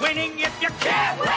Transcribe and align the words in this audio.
Winning 0.00 0.38
if 0.38 0.62
you 0.62 0.68
can't 0.80 1.18
win 1.18 1.28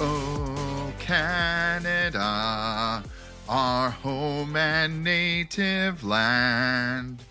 Oh, 0.00 0.92
Canada, 0.98 3.04
our 3.48 3.90
home 3.90 4.56
and 4.56 5.04
native 5.04 6.02
land. 6.02 7.25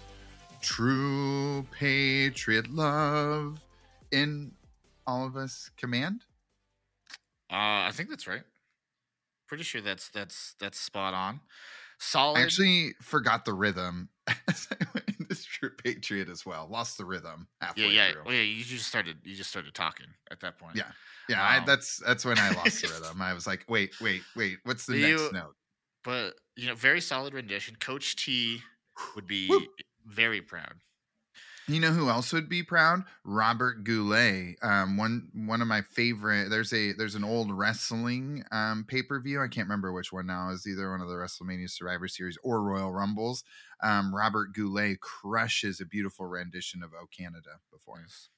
True 0.76 1.66
patriot 1.72 2.70
love 2.70 3.62
in 4.12 4.52
all 5.08 5.26
of 5.26 5.38
us 5.38 5.72
command. 5.78 6.26
Uh, 7.50 7.88
I 7.88 7.92
think 7.94 8.10
that's 8.10 8.28
right. 8.28 8.42
Pretty 9.48 9.64
sure 9.64 9.80
that's 9.80 10.10
that's 10.10 10.54
that's 10.60 10.78
spot 10.78 11.14
on. 11.14 11.40
Solid. 11.98 12.40
I 12.40 12.42
actually 12.42 12.92
forgot 13.02 13.46
the 13.46 13.54
rhythm. 13.54 14.10
As 14.50 14.68
I 14.70 14.86
went 14.94 15.08
in 15.18 15.28
this 15.30 15.46
true 15.46 15.70
patriot 15.82 16.28
as 16.28 16.46
well. 16.46 16.68
Lost 16.70 16.98
the 16.98 17.06
rhythm 17.06 17.48
halfway 17.62 17.84
yeah, 17.84 18.08
yeah, 18.08 18.12
through. 18.12 18.24
well, 18.26 18.34
yeah. 18.34 18.42
You 18.42 18.62
just 18.66 18.90
started. 18.90 19.16
You 19.24 19.34
just 19.34 19.52
started 19.52 19.74
talking 19.74 20.08
at 20.30 20.42
that 20.42 20.60
point. 20.60 20.76
Yeah, 20.76 20.92
yeah. 21.30 21.42
I, 21.42 21.60
Um, 21.60 21.64
that's 21.66 22.02
that's 22.06 22.26
when 22.26 22.38
I 22.38 22.50
lost 22.52 22.82
the 22.82 22.90
rhythm. 23.00 23.22
I 23.22 23.34
was 23.34 23.48
like, 23.48 23.64
wait, 23.70 23.94
wait, 24.02 24.24
wait. 24.36 24.58
What's 24.66 24.86
the 24.86 24.98
You- 24.98 25.20
next 25.20 25.32
note? 25.32 25.56
But 26.04 26.34
you 26.58 26.68
know, 26.68 26.76
very 26.76 27.00
solid 27.00 27.34
rendition. 27.34 27.78
Coach 27.78 28.18
T 28.18 28.60
would 29.16 29.26
be 29.26 29.48
Woo. 29.48 29.66
Very 30.06 30.42
proud. 30.42 30.74
You 31.68 31.80
know 31.80 31.92
who 31.92 32.10
else 32.10 32.32
would 32.32 32.48
be 32.48 32.62
proud? 32.62 33.06
Robert 33.24 33.84
Goulet. 33.84 34.56
Um, 34.62 34.98
one 34.98 35.30
one 35.34 35.64
of 35.64 35.68
my 35.68 35.82
favorite. 35.82 36.50
There's 36.52 36.72
a 36.72 36.92
there's 36.94 37.16
an 37.16 37.24
old 37.24 37.52
wrestling 37.52 38.44
um, 38.52 38.86
pay 38.88 39.02
per 39.02 39.20
view. 39.20 39.42
I 39.42 39.48
can't 39.48 39.68
remember 39.68 39.92
which 39.92 40.14
one 40.14 40.28
now. 40.28 40.52
Is 40.52 40.68
either 40.68 40.92
one 40.92 41.02
of 41.02 41.08
the 41.08 41.16
WrestleMania 41.16 41.68
Survivor 41.72 42.08
Series 42.08 42.38
or 42.44 42.62
Royal 42.62 42.94
Rumbles. 42.94 43.44
Um, 43.82 44.14
Robert 44.14 44.54
Goulet 44.54 45.00
crushes 45.02 45.82
a 45.82 45.86
beautiful 45.88 46.28
rendition 46.28 46.84
of 46.84 46.92
"Oh 46.94 47.08
Canada" 47.08 47.60
before. 47.72 48.04
us. 48.06 48.30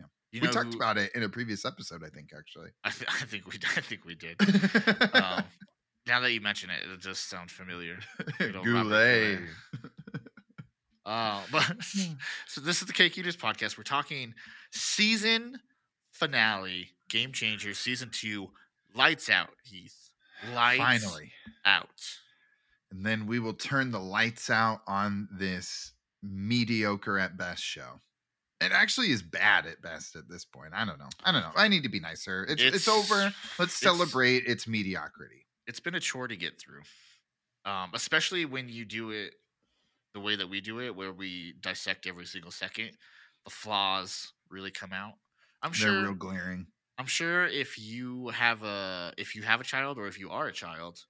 Yeah. 0.00 0.06
You 0.30 0.40
we 0.40 0.48
talked 0.48 0.72
who- 0.72 0.78
about 0.78 0.96
it 0.96 1.10
in 1.14 1.22
a 1.24 1.28
previous 1.28 1.66
episode, 1.66 2.02
I 2.02 2.08
think, 2.08 2.30
actually. 2.34 2.70
I, 2.84 2.90
th- 2.90 3.10
I 3.10 3.26
think 3.26 3.52
we. 3.52 3.58
I 3.76 3.80
think 3.82 4.06
we 4.06 4.14
did. 4.14 4.40
um, 5.14 5.44
now 6.06 6.20
that 6.20 6.32
you 6.32 6.40
mention 6.40 6.70
it, 6.70 6.90
it 6.90 7.00
just 7.00 7.28
sounds 7.28 7.52
familiar. 7.52 7.98
Robert 8.40 8.64
Goulet. 8.64 9.40
Uh, 11.04 11.40
but 11.50 11.64
so 12.46 12.60
this 12.60 12.80
is 12.80 12.86
the 12.86 12.92
Cake 12.92 13.16
Eaters 13.18 13.36
podcast. 13.36 13.76
We're 13.76 13.82
talking 13.84 14.34
season 14.70 15.58
finale, 16.10 16.90
Game 17.08 17.32
Changer, 17.32 17.74
season 17.74 18.10
two, 18.12 18.50
lights 18.94 19.28
out. 19.28 19.50
Heath, 19.64 20.10
lights 20.54 20.78
Finally. 21.04 21.32
out. 21.64 21.88
And 22.90 23.04
then 23.04 23.26
we 23.26 23.38
will 23.38 23.54
turn 23.54 23.90
the 23.90 23.98
lights 24.00 24.50
out 24.50 24.82
on 24.86 25.28
this 25.32 25.92
mediocre 26.22 27.18
at 27.18 27.36
best 27.36 27.62
show. 27.62 28.00
It 28.60 28.70
actually 28.70 29.10
is 29.10 29.22
bad 29.22 29.66
at 29.66 29.82
best 29.82 30.14
at 30.14 30.28
this 30.28 30.44
point. 30.44 30.72
I 30.72 30.84
don't 30.84 30.98
know. 30.98 31.08
I 31.24 31.32
don't 31.32 31.40
know. 31.42 31.50
I 31.56 31.66
need 31.66 31.82
to 31.82 31.88
be 31.88 31.98
nicer. 31.98 32.44
It's 32.44 32.62
it's, 32.62 32.86
It's- 32.86 32.88
over. 32.88 33.34
Let's 33.58 33.80
it's- 33.80 33.80
celebrate 33.80 34.44
its 34.46 34.68
mediocrity. 34.68 35.46
It's 35.66 35.80
been 35.80 35.94
a 35.96 36.00
chore 36.00 36.28
to 36.28 36.36
get 36.36 36.60
through, 36.60 36.82
um, 37.64 37.90
especially 37.94 38.44
when 38.44 38.68
you 38.68 38.84
do 38.84 39.10
it 39.10 39.34
the 40.14 40.20
way 40.20 40.36
that 40.36 40.48
we 40.50 40.60
do 40.60 40.80
it, 40.80 40.94
where 40.94 41.12
we 41.12 41.54
dissect 41.60 42.06
every 42.06 42.26
single 42.26 42.50
second. 42.50 42.90
The 43.44 43.50
flaws 43.50 44.32
really 44.50 44.70
come 44.70 44.92
out. 44.92 45.14
I'm 45.62 45.70
They're 45.72 45.90
sure. 45.90 46.02
real 46.02 46.14
glaring. 46.14 46.66
I'm 46.98 47.06
sure 47.06 47.46
if 47.46 47.78
you 47.78 48.28
have 48.28 48.62
a 48.62 49.12
if 49.16 49.34
you 49.34 49.42
have 49.42 49.60
a 49.60 49.64
child 49.64 49.98
or 49.98 50.06
if 50.06 50.18
you 50.18 50.30
are 50.30 50.46
a 50.46 50.52
child, 50.52 51.00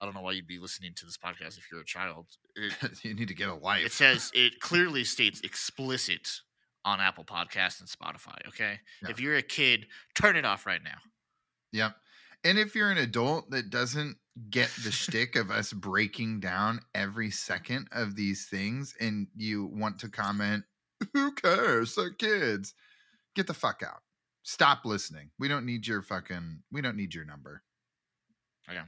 I 0.00 0.04
don't 0.04 0.14
know 0.14 0.22
why 0.22 0.32
you'd 0.32 0.46
be 0.48 0.58
listening 0.58 0.92
to 0.96 1.06
this 1.06 1.18
podcast 1.18 1.58
if 1.58 1.66
you're 1.70 1.80
a 1.82 1.84
child. 1.84 2.26
It, 2.56 2.72
you 3.04 3.14
need 3.14 3.28
to 3.28 3.34
get 3.34 3.48
a 3.48 3.54
life. 3.54 3.84
it 3.86 3.92
says 3.92 4.30
it 4.34 4.58
clearly 4.60 5.04
states 5.04 5.40
explicit 5.42 6.28
on 6.84 7.00
Apple 7.00 7.24
Podcasts 7.24 7.78
and 7.80 7.88
Spotify. 7.88 8.38
Okay, 8.48 8.80
Yeah. 9.02 9.10
if 9.10 9.20
you're 9.20 9.36
a 9.36 9.42
kid, 9.42 9.86
turn 10.14 10.34
it 10.36 10.44
off 10.44 10.66
right 10.66 10.82
now. 10.82 10.98
Yep. 11.72 11.94
And 12.44 12.58
if 12.58 12.74
you're 12.74 12.90
an 12.90 12.98
adult 12.98 13.50
that 13.50 13.70
doesn't 13.70 14.16
get 14.50 14.70
the 14.84 14.90
shtick 14.92 15.36
of 15.36 15.50
us 15.50 15.72
breaking 15.72 16.40
down 16.40 16.80
every 16.94 17.30
second 17.30 17.88
of 17.92 18.16
these 18.16 18.46
things 18.46 18.94
and 19.00 19.26
you 19.36 19.66
want 19.66 19.98
to 20.00 20.08
comment, 20.08 20.64
who 21.12 21.32
cares? 21.32 21.94
They're 21.94 22.10
kids. 22.10 22.74
Get 23.34 23.46
the 23.46 23.54
fuck 23.54 23.82
out. 23.86 24.02
Stop 24.42 24.84
listening. 24.84 25.30
We 25.38 25.48
don't 25.48 25.66
need 25.66 25.86
your 25.86 26.02
fucking, 26.02 26.60
we 26.72 26.80
don't 26.82 26.96
need 26.96 27.14
your 27.14 27.24
number. 27.24 27.62
Okay, 28.68 28.78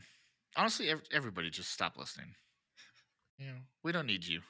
honestly, 0.56 0.90
ev- 0.90 1.02
everybody 1.12 1.50
just 1.50 1.72
stop 1.72 1.96
listening. 1.96 2.34
You 3.38 3.46
know, 3.46 3.58
we 3.82 3.90
don't 3.92 4.06
need 4.06 4.24
you. 4.26 4.40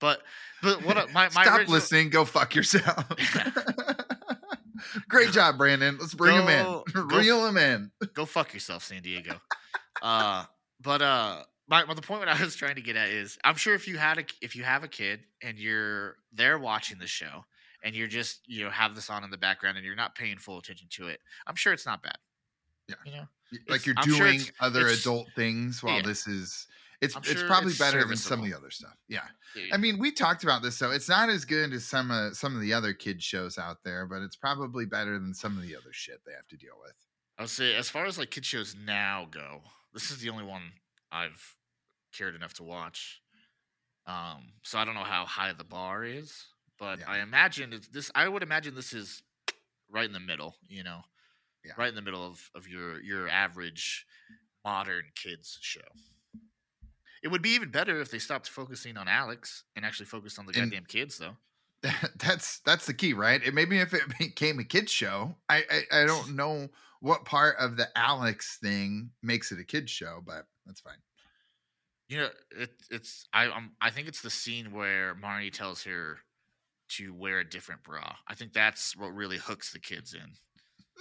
But 0.00 0.22
but 0.62 0.84
what 0.84 0.96
my 1.12 1.24
my 1.34 1.42
Stop 1.44 1.58
original- 1.58 1.72
listening. 1.74 2.10
Go 2.10 2.24
fuck 2.24 2.54
yourself. 2.54 3.04
Great 5.08 5.32
job, 5.32 5.58
Brandon. 5.58 5.96
Let's 6.00 6.14
bring 6.14 6.36
him 6.36 6.46
Go- 6.46 6.84
in. 6.86 6.92
go 7.08 7.18
Reel 7.18 7.46
him 7.46 7.56
in. 7.56 7.90
go 8.14 8.24
fuck 8.24 8.52
yourself, 8.54 8.82
San 8.84 9.02
Diego. 9.02 9.40
uh, 10.02 10.44
but 10.80 11.02
uh, 11.02 11.42
my, 11.68 11.84
my 11.84 11.94
the 11.94 12.02
point 12.02 12.20
what 12.20 12.28
I 12.28 12.42
was 12.42 12.54
trying 12.56 12.76
to 12.76 12.80
get 12.80 12.96
at 12.96 13.08
is, 13.08 13.38
I'm 13.44 13.56
sure 13.56 13.74
if 13.74 13.86
you 13.88 13.98
had 13.98 14.18
a 14.18 14.24
if 14.40 14.54
you 14.56 14.62
have 14.62 14.84
a 14.84 14.88
kid 14.88 15.20
and 15.42 15.58
you're 15.58 16.16
they're 16.32 16.58
watching 16.58 16.98
the 16.98 17.06
show 17.06 17.44
and 17.84 17.94
you're 17.94 18.08
just 18.08 18.40
you 18.46 18.64
know 18.64 18.70
have 18.70 18.94
this 18.94 19.10
on 19.10 19.24
in 19.24 19.30
the 19.30 19.38
background 19.38 19.76
and 19.76 19.84
you're 19.86 19.96
not 19.96 20.14
paying 20.14 20.38
full 20.38 20.58
attention 20.58 20.88
to 20.92 21.08
it, 21.08 21.20
I'm 21.46 21.56
sure 21.56 21.72
it's 21.72 21.86
not 21.86 22.02
bad. 22.02 22.16
Yeah. 22.88 22.94
you 23.04 23.12
know, 23.12 23.28
Like 23.68 23.80
It's- 23.82 23.86
you're 23.86 23.94
I'm 23.98 24.08
sure 24.08 24.18
doing 24.26 24.34
it's- 24.40 24.52
other 24.60 24.80
it's- 24.86 25.00
adult 25.02 25.28
things 25.36 25.82
while 25.82 25.96
Yeah. 25.96 26.02
this 26.02 26.26
is. 26.26 26.66
It's 27.00 27.16
it's 27.24 27.42
probably 27.44 27.70
it's 27.70 27.78
better 27.78 28.04
than 28.04 28.16
some 28.16 28.40
of 28.40 28.44
the 28.46 28.54
other 28.54 28.70
stuff. 28.70 28.96
Yeah. 29.08 29.22
Yeah, 29.54 29.72
I 29.72 29.76
mean, 29.76 29.98
we 29.98 30.10
talked 30.10 30.42
about 30.42 30.62
this 30.62 30.78
though. 30.78 30.90
It's 30.90 31.08
not 31.08 31.28
as 31.28 31.44
good 31.44 31.72
as 31.72 31.84
some 31.84 32.10
uh, 32.10 32.32
some 32.32 32.54
of 32.56 32.60
the 32.60 32.72
other 32.72 32.92
kid 32.92 33.22
shows 33.22 33.56
out 33.56 33.78
there, 33.84 34.04
but 34.06 34.20
it's 34.22 34.36
probably 34.36 34.84
better 34.84 35.18
than 35.18 35.32
some 35.32 35.56
of 35.56 35.62
the 35.62 35.76
other 35.76 35.92
shit 35.92 36.20
they 36.26 36.32
have 36.32 36.48
to 36.48 36.56
deal 36.56 36.74
with. 36.82 36.94
I 37.38 37.42
would 37.42 37.50
say 37.50 37.76
as 37.76 37.88
far 37.88 38.06
as 38.06 38.18
like 38.18 38.30
kid 38.30 38.44
shows 38.44 38.74
now 38.84 39.28
go, 39.30 39.62
this 39.94 40.10
is 40.10 40.18
the 40.18 40.28
only 40.30 40.44
one 40.44 40.72
I've 41.12 41.54
cared 42.12 42.34
enough 42.34 42.54
to 42.54 42.64
watch. 42.64 43.22
Um, 44.06 44.52
so 44.64 44.78
I 44.78 44.84
don't 44.84 44.94
know 44.94 45.04
how 45.04 45.24
high 45.24 45.52
the 45.52 45.64
bar 45.64 46.02
is, 46.04 46.46
but 46.78 46.98
Yeah. 46.98 47.10
I 47.10 47.18
imagine 47.20 47.72
it's 47.72 47.88
this. 47.88 48.10
I 48.14 48.26
would 48.26 48.42
imagine 48.42 48.74
this 48.74 48.92
is 48.92 49.22
right 49.88 50.04
in 50.06 50.12
the 50.12 50.18
middle. 50.20 50.56
You 50.68 50.82
know, 50.82 51.02
Yeah. 51.64 51.72
right 51.78 51.88
in 51.90 51.94
the 51.94 52.02
middle 52.02 52.26
of 52.26 52.50
of 52.56 52.66
your 52.66 53.00
your 53.02 53.28
average 53.28 54.04
modern 54.64 55.04
kids 55.14 55.58
show. 55.62 55.80
It 57.22 57.28
would 57.28 57.42
be 57.42 57.50
even 57.50 57.70
better 57.70 58.00
if 58.00 58.10
they 58.10 58.18
stopped 58.18 58.48
focusing 58.48 58.96
on 58.96 59.08
Alex 59.08 59.64
and 59.76 59.84
actually 59.84 60.06
focused 60.06 60.38
on 60.38 60.46
the 60.46 60.52
And- 60.58 60.70
goddamn 60.70 60.86
kids, 60.86 61.18
though. 61.18 61.36
that's 62.16 62.58
that's 62.60 62.86
the 62.86 62.94
key, 62.94 63.12
right? 63.12 63.40
It 63.44 63.54
maybe 63.54 63.78
if 63.78 63.94
it 63.94 64.02
became 64.18 64.58
a 64.58 64.64
kids 64.64 64.90
show, 64.90 65.36
I, 65.48 65.62
I 65.70 66.02
I 66.02 66.06
don't 66.06 66.34
know 66.34 66.68
what 67.00 67.24
part 67.24 67.56
of 67.58 67.76
the 67.76 67.86
Alex 67.96 68.58
thing 68.60 69.10
makes 69.22 69.52
it 69.52 69.60
a 69.60 69.64
kids 69.64 69.90
show, 69.92 70.20
but 70.26 70.46
that's 70.66 70.80
fine. 70.80 70.98
You 72.08 72.18
know, 72.18 72.28
it, 72.50 72.70
it's 72.90 73.26
I 73.32 73.46
um, 73.46 73.72
I 73.80 73.90
think 73.90 74.08
it's 74.08 74.22
the 74.22 74.30
scene 74.30 74.72
where 74.72 75.14
Marnie 75.14 75.52
tells 75.52 75.84
her 75.84 76.18
to 76.96 77.14
wear 77.14 77.38
a 77.38 77.44
different 77.48 77.84
bra. 77.84 78.16
I 78.26 78.34
think 78.34 78.54
that's 78.54 78.96
what 78.96 79.14
really 79.14 79.36
hooks 79.36 79.72
the 79.72 79.78
kids 79.78 80.14
in. 80.14 80.32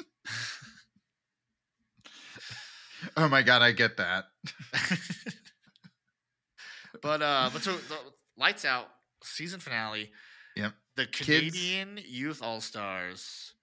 Oh 3.16 3.28
my 3.28 3.44
god, 3.44 3.62
I 3.62 3.72
get 3.74 3.98
that. 3.98 4.26
But 7.02 7.22
uh, 7.22 7.50
but 7.54 7.62
so 7.64 7.74
the 7.74 7.98
lights 8.38 8.66
out 8.66 8.88
season 9.24 9.60
finale. 9.60 10.12
Yep. 10.56 10.74
The 10.96 11.06
Kids- 11.06 11.28
Canadian 11.28 12.00
Youth 12.08 12.42
All 12.42 12.60
Stars, 12.62 13.54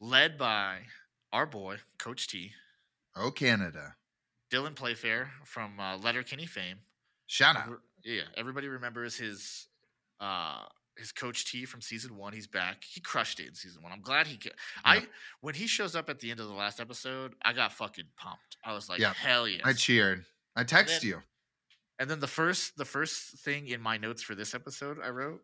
led 0.00 0.36
by 0.38 0.78
our 1.32 1.46
boy 1.46 1.76
Coach 1.98 2.28
T, 2.28 2.52
Oh 3.16 3.30
Canada. 3.30 3.96
Dylan 4.50 4.74
Playfair 4.74 5.30
from 5.44 5.80
uh, 5.80 5.96
Letterkenny 5.96 6.44
fame. 6.46 6.76
Shout 7.26 7.56
out. 7.56 7.80
Yeah, 8.04 8.22
everybody 8.36 8.68
remembers 8.68 9.16
his 9.16 9.66
uh 10.20 10.64
his 10.98 11.10
coach 11.10 11.50
T 11.50 11.64
from 11.64 11.80
season 11.80 12.16
one. 12.18 12.34
He's 12.34 12.46
back. 12.46 12.84
He 12.84 13.00
crushed 13.00 13.40
it 13.40 13.46
in 13.48 13.54
season 13.54 13.82
one. 13.82 13.92
I'm 13.92 14.02
glad 14.02 14.26
he. 14.26 14.36
Ca- 14.36 14.50
I 14.84 15.06
when 15.40 15.54
he 15.54 15.66
shows 15.66 15.96
up 15.96 16.10
at 16.10 16.18
the 16.20 16.30
end 16.30 16.40
of 16.40 16.48
the 16.48 16.52
last 16.54 16.80
episode, 16.80 17.32
I 17.42 17.54
got 17.54 17.72
fucking 17.72 18.04
pumped. 18.18 18.58
I 18.64 18.74
was 18.74 18.88
like, 18.90 19.00
hell 19.00 19.48
yeah! 19.48 19.60
I 19.64 19.72
cheered. 19.72 20.24
I 20.54 20.64
text 20.64 21.00
then- 21.00 21.08
you. 21.10 21.22
And 21.98 22.10
then 22.10 22.20
the 22.20 22.26
first 22.26 22.76
the 22.76 22.84
first 22.84 23.38
thing 23.38 23.68
in 23.68 23.80
my 23.80 23.96
notes 23.96 24.22
for 24.22 24.34
this 24.34 24.54
episode 24.54 24.98
I 25.02 25.10
wrote 25.10 25.42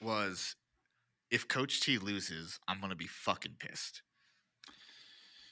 was 0.00 0.56
if 1.30 1.48
Coach 1.48 1.80
T 1.80 1.98
loses, 1.98 2.58
I'm 2.68 2.80
gonna 2.80 2.96
be 2.96 3.06
fucking 3.06 3.56
pissed. 3.58 4.02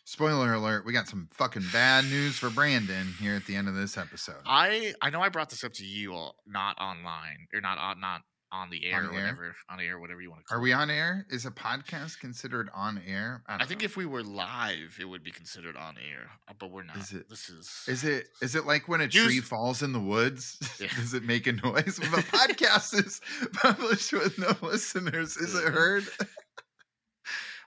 Spoiler 0.06 0.52
alert, 0.52 0.84
we 0.84 0.92
got 0.92 1.08
some 1.08 1.28
fucking 1.32 1.64
bad 1.72 2.04
news 2.04 2.36
for 2.36 2.50
Brandon 2.50 3.14
here 3.18 3.34
at 3.34 3.46
the 3.46 3.56
end 3.56 3.68
of 3.68 3.74
this 3.74 3.96
episode. 3.96 4.42
I 4.44 4.92
I 5.00 5.10
know 5.10 5.22
I 5.22 5.30
brought 5.30 5.50
this 5.50 5.64
up 5.64 5.72
to 5.74 5.84
you 5.84 6.12
all, 6.12 6.36
not 6.46 6.78
online 6.78 7.48
or 7.54 7.60
not 7.60 7.78
on 7.78 8.00
not 8.00 8.20
on 8.54 8.70
the 8.70 8.86
air 8.86 9.00
On 9.00 9.06
or 9.06 9.12
air? 9.12 9.20
whatever 9.22 9.54
on 9.68 9.78
the 9.78 9.84
air 9.84 9.98
whatever 9.98 10.20
you 10.22 10.30
want 10.30 10.42
to 10.42 10.46
call 10.46 10.58
Are 10.58 10.60
it. 10.60 10.64
we 10.64 10.72
on 10.72 10.88
air? 10.90 11.26
Is 11.30 11.44
a 11.46 11.50
podcast 11.50 12.20
considered 12.20 12.70
on 12.74 13.00
air? 13.06 13.42
I 13.48 13.58
don't 13.58 13.66
think 13.66 13.80
know. 13.80 13.86
if 13.86 13.96
we 13.96 14.06
were 14.06 14.22
live, 14.22 14.96
it 15.00 15.04
would 15.06 15.24
be 15.24 15.30
considered 15.32 15.76
on 15.76 15.96
air, 15.98 16.30
uh, 16.48 16.52
but 16.58 16.70
we're 16.70 16.84
not. 16.84 16.96
Is 16.98 17.12
it- 17.12 17.28
this 17.28 17.48
is 17.48 17.70
Is 17.88 18.04
it 18.04 18.28
is 18.40 18.54
it 18.54 18.64
like 18.66 18.86
when 18.88 19.00
a 19.00 19.04
Use- 19.04 19.24
tree 19.24 19.40
falls 19.40 19.82
in 19.82 19.92
the 19.92 20.00
woods? 20.00 20.58
Yeah. 20.80 20.88
Does 20.96 21.14
it 21.14 21.24
make 21.24 21.46
a 21.46 21.52
noise? 21.52 21.98
If 22.00 22.12
a 22.12 22.22
podcast 22.36 22.94
is 23.04 23.20
published 23.54 24.12
with 24.12 24.38
no 24.38 24.52
listeners, 24.62 25.36
is 25.36 25.54
it 25.54 25.64
heard? 25.72 26.04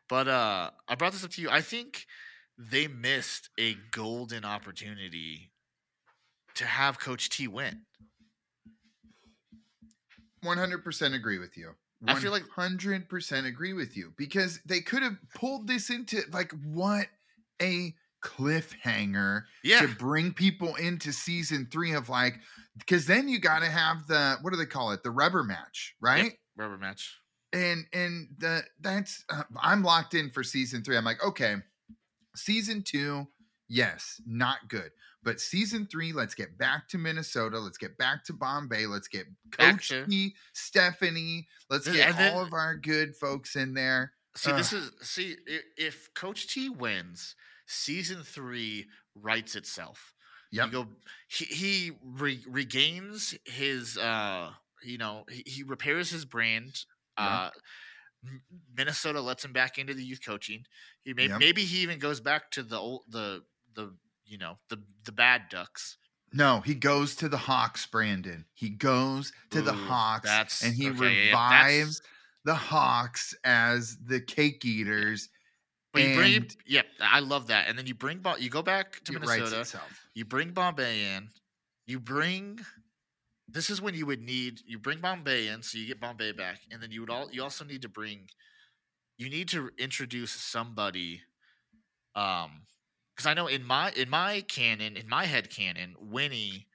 But 0.09 0.27
uh 0.27 0.71
I 0.87 0.95
brought 0.95 1.11
this 1.13 1.23
up 1.25 1.31
to 1.31 1.41
you. 1.41 1.49
I 1.49 1.61
think 1.61 2.05
they 2.57 2.87
missed 2.87 3.49
a 3.59 3.75
golden 3.91 4.45
opportunity 4.45 5.51
to 6.55 6.65
have 6.65 6.99
Coach 6.99 7.29
T 7.29 7.47
win. 7.47 7.81
One 10.47 10.57
hundred 10.57 10.83
percent 10.83 11.13
agree 11.13 11.37
with 11.37 11.55
you. 11.57 11.75
I 12.07 12.15
feel 12.19 12.31
like- 12.31 12.47
hundred 12.55 13.09
percent 13.09 13.45
agree 13.47 13.73
with 13.73 13.95
you 13.97 14.13
because 14.17 14.59
they 14.65 14.81
could 14.81 15.03
have 15.03 15.17
pulled 15.35 15.67
this 15.67 15.89
into 15.89 16.21
like 16.31 16.51
what 16.63 17.07
a 17.61 17.93
cliffhanger 18.23 19.43
Yeah. 19.63 19.81
to 19.81 19.87
bring 19.87 20.33
people 20.33 20.75
into 20.75 21.11
season 21.11 21.67
three 21.71 21.93
of 21.93 22.09
like 22.09 22.39
because 22.77 23.05
then 23.05 23.27
you 23.29 23.39
got 23.39 23.59
to 23.59 23.67
have 23.69 24.07
the 24.07 24.37
what 24.41 24.51
do 24.51 24.57
they 24.57 24.65
call 24.65 24.91
it 24.91 25.03
the 25.03 25.11
rubber 25.11 25.43
match 25.43 25.95
right 26.01 26.33
Rubber 26.55 26.77
match. 26.77 27.15
and 27.53 27.85
and 27.93 28.27
the 28.39 28.63
that's 28.81 29.23
uh, 29.29 29.43
i'm 29.61 29.83
locked 29.83 30.13
in 30.15 30.29
for 30.31 30.43
season 30.43 30.83
three 30.83 30.97
i'm 30.97 31.05
like 31.05 31.23
okay 31.23 31.55
season 32.35 32.83
two 32.83 33.27
yes 33.69 34.21
not 34.25 34.59
good 34.69 34.91
but 35.23 35.39
season 35.41 35.85
three 35.91 36.13
let's 36.13 36.33
get 36.35 36.57
back 36.57 36.87
to 36.87 36.97
minnesota 36.97 37.59
let's 37.59 37.77
get 37.77 37.97
back 37.97 38.23
to 38.23 38.31
bombay 38.33 38.85
let's 38.85 39.07
get 39.09 39.25
coach 39.51 39.89
T, 40.09 40.35
stephanie 40.53 41.47
let's 41.69 41.85
get 41.87 42.15
then- 42.15 42.33
all 42.33 42.41
of 42.43 42.53
our 42.53 42.75
good 42.75 43.15
folks 43.15 43.55
in 43.55 43.73
there 43.73 44.13
See, 44.35 44.51
this 44.51 44.71
is 44.71 44.91
see 45.01 45.35
if 45.77 46.13
Coach 46.13 46.47
T 46.53 46.69
wins, 46.69 47.33
season 47.65 48.21
three 48.21 48.85
writes 49.15 49.55
itself. 49.55 50.13
You 50.51 50.67
go. 50.69 50.85
He, 51.27 51.45
he 51.45 51.91
re- 52.03 52.43
regains 52.47 53.33
his. 53.45 53.97
uh 53.97 54.51
You 54.83 54.99
know, 54.99 55.23
he, 55.27 55.41
he 55.47 55.63
repairs 55.63 56.11
his 56.11 56.23
brand. 56.23 56.83
Yeah. 57.17 57.25
Uh 57.25 57.49
Minnesota 58.75 59.21
lets 59.21 59.43
him 59.43 59.53
back 59.53 59.77
into 59.77 59.95
the 59.95 60.03
youth 60.03 60.21
coaching. 60.23 60.65
He 61.03 61.13
may, 61.13 61.29
Yep. 61.29 61.39
maybe 61.39 61.63
he 61.65 61.79
even 61.79 61.97
goes 61.97 62.19
back 62.19 62.51
to 62.51 62.61
the 62.63 62.77
old 62.77 63.03
the 63.09 63.43
the 63.77 63.93
you 64.25 64.37
know 64.37 64.55
the 64.69 64.77
the 65.05 65.13
bad 65.13 65.43
ducks. 65.49 65.97
no 66.33 66.59
he 66.65 66.75
goes 66.75 67.15
to 67.15 67.29
the 67.29 67.37
hawks 67.37 67.85
brandon 67.85 68.43
he 68.53 68.67
goes 68.69 69.31
to 69.49 69.61
the 69.61 69.71
hawks 69.71 70.61
and 70.63 70.75
he 70.75 70.89
okay, 70.89 70.99
yeah, 70.99 71.09
yeah, 71.09 71.25
revives 71.27 72.01
the 72.43 72.55
hawks 72.55 73.33
as 73.45 73.97
the 74.05 74.19
cake 74.19 74.65
eaters 74.65 75.29
But 75.93 76.01
you 76.01 76.15
bring, 76.15 76.35
And- 76.35 76.55
yep, 76.65 76.85
I 77.01 77.19
love 77.19 77.47
that. 77.47 77.67
And 77.67 77.77
then 77.77 77.87
you 77.87 77.95
bring, 77.95 78.21
you 78.39 78.49
go 78.49 78.61
back 78.61 79.01
to 79.05 79.13
Minnesota. 79.13 79.65
You 80.13 80.25
bring 80.25 80.51
Bombay 80.51 81.15
in. 81.15 81.29
You 81.87 81.99
bring. 81.99 82.59
This 83.47 83.69
is 83.69 83.81
when 83.81 83.95
you 83.95 84.05
would 84.05 84.21
need. 84.21 84.61
You 84.65 84.77
bring 84.79 84.99
Bombay 84.99 85.47
in, 85.47 85.63
so 85.63 85.77
you 85.77 85.87
get 85.87 85.99
Bombay 85.99 86.33
back, 86.33 86.59
and 86.71 86.81
then 86.81 86.91
you 86.91 87.01
would 87.01 87.09
all. 87.09 87.29
You 87.31 87.41
also 87.43 87.63
need 87.65 87.81
to 87.81 87.89
bring. 87.89 88.27
You 89.17 89.29
need 89.29 89.47
to 89.49 89.69
introduce 89.77 90.31
somebody. 90.31 91.21
Um, 92.15 92.61
because 93.17 93.25
I 93.27 93.33
know 93.33 93.47
in 93.47 93.63
my 93.65 93.91
in 93.91 94.09
my 94.09 94.41
canon, 94.47 94.95
in 94.95 95.09
my 95.09 95.25
head 95.25 95.49
canon, 95.49 95.95
Winnie 95.99 96.67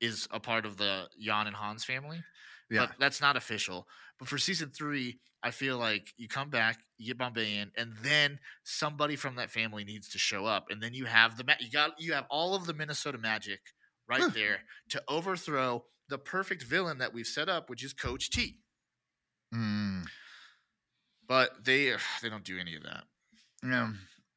is 0.00 0.28
a 0.30 0.40
part 0.40 0.66
of 0.66 0.76
the 0.76 1.08
Jan 1.18 1.46
and 1.46 1.56
Hans 1.56 1.84
family 1.84 2.22
yeah 2.68 2.86
but 2.86 2.96
that's 2.98 3.20
not 3.20 3.36
official. 3.36 3.86
But 4.18 4.26
for 4.28 4.38
season 4.38 4.70
three, 4.70 5.20
I 5.42 5.52
feel 5.52 5.78
like 5.78 6.12
you 6.16 6.26
come 6.26 6.50
back, 6.50 6.80
you 6.98 7.06
get 7.06 7.18
Bombay 7.18 7.58
in, 7.58 7.70
and 7.76 7.92
then 8.02 8.40
somebody 8.64 9.14
from 9.14 9.36
that 9.36 9.50
family 9.52 9.84
needs 9.84 10.08
to 10.10 10.18
show 10.18 10.44
up, 10.46 10.66
and 10.70 10.82
then 10.82 10.92
you 10.92 11.04
have 11.04 11.36
the 11.36 11.44
ma- 11.44 11.52
you 11.60 11.70
got 11.70 11.92
you 12.00 12.12
have 12.14 12.26
all 12.28 12.54
of 12.56 12.66
the 12.66 12.74
Minnesota 12.74 13.18
Magic 13.18 13.60
right 14.08 14.20
Huh. 14.22 14.30
there 14.34 14.58
to 14.90 15.02
overthrow 15.08 15.84
the 16.08 16.18
perfect 16.18 16.62
villain 16.64 16.98
that 16.98 17.12
we've 17.14 17.26
set 17.26 17.48
up, 17.48 17.70
which 17.70 17.84
is 17.84 17.92
Coach 17.92 18.30
T. 18.30 18.58
Mm, 19.54 20.04
But 21.28 21.64
they 21.64 21.94
they 22.22 22.28
don't 22.28 22.44
do 22.44 22.58
any 22.58 22.74
of 22.76 22.82
that. 22.82 23.04
yeah 23.62 23.92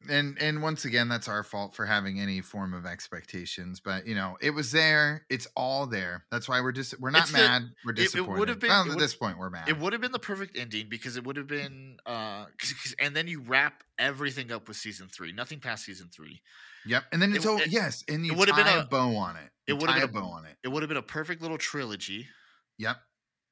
and 0.08 0.38
and 0.42 0.62
once 0.62 0.86
again 0.86 1.10
that's 1.10 1.28
our 1.28 1.44
fault 1.44 1.76
for 1.76 1.86
having 1.86 2.20
any 2.22 2.40
form 2.40 2.74
of 2.74 2.86
expectations 2.86 3.82
but 3.82 4.08
you 4.08 4.16
know 4.16 4.38
it 4.42 4.52
was 4.52 4.72
there 4.72 5.26
it's 5.30 5.46
all 5.58 5.86
there 5.86 6.24
that's 6.32 6.48
why 6.48 6.62
we're 6.62 6.72
just 6.72 6.98
we're 7.02 7.10
not 7.10 7.24
It's 7.24 7.32
the- 7.34 7.38
mad 7.38 7.64
we're 7.86 7.92
it- 7.94 8.16
it 8.16 8.26
would've 8.28 8.60
been- 8.60 8.70
well, 8.70 8.92
at 8.94 8.98
this 8.98 9.14
point 9.14 9.38
we're 9.38 9.50
mad 9.50 9.68
It 9.68 9.78
would 9.78 9.92
have 9.92 10.02
been 10.02 10.14
the 10.14 10.20
perfect 10.20 10.58
ending 10.58 10.88
because 10.90 11.18
it 11.18 11.26
would 11.26 11.36
have 11.36 11.48
been, 11.48 11.98
uh 12.06 12.46
'cause- 12.58 12.96
and 12.98 13.14
then 13.16 13.28
you 13.28 13.42
wrap 13.42 13.84
everything 13.98 14.52
up 14.54 14.70
with 14.70 14.78
season 14.78 15.10
three. 15.10 15.34
Nothing 15.34 15.60
past 15.60 15.84
season 15.84 16.10
three. 16.16 16.42
yep 16.86 17.04
and 17.12 17.22
then 17.22 17.32
it- 17.34 17.38
it's 17.38 17.46
oh 17.46 17.58
it- 17.58 17.68
yes 17.68 18.04
and 18.08 18.26
you 18.26 18.34
would've 18.34 18.56
been 18.56 18.68
a, 18.68 18.86
bow 18.86 19.16
on 19.18 19.36
it 19.36 19.52
it 19.68 19.74
would've 19.74 19.94
been 19.96 20.02
a 20.04 20.06
a- 20.06 20.08
bow 20.08 20.28
on 20.30 20.46
it 20.46 20.58
It 20.64 20.70
would 20.70 20.82
have 20.82 20.88
been 20.88 20.98
a 20.98 21.02
perfect 21.04 21.42
little 21.42 21.58
trilogy. 21.58 22.30
yep 22.78 23.02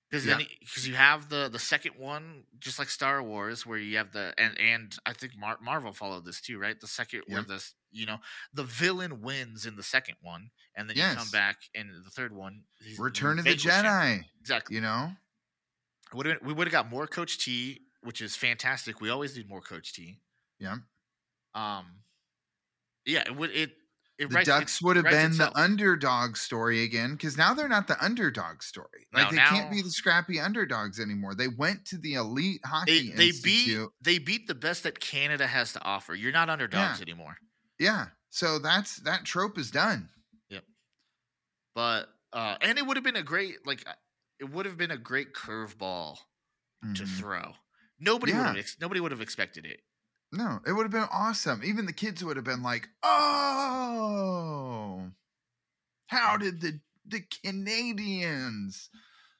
Because 0.09 0.25
Yeah. 0.25 0.37
then, 0.37 0.47
because 0.61 0.87
you 0.87 0.95
have 0.95 1.29
the 1.29 1.49
the 1.49 1.59
second 1.59 1.95
one, 1.97 2.45
just 2.59 2.79
like 2.79 2.89
Star 2.89 3.21
Wars, 3.21 3.65
where 3.65 3.77
you 3.77 3.97
have 3.97 4.11
the 4.13 4.33
and 4.37 4.57
and 4.57 4.97
I 5.05 5.13
think 5.13 5.35
Mar- 5.37 5.59
Marvel 5.61 5.93
followed 5.93 6.25
this 6.25 6.39
too, 6.41 6.57
right? 6.59 6.79
The 6.79 6.87
second 6.87 7.23
where 7.27 7.41
Yep. 7.41 7.47
this, 7.47 7.73
you 7.91 8.05
know, 8.05 8.19
the 8.53 8.63
villain 8.63 9.21
wins 9.21 9.65
in 9.65 9.75
the 9.75 9.83
second 9.83 10.15
one, 10.21 10.51
and 10.75 10.89
then 10.89 10.95
you 10.97 11.03
come 11.03 11.29
back 11.29 11.57
in 11.73 12.01
the 12.03 12.09
third 12.09 12.31
one. 12.33 12.63
return 12.97 13.39
of 13.39 13.45
the 13.45 13.51
him. 13.51 13.57
jedi 13.57 14.23
Exactly. 14.39 14.75
you 14.75 14.81
know 14.81 15.11
Would 16.13 16.41
we 16.41 16.53
would 16.53 16.67
have 16.67 16.71
got 16.71 16.89
more 16.89 17.07
Coach 17.07 17.37
T, 17.37 17.81
which 18.01 18.21
is 18.21 18.35
fantastic. 18.35 19.01
We 19.01 19.09
always 19.09 19.35
need 19.35 19.49
more 19.49 19.61
Coach 19.61 19.93
T. 19.93 20.21
yeah 20.59 20.77
Um, 21.53 22.03
yeah, 23.05 23.21
it 23.25 23.35
would 23.35 23.51
it. 23.51 23.71
The 24.19 24.27
writes- 24.27 24.47
ducks 24.47 24.81
would 24.81 24.95
have 24.95 25.05
been 25.05 25.31
itself. 25.31 25.53
the 25.53 25.59
underdog 25.59 26.37
story 26.37 26.81
again 26.83 27.11
because 27.13 27.37
now 27.37 27.53
they're 27.53 27.67
not 27.69 27.87
the 27.87 28.03
underdog 28.03 28.63
story 28.63 29.05
like 29.13 29.25
No, 29.25 29.31
they 29.31 29.37
can't 29.43 29.69
be 29.71 29.81
the 29.83 29.91
scrappy 29.91 30.39
underdogs 30.39 30.99
anymore 30.99 31.35
they 31.35 31.47
went 31.47 31.85
to 31.87 31.97
the 31.99 32.15
elite 32.15 32.61
hockey 32.65 33.11
they 33.11 33.31
beat 33.43 33.77
they 34.01 34.17
beat 34.17 34.47
the 34.47 34.55
best 34.55 34.83
that 34.83 34.99
Canada 34.99 35.45
has 35.45 35.73
to 35.73 35.83
offer. 35.83 36.15
You're 36.15 36.31
not 36.31 36.49
underdogs 36.49 36.99
Yeah. 36.99 37.03
anymore. 37.03 37.37
Yeah. 37.79 38.07
So 38.31 38.57
that's 38.59 38.97
that 39.03 39.23
trope 39.23 39.57
is 39.59 39.69
done. 39.71 40.09
Yep. 40.49 40.63
But 41.75 42.09
uh 42.33 42.57
and 42.61 42.77
it 42.77 42.85
would 42.85 42.97
have 42.97 43.03
been 43.03 43.15
a 43.15 43.23
great 43.23 43.65
like 43.65 43.87
uh, 43.87 43.93
it 44.39 44.45
would 44.49 44.65
have 44.65 44.77
been 44.77 44.91
a 44.91 44.97
great 44.97 45.33
curveball 45.33 46.17
to 46.95 47.03
Mhm. 47.03 47.17
throw 47.19 47.53
nobody 47.99 48.33
would 48.33 48.39
Yeah. 48.39 48.47
have 48.47 48.57
ex- 48.57 48.77
nobody 48.79 48.99
would 48.99 49.11
have 49.11 49.21
expected 49.21 49.65
it 49.65 49.81
No, 50.31 50.59
it 50.67 50.73
would 50.73 50.83
have 50.83 50.91
been 50.91 51.07
awesome. 51.11 51.61
Even 51.63 51.85
the 51.85 51.93
kids 51.93 52.23
would 52.23 52.35
have 52.35 52.45
been 52.45 52.63
like, 52.63 52.89
"Oh, 53.03 55.07
how 56.07 56.37
did 56.37 56.61
the 56.61 56.79
the 57.07 57.23
Canadians, 57.45 58.89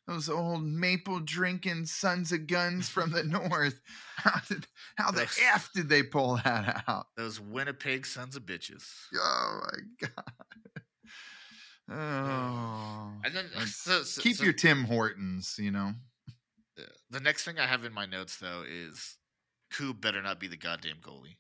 those 0.08 0.30
old 0.30 0.64
maple 0.64 1.20
drinking 1.20 1.86
sons 1.88 2.32
of 2.32 2.48
guns 2.48 2.88
from 2.88 3.12
the 3.12 3.24
north, 3.24 3.82
how 4.16 4.40
did 4.48 4.66
how 4.96 5.12
the 5.12 5.22
Those- 5.22 5.40
f 5.54 5.70
did 5.76 5.90
they 5.90 6.04
pull 6.04 6.38
that 6.44 6.84
out?" 6.88 7.08
those 7.18 7.40
winnipeg 7.40 8.06
sons 8.06 8.36
of 8.38 8.44
bitches 8.46 8.84
Oh 9.14 9.62
my 9.66 10.08
god. 10.08 10.32
Oh. 11.90 13.14
and 13.24 13.34
then 13.36 13.46
so, 13.66 14.04
so- 14.04 14.22
keep 14.22 14.38
so 14.38 14.44
your 14.46 14.54
Tim 14.54 14.84
Hortons, 14.86 15.56
you 15.60 15.72
know. 15.72 15.94
the- 16.76 16.88
the 17.10 17.20
next 17.20 17.44
thing 17.46 17.60
i 17.60 17.66
have 17.66 17.84
in 17.86 17.94
my 17.94 18.06
notes 18.06 18.38
though 18.38 18.64
is 18.68 19.18
Coop 19.72 20.02
better 20.02 20.22
not 20.22 20.40
be 20.40 20.48
the 20.48 20.58
goddamn 20.58 20.98
goalie 21.02 21.36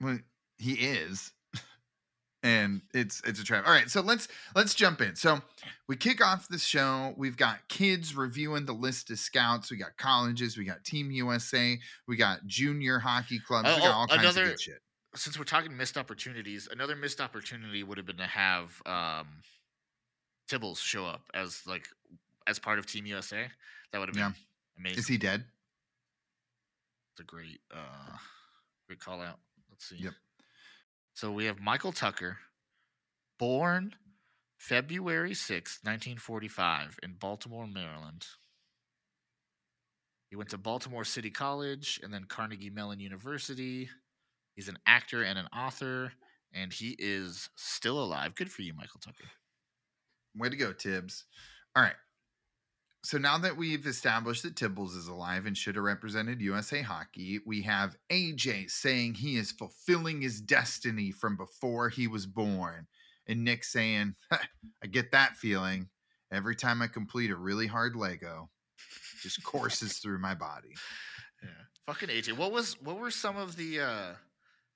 Well, 0.00 0.18
he 0.58 0.74
is. 0.74 1.32
And 2.44 2.82
it's 2.94 3.20
it's 3.26 3.40
a 3.40 3.44
trap. 3.44 3.66
All 3.66 3.72
right, 3.72 3.90
so 3.90 4.00
let's 4.00 4.28
let's 4.54 4.72
jump 4.72 5.00
in. 5.00 5.16
So 5.16 5.40
we 5.88 5.96
kick 5.96 6.24
off 6.24 6.46
the 6.46 6.56
show. 6.56 7.12
We've 7.16 7.36
got 7.36 7.68
kids 7.68 8.14
reviewing 8.14 8.64
the 8.64 8.72
list 8.72 9.10
of 9.10 9.18
scouts. 9.18 9.72
We 9.72 9.76
got 9.76 9.96
colleges. 9.96 10.56
We 10.56 10.64
got 10.64 10.84
Team 10.84 11.10
USA. 11.10 11.76
We 12.06 12.16
got 12.16 12.46
junior 12.46 13.00
hockey 13.00 13.40
clubs. 13.40 13.68
Oh, 13.68 13.74
we 13.74 13.80
got 13.82 13.88
oh, 13.88 13.92
all 13.92 14.06
kinds 14.06 14.36
of 14.36 14.44
good 14.44 14.60
shit. 14.60 14.78
since 15.16 15.36
we're 15.36 15.44
talking 15.44 15.76
missed 15.76 15.98
opportunities 15.98 16.68
another 16.70 16.94
missed 16.94 17.20
opportunity 17.20 17.82
would 17.82 17.98
have 17.98 18.06
been 18.06 18.18
to 18.18 18.26
have 18.26 18.80
um 18.86 19.26
Tibbles 20.48 20.78
show 20.78 21.04
up 21.04 21.22
as 21.34 21.62
like 21.66 21.88
as 22.46 22.60
part 22.60 22.78
of 22.78 22.86
Team 22.86 23.04
USA. 23.06 23.48
That 23.92 23.98
would 23.98 24.08
have 24.08 24.14
been 24.14 24.22
Yeah. 24.22 24.32
amazing. 24.78 24.98
Is 25.00 25.08
he 25.08 25.18
dead? 25.18 25.44
It's 27.18 27.24
a 27.24 27.34
great 27.34 27.58
uh 27.74 28.16
great 28.86 29.00
call 29.00 29.20
out. 29.20 29.40
Let's 29.68 29.88
see. 29.88 29.96
Yep. 29.96 30.12
So 31.14 31.32
we 31.32 31.46
have 31.46 31.58
Michael 31.58 31.90
Tucker, 31.90 32.36
born 33.40 33.96
February 34.56 35.34
sixth, 35.34 35.80
1945, 35.82 37.00
in 37.02 37.14
Baltimore, 37.18 37.66
Maryland. 37.66 38.24
He 40.30 40.36
went 40.36 40.50
to 40.50 40.58
Baltimore 40.58 41.04
City 41.04 41.30
College 41.30 41.98
and 42.04 42.14
then 42.14 42.24
Carnegie 42.28 42.70
Mellon 42.70 43.00
University. 43.00 43.88
He's 44.54 44.68
an 44.68 44.78
actor 44.86 45.24
and 45.24 45.40
an 45.40 45.46
author, 45.46 46.12
and 46.54 46.72
he 46.72 46.94
is 47.00 47.48
still 47.56 47.98
alive. 47.98 48.36
Good 48.36 48.52
for 48.52 48.62
you, 48.62 48.74
Michael 48.74 49.00
Tucker. 49.00 49.28
Way 50.36 50.50
to 50.50 50.56
go, 50.56 50.72
Tibbs. 50.72 51.24
All 51.74 51.82
right. 51.82 51.96
So 53.04 53.16
now 53.16 53.38
that 53.38 53.56
we've 53.56 53.86
established 53.86 54.42
that 54.42 54.56
Tibbles 54.56 54.96
is 54.96 55.06
alive 55.06 55.46
and 55.46 55.56
should 55.56 55.76
have 55.76 55.84
represented 55.84 56.40
USA 56.40 56.82
hockey, 56.82 57.38
we 57.46 57.62
have 57.62 57.96
AJ 58.10 58.70
saying 58.70 59.14
he 59.14 59.36
is 59.36 59.52
fulfilling 59.52 60.20
his 60.20 60.40
destiny 60.40 61.12
from 61.12 61.36
before 61.36 61.88
he 61.88 62.08
was 62.08 62.26
born. 62.26 62.86
And 63.28 63.44
Nick 63.44 63.62
saying, 63.62 64.14
I 64.32 64.86
get 64.90 65.12
that 65.12 65.36
feeling 65.36 65.88
every 66.32 66.56
time 66.56 66.82
I 66.82 66.88
complete 66.88 67.30
a 67.30 67.36
really 67.36 67.66
hard 67.66 67.94
Lego. 67.94 68.50
Just 69.22 69.42
courses 69.44 69.98
through 69.98 70.18
my 70.18 70.34
body. 70.34 70.74
Yeah. 71.42 71.50
Fucking 71.86 72.08
AJ. 72.08 72.36
What 72.36 72.52
was 72.52 72.80
what 72.82 72.98
were 72.98 73.10
some 73.10 73.36
of 73.36 73.56
the 73.56 73.80
uh 73.80 74.12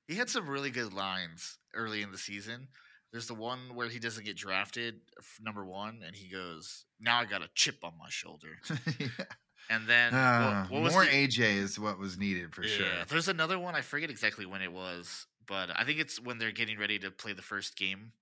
he 0.09 0.15
had 0.15 0.29
some 0.29 0.49
really 0.49 0.71
good 0.71 0.93
lines 0.93 1.59
early 1.75 2.03
in 2.03 2.13
the 2.13 2.19
season. 2.19 2.69
There's 3.13 3.27
the 3.27 3.35
one 3.35 3.75
where 3.75 3.89
he 3.89 3.99
doesn't 3.99 4.25
get 4.25 4.37
drafted 4.37 5.01
number 5.41 5.65
1 5.65 6.01
and 6.05 6.17
he 6.17 6.29
goes, 6.29 6.87
"Now 6.99 7.21
I 7.21 7.27
got 7.27 7.43
a 7.43 7.51
chip 7.55 7.85
on 7.85 7.93
my 7.99 8.09
shoulder." 8.09 8.59
And 9.71 9.87
then 9.87 10.13
Ah, 10.13 10.67
what, 10.69 10.73
what 10.73 10.83
was 10.83 10.93
more 10.93 11.05
the, 11.05 11.11
AJ 11.11 11.57
is 11.57 11.79
what 11.79 11.99
was 11.99 12.19
needed 12.19 12.53
for 12.53 12.65
sure. 12.65 12.87
There's 13.09 13.29
another 13.29 13.59
one 13.59 13.75
I 13.77 13.81
forget 13.81 14.11
exactly 14.11 14.45
when 14.45 14.61
it 14.61 14.73
was, 14.73 15.27
but 15.47 15.71
I 15.79 15.85
think 15.85 16.01
it's 16.01 16.21
when 16.21 16.39
they're 16.39 16.51
getting 16.51 16.79
ready 16.79 16.99
to 16.99 17.11
play 17.13 17.33
the 17.33 17.43
first 17.43 17.77
game 17.77 18.13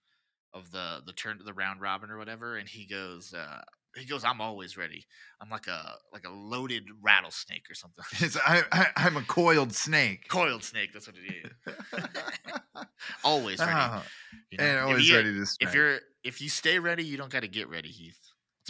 of 0.52 0.70
the 0.70 1.00
the 1.04 1.12
turn 1.12 1.38
the 1.44 1.54
round 1.54 1.80
robin 1.80 2.10
or 2.10 2.18
whatever 2.18 2.56
and 2.56 2.68
he 2.68 2.84
goes 2.84 3.32
uh 3.32 3.62
he 3.96 4.04
goes 4.04 4.24
I'm 4.24 4.40
always 4.40 4.76
ready. 4.76 5.04
I'm 5.40 5.50
like 5.50 5.66
a 5.66 5.94
like 6.12 6.26
a 6.26 6.30
loaded 6.30 6.84
rattlesnake 7.02 7.64
or 7.70 7.74
something. 7.74 8.04
I, 8.46 8.62
I, 8.72 8.86
I'm 8.96 9.16
a 9.16 9.22
coiled 9.22 9.72
snake. 9.72 10.28
Coiled 10.28 10.64
snake, 10.64 10.92
that's 10.92 11.06
what 11.06 11.16
it 11.16 11.34
is. 11.44 12.84
always 13.24 13.58
ready. 13.58 13.72
Ah, 13.74 14.04
you 14.50 14.58
know? 14.58 14.64
and 14.64 14.78
always 14.80 15.08
you- 15.08 15.16
ready 15.16 15.32
to 15.34 15.46
strike. 15.46 15.68
If 15.68 15.74
you're 15.74 15.98
if 16.22 16.40
you 16.40 16.48
stay 16.48 16.78
ready, 16.78 17.04
you 17.04 17.16
don't 17.16 17.30
got 17.30 17.40
to 17.40 17.48
get 17.48 17.68
ready, 17.68 17.88
Heath. 17.88 18.18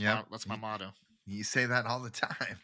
My, 0.01 0.23
that's 0.31 0.47
my 0.47 0.57
motto. 0.57 0.91
You 1.27 1.45
say 1.45 1.67
that 1.67 1.85
all 1.85 2.01
the 2.01 2.11
time. 2.11 2.59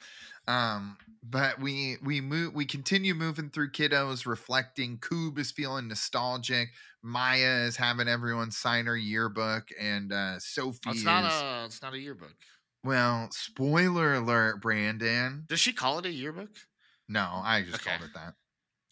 Um, 0.48 0.98
but 1.22 1.60
we 1.60 1.96
we 2.02 2.20
move 2.20 2.54
we 2.54 2.64
continue 2.66 3.14
moving 3.14 3.50
through 3.50 3.72
kiddos, 3.72 4.26
reflecting. 4.26 4.98
Coob 4.98 5.38
is 5.38 5.50
feeling 5.50 5.88
nostalgic. 5.88 6.70
Maya 7.02 7.64
is 7.66 7.76
having 7.76 8.08
everyone 8.08 8.50
sign 8.52 8.86
her 8.86 8.96
yearbook, 8.96 9.68
and 9.80 10.12
uh 10.12 10.38
Sophie 10.38 10.80
Oh, 10.86 10.90
it's 10.92 11.04
is 11.04 11.44
not 11.44 11.62
a 11.62 11.66
it's 11.66 11.82
not 11.82 11.94
a 11.94 11.98
yearbook. 11.98 12.36
well. 12.82 13.30
Spoiler 13.32 14.14
alert, 14.14 14.60
Brandon. 14.62 15.48
Does 15.48 15.58
she 15.58 15.72
call 15.72 15.98
it 15.98 16.06
a 16.06 16.12
yearbook? 16.12 16.68
No, 17.08 17.40
I 17.44 17.62
just 17.62 17.80
Okay. 17.80 17.98
called 17.98 18.02
it 18.02 18.12
that. 18.14 18.34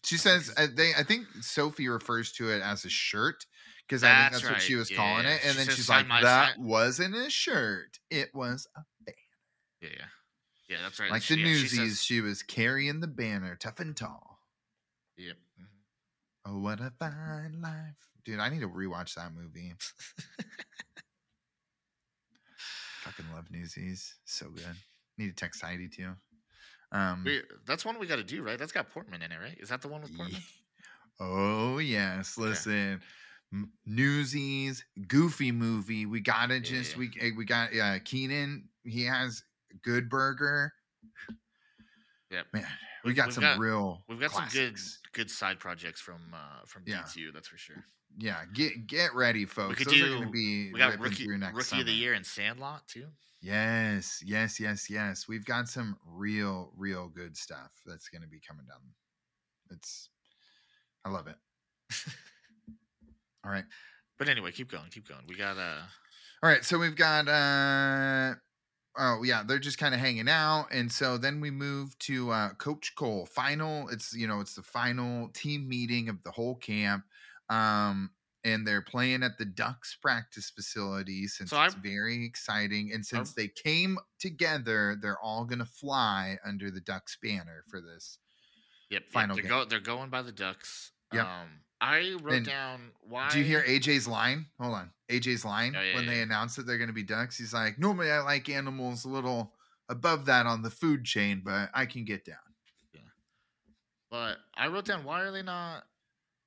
She 0.05 0.17
says 0.17 0.53
uh, 0.57 0.67
they. 0.73 0.93
I 0.95 1.03
think 1.03 1.27
Sophie 1.43 1.89
refers 1.89 2.31
to 2.33 2.51
it 2.51 2.61
as 2.61 2.85
a 2.85 2.89
shirt 2.89 3.45
because 3.87 4.03
I 4.03 4.15
think 4.15 4.31
That's 4.31 4.31
that's 4.31 4.49
what 4.49 4.61
she 4.61 4.75
right. 4.75 4.75
was 4.75 4.91
calling 4.91 5.25
Yeah. 5.25 5.27
it, 5.27 5.41
and 5.45 5.57
She 5.57 5.59
then 5.59 5.69
she's 5.69 5.89
like, 5.89 6.07
"That 6.21 6.51
sign-" 6.51 6.55
wasn't 6.57 7.15
a 7.15 7.29
shirt; 7.29 7.99
it 8.09 8.33
was 8.35 8.67
a 8.77 8.83
Yeah, 9.81 9.89
yeah. 9.97 10.07
Yeah, 10.67 10.77
that's 10.81 10.99
right. 10.99 11.11
like 11.11 11.21
She- 11.21 11.35
the 11.35 11.41
yeah, 11.41 11.47
newsies. 11.47 11.77
says- 11.77 12.03
she 12.03 12.21
was 12.21 12.41
carrying 12.43 12.99
the 12.99 13.07
banner, 13.07 13.55
tough 13.55 13.79
and 13.79 13.95
tall. 13.95 14.39
Yep. 15.17 15.37
mhm. 15.61 15.67
Oh, 16.45 16.59
what 16.59 16.79
a 16.79 16.91
fine 16.99 17.61
life. 17.61 17.95
Dude, 18.23 18.39
I 18.39 18.49
need 18.49 18.61
to 18.61 18.67
rewatch 18.69 19.13
that 19.15 19.33
movie. 19.33 19.73
Fucking 23.03 23.25
love 23.33 23.49
Newsies. 23.51 24.15
So 24.25 24.49
good. 24.49 24.75
Need 25.17 25.27
to 25.27 25.33
text 25.35 25.61
Heidi 25.61 25.87
too. 25.87 26.11
Um 26.91 27.23
We, 27.23 27.41
that's 27.65 27.85
one 27.85 27.99
we 27.99 28.07
got 28.07 28.15
to 28.17 28.23
do, 28.23 28.41
right? 28.43 28.57
That's 28.57 28.71
got 28.71 28.89
Portman 28.89 29.21
in 29.21 29.31
it, 29.31 29.37
right? 29.41 29.57
Is 29.59 29.69
that 29.69 29.81
the 29.81 29.87
one 29.87 30.01
with 30.01 30.15
Portman? 30.15 30.41
Oh 31.19 31.77
yes, 31.77 32.37
listen. 32.37 33.01
Newsies, 33.85 34.83
goofy 35.07 35.51
movie. 35.51 36.05
We 36.05 36.19
gotta 36.19 36.59
just 36.59 36.93
Yeah. 36.93 36.97
we 36.99 37.11
eh, 37.21 37.31
we 37.37 37.45
got 37.45 37.75
uh 37.75 37.99
Kenan. 38.03 38.67
He 38.83 39.03
has 39.05 39.43
Good 39.83 40.09
Burger. 40.09 40.71
Yeah, 42.31 42.41
Man, 42.53 42.65
we 43.03 43.13
got 43.13 43.27
we've 43.27 43.33
some 43.35 43.41
got- 43.43 43.59
real. 43.59 44.03
We've 44.09 44.19
got 44.19 44.31
some 44.31 44.47
good 44.51 44.77
good 45.13 45.29
side 45.29 45.59
projects 45.59 46.01
from 46.01 46.21
uh 46.33 46.65
from 46.65 46.83
Yeah. 46.85 47.03
DTU, 47.03 47.31
that's 47.33 47.47
for 47.47 47.57
sure. 47.57 47.85
Yeah, 48.17 48.43
get 48.53 48.87
get 48.87 49.13
ready, 49.13 49.45
folks. 49.45 49.83
Those 49.85 50.01
are 50.01 50.09
gonna 50.09 50.29
be 50.29 50.71
We 50.73 50.79
got 50.79 50.99
rookie 50.99 51.27
rookie 51.27 51.79
of 51.81 51.85
the 51.85 51.91
year 51.93 52.13
in 52.13 52.23
Sandlot 52.23 52.87
too. 52.87 53.07
Yes, 53.41 54.23
yes, 54.25 54.59
yes, 54.59 54.89
yes. 54.89 55.27
We've 55.27 55.45
got 55.45 55.69
some 55.69 55.97
real, 56.03 56.71
real 56.75 57.07
good 57.09 57.37
stuff 57.37 57.69
that's 57.85 58.09
going 58.09 58.23
to 58.23 58.27
be 58.27 58.39
coming 58.39 58.65
down. 58.65 58.79
It's, 59.69 60.09
I 61.05 61.09
love 61.09 61.27
it. 61.27 61.35
All 63.45 63.51
right. 63.51 63.65
But 64.17 64.29
anyway, 64.29 64.51
keep 64.51 64.71
going, 64.71 64.89
keep 64.89 65.07
going. 65.07 65.21
We 65.27 65.35
got 65.35 65.57
uh 65.57 65.81
All 66.41 66.49
right. 66.49 66.65
So 66.65 66.79
we've 66.79 66.95
got, 66.95 67.27
uh, 67.27 68.33
oh, 68.97 69.23
yeah, 69.23 69.43
they're 69.45 69.59
just 69.59 69.77
kind 69.77 69.93
of 69.93 69.99
hanging 69.99 70.29
out. 70.29 70.67
And 70.71 70.91
so 70.91 71.17
then 71.17 71.39
we 71.41 71.51
move 71.51 71.97
to 71.99 72.31
uh, 72.31 72.53
Coach 72.53 72.93
Cole. 72.95 73.25
Final, 73.25 73.89
it's, 73.89 74.13
you 74.15 74.27
know, 74.27 74.39
it's 74.39 74.55
the 74.55 74.61
final 74.63 75.29
team 75.29 75.67
meeting 75.67 76.09
of 76.09 76.21
the 76.23 76.31
whole 76.31 76.55
camp. 76.55 77.03
Um, 77.49 78.11
and 78.43 78.65
they're 78.65 78.81
playing 78.83 79.23
at 79.23 79.37
the 79.39 79.45
Ducks 79.45 79.97
practice 79.99 80.51
facility 80.51 81.27
since 81.27 81.49
So 81.49 81.61
it's 81.63 81.73
I'm- 81.73 81.81
very 81.83 82.23
exciting. 82.25 82.91
And 82.93 83.03
since 83.05 83.33
they 83.33 83.47
came 83.47 83.97
together, 84.19 84.95
they're 85.01 85.19
all 85.19 85.45
going 85.45 85.59
to 85.59 85.65
fly 85.65 86.37
under 86.45 86.69
the 86.69 86.81
Ducks 86.81 87.17
banner 87.21 87.63
for 87.69 87.81
this. 87.81 88.19
yep, 88.91 89.01
yep, 89.03 89.11
Final 89.11 89.35
they're 89.35 89.43
game. 89.43 89.49
go 89.49 89.65
they're 89.65 89.79
going 89.79 90.09
by 90.11 90.21
the 90.21 90.31
Ducks. 90.31 90.91
Yep. 91.11 91.25
Um 91.25 91.49
I 91.81 92.15
wrote 92.21 92.33
And 92.35 92.45
down 92.45 92.91
why 93.01 93.29
Do 93.29 93.37
you 93.39 93.43
hear 93.45 93.61
AJ's 93.63 94.07
line? 94.07 94.47
Hold 94.59 94.73
on. 94.75 94.91
AJ's 95.09 95.45
line 95.45 95.75
Oh, 95.75 95.81
yeah, 95.81 95.95
when 95.95 96.05
yeah, 96.05 96.09
they 96.09 96.17
yeah. 96.17 96.23
announced 96.23 96.55
that 96.55 96.63
they're 96.65 96.77
going 96.77 96.87
to 96.89 96.93
be 96.93 97.03
ducks. 97.03 97.37
He's 97.37 97.53
like, 97.53 97.77
normally 97.77 98.09
I 98.11 98.19
like 98.21 98.49
animals 98.49 99.05
a 99.05 99.09
little 99.09 99.53
above 99.89 100.25
that 100.25 100.45
on 100.45 100.61
the 100.63 100.71
food 100.71 101.03
chain, 101.05 101.41
but 101.43 101.69
I 101.73 101.85
can 101.85 102.05
get 102.05 102.25
down. 102.25 102.37
Yeah, 102.93 103.01
But 104.09 104.37
I 104.55 104.67
wrote 104.67 104.85
down 104.85 105.03
why 105.03 105.21
are 105.21 105.31
they 105.31 105.43
not? 105.43 105.83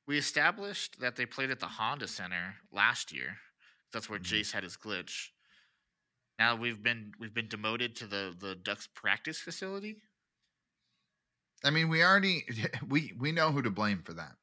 We 0.06 0.16
established 0.18 1.00
that 1.00 1.16
they 1.16 1.26
played 1.26 1.50
at 1.50 1.60
the 1.60 1.66
Honda 1.68 2.08
Center 2.08 2.56
last 2.72 3.12
year. 3.12 3.36
That's 3.92 4.08
where 4.08 4.18
Mhm. 4.18 4.24
Jace 4.24 4.52
had 4.52 4.64
his 4.64 4.76
glitch. 4.76 5.28
Now 6.38 6.56
we've 6.56 6.82
been 6.82 7.12
we've 7.18 7.34
been 7.34 7.48
demoted 7.48 7.94
to 7.96 8.06
the 8.06 8.34
the 8.38 8.54
Ducks 8.54 8.86
practice 8.86 9.38
facility. 9.40 10.00
I 11.64 11.70
mean, 11.70 11.88
we 11.88 12.02
already 12.02 12.46
we 12.88 13.12
we 13.18 13.32
know 13.32 13.52
who 13.52 13.62
to 13.62 13.70
blame 13.70 14.02
for 14.02 14.14
that. 14.14 14.36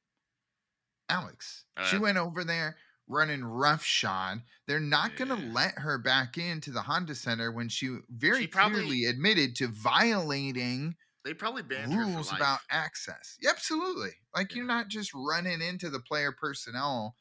Alex. 1.10 1.66
she 1.90 1.98
Uh, 1.98 2.02
went 2.02 2.18
over 2.18 2.44
there 2.44 2.78
running 3.08 3.44
roughshod. 3.44 4.42
They're 4.66 4.80
not 4.80 5.16
going 5.16 5.28
to 5.30 5.36
let 5.36 5.78
her 5.80 5.98
back 6.00 6.38
into 6.38 6.72
the 6.72 6.82
Honda 6.82 7.14
Center 7.16 7.52
when 7.52 7.70
she 7.70 7.98
very 8.10 8.42
She 8.42 8.48
probably- 8.48 8.82
clearly 8.82 9.06
admitted 9.06 9.56
to 9.58 9.68
violating 9.68 10.96
They 11.24 11.34
probably 11.34 11.64
banned 11.64 11.94
her 11.94 12.04
for 12.04 12.10
rules 12.12 12.32
about 12.32 12.60
access. 12.70 13.38
Yeah, 13.42 13.50
absolutely. 13.52 14.12
Like 14.36 14.52
Yeah. 14.52 14.58
you're 14.58 14.66
not 14.66 14.88
just 14.88 15.12
running 15.14 15.62
into 15.62 15.90
the 15.90 16.00
player 16.00 16.32
personnel 16.32 17.16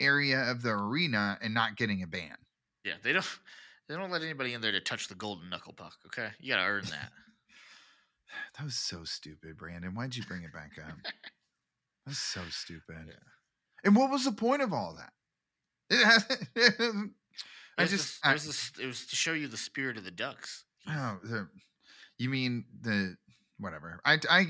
area 0.00 0.50
of 0.50 0.62
the 0.62 0.70
arena 0.70 1.38
and 1.40 1.54
not 1.54 1.76
getting 1.76 2.02
a 2.02 2.06
ban. 2.06 2.36
Yeah, 2.84 2.96
they 3.02 3.12
don't 3.12 3.24
they 3.88 3.94
don't 3.94 4.10
let 4.10 4.22
anybody 4.22 4.52
in 4.54 4.60
there 4.62 4.72
to 4.72 4.80
touch 4.80 5.08
the 5.08 5.14
golden 5.14 5.48
knuckle 5.50 5.72
puck. 5.74 5.96
Okay, 6.06 6.32
you 6.40 6.48
gotta 6.52 6.62
earn 6.68 6.84
that. 6.86 7.12
That 8.56 8.64
was 8.64 8.74
so 8.76 9.04
stupid, 9.04 9.58
Brandon. 9.58 9.94
Why'd 9.94 10.16
you 10.16 10.24
bring 10.24 10.42
it 10.42 10.52
back 10.52 10.72
up? 10.82 10.96
That's 12.06 12.18
so 12.18 12.40
stupid. 12.50 12.96
Yeah. 13.06 13.14
And 13.84 13.96
what 13.96 14.10
was 14.10 14.24
the 14.24 14.32
point 14.32 14.62
of 14.62 14.72
all 14.72 14.96
that? 14.98 15.12
It 15.90 17.10
I 17.78 17.82
was 17.82 17.90
just, 17.90 18.22
the- 18.22 18.28
it 18.28 18.30
I, 18.30 18.32
was, 18.34 18.70
the 18.76 18.82
it 18.82 18.86
was 18.86 19.06
to 19.06 19.16
show 19.16 19.32
you 19.32 19.48
the 19.48 19.56
spirit 19.56 19.96
of 19.96 20.04
the 20.04 20.10
Ducks. 20.10 20.64
oh, 20.88 21.18
the, 21.22 21.48
you 22.18 22.28
mean 22.28 22.64
the 22.80 23.16
whatever? 23.58 23.98
I 24.04 24.18
I 24.28 24.46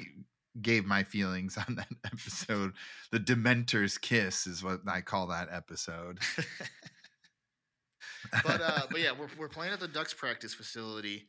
gave 0.61 0.85
my 0.85 1.05
feelings 1.05 1.57
on 1.69 1.77
that 1.77 1.89
episode. 2.05 2.73
The 3.13 3.21
Dementor's 3.21 3.97
kiss 3.99 4.47
is 4.47 4.63
what 4.65 4.81
I 4.89 5.01
call 5.03 5.29
that 5.29 5.49
episode. 5.53 6.19
but 8.45 8.61
uh, 8.61 8.83
but 8.91 9.01
yeah, 9.01 9.13
we're 9.19 9.29
we're 9.39 9.49
playing 9.49 9.73
at 9.73 9.81
the 9.81 9.89
Ducks 9.89 10.15
practice 10.15 10.55
facility, 10.55 11.27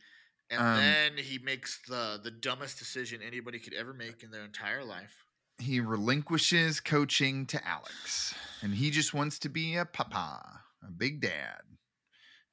and 0.49 0.59
Um, 0.61 0.77
then 0.77 1.11
he 1.17 1.37
makes 1.39 1.79
the 1.87 2.19
the 2.23 2.31
dumbest 2.31 2.79
decision 2.79 3.21
anybody 3.25 3.59
could 3.59 3.73
ever 3.73 3.93
make 3.93 4.23
in 4.23 4.31
their 4.31 4.43
entire 4.43 4.83
life. 4.83 5.22
He 5.63 5.79
relinquishes 5.79 6.79
coaching 6.79 7.45
to 7.47 7.67
Alex, 7.67 8.33
and 8.61 8.73
he 8.75 8.91
just 8.91 9.13
wants 9.13 9.39
to 9.39 9.49
be 9.49 9.75
a 9.75 9.85
papa, 9.85 10.61
a 10.87 10.91
big 10.91 11.21
dad, 11.21 11.61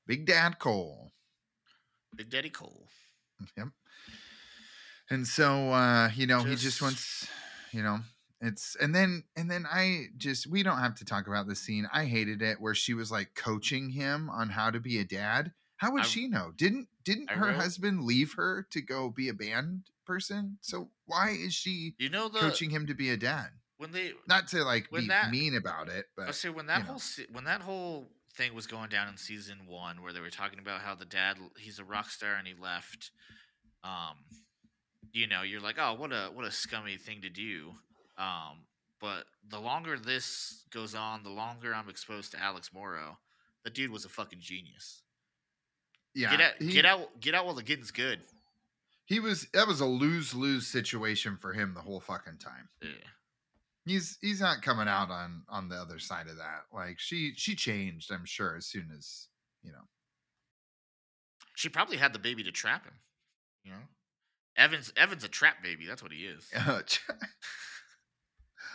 Big 0.06 0.26
Dad 0.26 0.58
Cole. 0.58 1.12
Big 2.16 2.30
Daddy 2.30 2.50
Cole. 2.50 2.88
Yep. 3.56 3.68
And 5.10 5.26
so 5.26 5.70
uh, 5.70 6.10
you 6.14 6.26
know, 6.26 6.40
he 6.42 6.50
just 6.52 6.62
Just- 6.64 6.82
wants, 6.82 7.28
you 7.72 7.82
know, 7.82 7.98
it's 8.40 8.76
and 8.80 8.94
then 8.94 9.24
and 9.36 9.50
then 9.50 9.66
I 9.70 10.06
just 10.16 10.46
we 10.46 10.62
don't 10.62 10.78
have 10.78 10.94
to 10.96 11.04
talk 11.04 11.26
about 11.26 11.46
the 11.46 11.54
scene. 11.56 11.88
I 11.92 12.04
hated 12.06 12.42
it 12.42 12.60
where 12.60 12.74
she 12.74 12.94
was 12.94 13.10
like 13.10 13.34
coaching 13.34 13.90
him 13.90 14.30
on 14.30 14.48
how 14.50 14.70
to 14.70 14.80
be 14.80 14.98
a 14.98 15.04
dad. 15.04 15.52
How 15.76 15.92
would 15.92 16.02
I- 16.02 16.06
she 16.06 16.28
know? 16.28 16.52
Didn't 16.56 16.88
didn't 17.04 17.30
I 17.30 17.34
her 17.34 17.46
wrote- 17.46 17.56
husband 17.56 18.02
leave 18.04 18.34
her 18.34 18.66
to 18.70 18.80
go 18.80 19.10
be 19.10 19.28
a 19.28 19.34
band 19.34 19.82
person? 20.14 20.58
So 20.60 20.90
why 21.06 21.30
is 21.30 21.54
she 21.54 21.94
You 21.98 22.10
know 22.10 22.28
the 22.28 22.40
coaching 22.40 22.70
him 22.70 22.86
to 22.88 22.94
be 22.94 23.10
a 23.10 23.16
dad? 23.16 23.50
when 23.76 23.92
they 23.92 24.12
Not 24.26 24.48
to 24.48 24.62
like 24.64 24.90
be 24.90 25.06
that- 25.08 25.30
mean 25.30 25.54
about 25.54 25.88
it, 25.88 26.06
I 26.18 26.26
but 26.26 26.34
say 26.34 26.48
when 26.50 26.66
that 26.66 26.80
know. 26.80 26.92
whole 26.92 27.02
when 27.32 27.44
that 27.44 27.62
whole 27.62 28.10
thing 28.36 28.54
was 28.54 28.66
going 28.66 28.88
down 28.90 29.08
in 29.08 29.16
season 29.16 29.58
one, 29.66 30.02
where 30.02 30.12
they 30.12 30.20
were 30.20 30.30
talking 30.30 30.58
about 30.58 30.80
how 30.82 30.94
the 30.94 31.04
dad 31.06 31.36
he's 31.58 31.78
a 31.78 31.84
rock 31.84 32.10
star 32.10 32.34
and 32.34 32.46
he 32.46 32.54
left. 32.54 33.10
Um, 33.84 34.16
you 35.12 35.26
know, 35.26 35.42
you're 35.42 35.60
like, 35.60 35.76
oh, 35.78 35.94
what 35.94 36.12
a 36.12 36.30
what 36.34 36.44
a 36.44 36.50
scummy 36.50 36.96
thing 36.96 37.22
to 37.22 37.30
do. 37.30 37.72
Um, 38.18 38.66
but 39.00 39.24
the 39.48 39.58
longer 39.58 39.96
this 39.98 40.64
goes 40.70 40.94
on, 40.94 41.22
the 41.22 41.30
longer 41.30 41.74
I'm 41.74 41.88
exposed 41.88 42.32
to 42.32 42.38
Alex 42.42 42.70
Morrow. 42.74 43.18
The 43.64 43.70
dude 43.70 43.90
was 43.90 44.04
a 44.04 44.08
fucking 44.10 44.40
genius. 44.40 45.02
yeah, 46.14 46.30
get 46.30 46.40
out, 46.40 46.52
he- 46.58 46.72
get 46.72 46.84
out, 46.86 47.20
get 47.20 47.34
out 47.34 47.46
while 47.46 47.54
the 47.54 47.62
getting's 47.62 47.90
good. 47.92 48.20
He 49.10 49.20
was 49.20 49.46
that 49.52 49.66
was 49.66 49.80
a 49.82 49.86
lose 49.86 50.32
lose 50.34 50.66
situation 50.66 51.36
for 51.36 51.52
him 51.52 51.74
the 51.74 51.82
whole 51.82 52.00
fucking 52.00 52.38
time. 52.38 52.70
Yeah. 52.80 52.88
he's 53.84 54.16
he's 54.22 54.40
not 54.40 54.62
coming 54.62 54.88
out 54.88 55.10
on 55.10 55.42
on 55.50 55.68
the 55.68 55.76
other 55.76 55.98
side 55.98 56.28
of 56.28 56.36
that 56.38 56.62
like 56.72 56.98
she 56.98 57.32
she 57.36 57.54
changed 57.54 58.10
i'm 58.12 58.24
sure 58.24 58.56
as 58.56 58.64
soon 58.66 58.88
as 58.96 59.28
you 59.62 59.72
know 59.72 59.84
She 61.56 61.68
probably 61.68 61.98
had 61.98 62.12
the 62.14 62.18
baby 62.18 62.42
to 62.44 62.52
trap 62.52 62.84
him. 62.86 62.94
You 63.64 63.72
know, 63.72 63.84
Evans 64.56 64.92
Evans 64.96 65.24
a 65.24 65.28
trap 65.28 65.62
baby. 65.62 65.86
That's 65.86 66.02
what 66.02 66.12
he 66.12 66.24
is. 66.24 66.48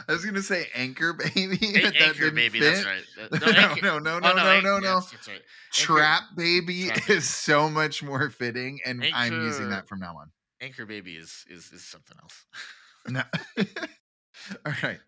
i 0.07 0.11
was 0.11 0.23
gonna 0.25 0.41
say 0.41 0.67
anchor 0.75 1.13
baby 1.35 1.57
A- 1.75 1.81
that 1.91 1.95
anchor 2.01 2.29
didn't 2.29 2.35
baby. 2.35 2.59
fit. 2.59 2.73
That's 2.73 2.85
right. 2.85 3.41
No 3.41 3.47
Anchor- 3.51 3.81
no 3.85 3.99
no 3.99 4.15
oh, 4.15 4.19
no 4.19 4.33
no 4.35 4.59
no 4.61 4.79
no 4.79 4.95
yes, 4.95 5.11
that's 5.11 5.27
right. 5.27 5.41
trap 5.71 6.23
baby 6.35 6.87
Trap 6.87 7.09
is 7.09 7.29
so 7.29 7.69
much 7.69 8.03
more 8.03 8.29
fitting 8.29 8.79
and 8.85 9.03
i'm 9.13 9.33
using 9.45 9.69
that 9.69 9.87
from 9.87 9.99
now 9.99 10.15
on 10.17 10.31
Anchor 10.61 10.85
baby 10.85 11.13
is 11.15 11.45
is 11.49 11.71
is 11.73 11.83
something 11.83 12.17
else. 12.21 12.45
no 13.07 13.21
all 14.65 14.73
right 14.83 14.99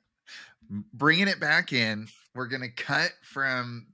bringing 0.93 1.27
it 1.27 1.39
back 1.39 1.71
in 1.73 2.07
we're 2.35 2.47
gonna 2.47 2.69
cut 2.69 3.11
from 3.23 3.87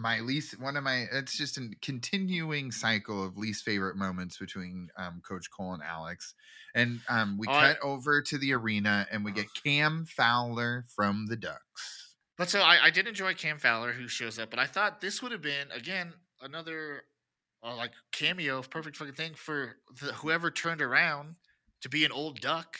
my 0.00 0.20
least 0.20 0.58
one 0.60 0.76
of 0.76 0.82
my 0.84 1.06
it's 1.12 1.36
just 1.36 1.58
a 1.58 1.68
continuing 1.82 2.70
cycle 2.72 3.22
of 3.24 3.36
least 3.36 3.64
favorite 3.64 3.96
moments 3.96 4.38
between 4.38 4.88
um, 4.96 5.20
coach 5.26 5.50
cole 5.50 5.74
and 5.74 5.82
alex 5.82 6.34
and 6.74 7.00
um, 7.08 7.36
we 7.38 7.46
I- 7.48 7.60
cut 7.60 7.78
over 7.82 8.22
to 8.22 8.38
the 8.38 8.52
arena 8.54 9.06
and 9.12 9.24
we 9.24 9.32
get 9.32 9.46
cam 9.64 10.04
fowler 10.06 10.84
from 10.94 11.26
the 11.26 11.36
ducks 11.36 12.16
But 12.38 12.48
so 12.48 12.60
I, 12.60 12.86
I 12.86 12.90
did 12.90 13.06
enjoy 13.06 13.34
Cam 13.34 13.58
Fowler 13.58 13.92
who 13.92 14.08
shows 14.08 14.38
up, 14.38 14.48
but 14.48 14.58
I 14.58 14.64
thought 14.64 15.02
this 15.02 15.20
would 15.20 15.30
have 15.30 15.42
been 15.42 15.70
again 15.76 16.14
another 16.40 17.02
uh, 17.62 17.76
like 17.76 17.92
cameo, 18.12 18.62
perfect 18.62 18.96
fucking 18.96 19.12
thing 19.12 19.34
for 19.34 19.76
the, 20.00 20.14
whoever 20.14 20.50
turned 20.50 20.80
around 20.80 21.34
to 21.82 21.90
be 21.90 22.02
an 22.06 22.12
old 22.12 22.40
duck. 22.40 22.78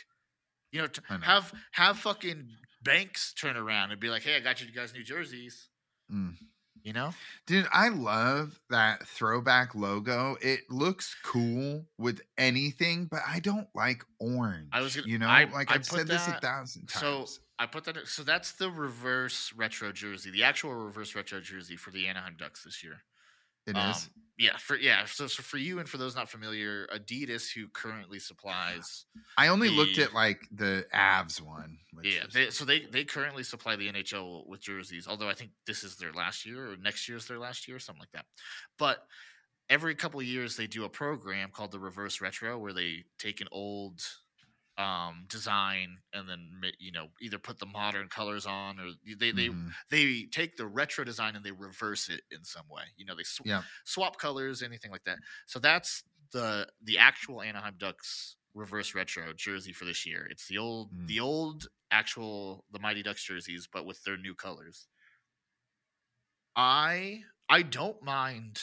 You 0.72 0.80
know, 0.80 0.88
know. 1.10 1.16
have 1.20 1.52
have 1.72 1.98
fucking 1.98 2.48
Banks 2.82 3.34
turn 3.34 3.54
around 3.58 3.90
and 3.90 4.00
be 4.00 4.08
like, 4.08 4.22
"Hey, 4.22 4.36
I 4.36 4.40
got 4.40 4.62
you 4.62 4.72
guys 4.72 4.94
new 4.94 5.04
jerseys." 5.04 5.68
Mm. 6.10 6.36
You 6.82 6.92
know, 6.94 7.12
dude 7.46 7.66
i 7.72 7.88
love 7.88 8.58
that 8.70 9.06
throwback 9.06 9.74
logo 9.74 10.36
it 10.40 10.60
looks 10.70 11.14
cool 11.22 11.84
with 11.98 12.20
anything 12.38 13.04
but 13.04 13.20
i 13.28 13.38
don't 13.38 13.68
like 13.74 14.02
orange 14.18 14.68
I 14.72 14.80
was 14.80 14.96
gonna- 14.96 15.06
you 15.08 15.18
know 15.18 15.28
I- 15.28 15.44
like 15.44 15.70
I 15.70 15.74
i've 15.74 15.84
said 15.84 16.06
this 16.06 16.26
a 16.26 16.40
thousand 16.40 16.88
times 16.88 17.30
so 17.34 17.42
I 17.58 17.66
put 17.66 17.84
that. 17.84 18.08
So 18.08 18.22
that's 18.22 18.52
the 18.52 18.70
reverse 18.70 19.52
retro 19.54 19.92
jersey, 19.92 20.30
the 20.30 20.44
actual 20.44 20.72
reverse 20.72 21.14
retro 21.14 21.42
jersey 21.42 21.76
for 21.76 21.90
the 21.90 22.06
Anaheim 22.08 22.34
Ducks 22.38 22.64
this 22.64 22.82
year. 22.82 23.02
It 23.66 23.76
is. 23.76 23.76
Um, 23.76 23.94
Yeah, 24.40 24.56
for 24.56 24.76
yeah. 24.78 25.04
So, 25.04 25.26
so 25.26 25.42
for 25.42 25.58
you 25.58 25.80
and 25.80 25.88
for 25.88 25.98
those 25.98 26.16
not 26.16 26.30
familiar, 26.30 26.86
Adidas, 26.86 27.52
who 27.52 27.68
currently 27.68 28.18
supplies, 28.18 29.04
I 29.36 29.48
only 29.48 29.68
looked 29.68 29.98
at 29.98 30.14
like 30.14 30.40
the 30.50 30.86
Avs 30.94 31.42
one. 31.42 31.76
Which 31.92 32.06
yeah, 32.06 32.24
is- 32.26 32.32
they, 32.32 32.48
so 32.48 32.64
they 32.64 32.86
they 32.86 33.04
currently 33.04 33.42
supply 33.42 33.76
the 33.76 33.92
NHL 33.92 34.46
with 34.48 34.62
jerseys. 34.62 35.06
Although 35.06 35.28
I 35.28 35.34
think 35.34 35.50
this 35.66 35.84
is 35.84 35.96
their 35.96 36.14
last 36.14 36.46
year 36.46 36.72
or 36.72 36.76
next 36.78 37.06
year 37.06 37.18
is 37.18 37.26
their 37.26 37.38
last 37.38 37.68
year, 37.68 37.76
or 37.76 37.80
something 37.80 38.00
like 38.00 38.12
that. 38.12 38.24
But 38.78 39.04
every 39.68 39.94
couple 39.94 40.20
of 40.20 40.26
years 40.26 40.56
they 40.56 40.66
do 40.66 40.84
a 40.84 40.88
program 40.88 41.50
called 41.52 41.72
the 41.72 41.78
Reverse 41.78 42.22
Retro, 42.22 42.58
where 42.58 42.72
they 42.72 43.04
take 43.18 43.42
an 43.42 43.48
old 43.52 44.00
um 44.80 45.26
design 45.28 45.98
and 46.14 46.28
then 46.28 46.48
you 46.80 46.92
know 46.92 47.08
either 47.20 47.38
put 47.38 47.58
the 47.60 47.66
modern 47.66 48.08
colors 48.08 48.46
on 48.46 48.80
or 48.80 48.90
they 49.18 49.30
they 49.32 49.50
Mhm. 49.50 49.72
they 49.90 50.24
take 50.24 50.56
the 50.56 50.66
retro 50.66 51.04
design 51.04 51.36
and 51.36 51.44
they 51.44 51.52
reverse 51.52 52.08
it 52.08 52.22
in 52.30 52.44
some 52.44 52.68
way. 52.68 52.84
You 52.96 53.04
know, 53.06 53.14
they 53.16 53.24
sw- 53.24 53.42
Yeah. 53.44 53.62
swap 53.84 54.18
colors, 54.18 54.62
anything 54.62 54.90
like 54.90 55.04
that. 55.04 55.18
So 55.46 55.58
that's 55.60 56.04
the 56.32 56.72
the 56.82 56.98
actual 56.98 57.42
Anaheim 57.42 57.76
Ducks 57.78 58.36
reverse 58.54 58.94
retro 58.94 59.32
jersey 59.34 59.72
for 59.72 59.84
this 59.84 60.06
year. 60.06 60.26
It's 60.30 60.48
the 60.48 60.58
old 60.58 60.92
Mm. 60.92 61.06
the 61.06 61.20
old 61.20 61.68
actual 61.90 62.64
the 62.70 62.78
Mighty 62.80 63.02
Ducks 63.02 63.22
jerseys, 63.24 63.68
but 63.72 63.84
with 63.86 64.02
their 64.04 64.16
new 64.16 64.34
colors. 64.34 64.88
I 66.56 67.24
I 67.48 67.62
don't 67.62 68.02
mind 68.02 68.60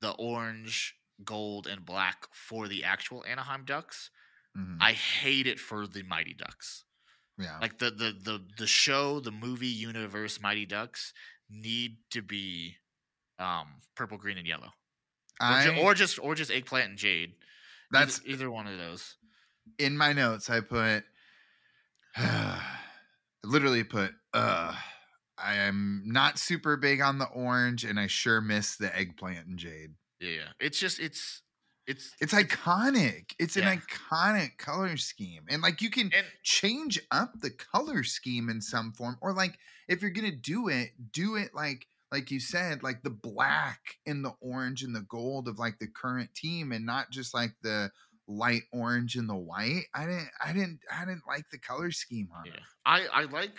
the 0.00 0.12
orange, 0.12 0.96
gold, 1.24 1.66
and 1.66 1.84
black 1.84 2.26
for 2.34 2.68
the 2.68 2.84
actual 2.84 3.24
Anaheim 3.24 3.64
Ducks. 3.64 4.10
Mhm. 4.56 4.78
I 4.80 4.92
hate 4.92 5.46
it 5.46 5.60
for 5.60 5.86
the 5.86 6.02
Mighty 6.02 6.34
Ducks 6.34 6.84
yeah. 7.38 7.58
like 7.60 7.78
the 7.78 7.90
the 7.90 8.14
the 8.22 8.40
the 8.58 8.66
show 8.66 9.20
the 9.20 9.30
movie 9.30 9.66
universe 9.66 10.40
mighty 10.40 10.64
ducks 10.64 11.12
need 11.50 11.98
to 12.10 12.22
be 12.22 12.76
um 13.38 13.66
purple 13.94 14.16
green 14.16 14.38
and 14.38 14.46
yellow 14.46 14.72
or, 15.42 15.60
ju- 15.62 15.80
or 15.82 15.94
just 15.94 16.18
or 16.18 16.34
just 16.34 16.50
eggplant 16.50 16.88
and 16.88 16.98
jade 16.98 17.34
that's 17.90 18.20
either, 18.24 18.30
either 18.30 18.50
one 18.50 18.66
of 18.66 18.78
those 18.78 19.16
in 19.78 19.96
my 19.96 20.12
notes. 20.12 20.48
I 20.50 20.60
put, 20.60 21.04
I 22.16 22.60
literally 23.44 23.84
put, 23.84 24.12
uh, 24.32 24.74
I 25.38 25.56
am 25.56 26.02
not 26.06 26.38
super 26.38 26.76
big 26.76 27.00
on 27.00 27.18
the 27.18 27.26
orange, 27.26 27.84
and 27.84 27.98
I 28.00 28.06
sure 28.06 28.40
miss 28.40 28.76
the 28.76 28.96
eggplant 28.96 29.46
and 29.46 29.58
jade. 29.58 29.94
yeah 30.20 30.30
yeah. 30.30 30.48
it's 30.60 30.78
just 30.78 30.98
it's 30.98 31.42
it's 31.86 32.16
It's 32.20 32.32
iconic. 32.32 33.34
It's 33.38 33.56
Yeah. 33.56 33.64
an 33.64 33.78
iconic 33.78 34.56
color 34.58 34.96
scheme, 34.96 35.44
and 35.48 35.60
like 35.62 35.82
you 35.82 35.90
can 35.90 36.12
and 36.12 36.26
change 36.42 36.98
up 37.10 37.32
the 37.40 37.50
color 37.50 38.02
scheme 38.04 38.48
in 38.48 38.60
some 38.60 38.92
form 38.92 39.18
or 39.20 39.32
like 39.34 39.58
if 39.88 40.00
you're 40.00 40.10
gonna 40.10 40.30
do 40.34 40.68
it 40.68 40.92
do 41.12 41.36
it 41.36 41.52
like 41.54 41.86
like 42.12 42.30
you 42.30 42.38
said 42.40 42.82
like 42.82 43.02
the 43.02 43.10
black 43.10 43.96
and 44.06 44.24
the 44.24 44.32
orange 44.40 44.82
and 44.84 44.94
the 44.94 45.00
gold 45.02 45.48
of 45.48 45.58
like 45.58 45.78
the 45.78 45.88
current 45.88 46.32
team 46.34 46.72
and 46.72 46.86
not 46.86 47.10
just 47.10 47.34
like 47.34 47.50
the 47.62 47.90
light 48.28 48.62
orange 48.72 49.16
and 49.16 49.28
the 49.28 49.36
white 49.36 49.84
i 49.94 50.06
didn't 50.06 50.30
i 50.42 50.52
didn't 50.52 50.80
i 50.92 51.04
didn't 51.04 51.26
like 51.26 51.48
the 51.50 51.58
color 51.58 51.90
scheme 51.90 52.28
on 52.34 52.44
yeah 52.44 52.52
it 52.52 52.62
i 52.84 53.06
i 53.06 53.22
like 53.24 53.58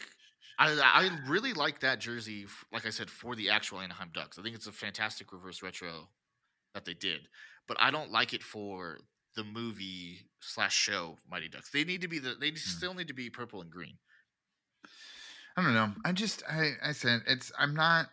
I, 0.60 0.72
I 0.74 1.30
really 1.30 1.54
like 1.54 1.82
that 1.82 2.00
jersey, 2.00 2.48
like 2.72 2.88
I 2.88 2.90
said, 2.90 3.12
for 3.12 3.36
the 3.36 3.52
actual 3.52 3.80
Anaheim 3.80 4.10
Ducks. 4.12 4.40
I 4.40 4.42
think 4.42 4.56
it's 4.56 4.66
a 4.66 4.72
fantastic 4.72 5.32
reverse 5.32 5.62
retro 5.62 6.10
that 6.74 6.86
they 6.86 6.96
did, 6.96 7.30
but 7.68 7.78
I 7.80 7.92
don't 7.92 8.12
like 8.12 8.34
it 8.34 8.44
for 8.44 9.00
the 9.36 9.44
movie 9.44 10.20
slash 10.40 10.76
show 10.76 11.18
Mighty 11.30 11.50
Ducks. 11.50 11.70
They 11.70 11.84
need 11.84 12.02
to 12.02 12.08
be 12.08 12.20
the 12.20 12.36
they 12.40 12.50
hmm. 12.50 12.56
still 12.56 12.94
need 12.94 13.08
to 13.08 13.14
be 13.14 13.30
purple 13.30 13.62
and 13.62 13.70
green. 13.70 13.98
i 15.58 15.64
don't 15.64 15.74
know 15.74 15.92
i 16.06 16.12
just 16.12 16.44
i 16.50 16.74
i 16.84 16.92
said 16.92 17.22
it's 17.28 17.52
i'm 17.58 17.74
not 17.74 18.08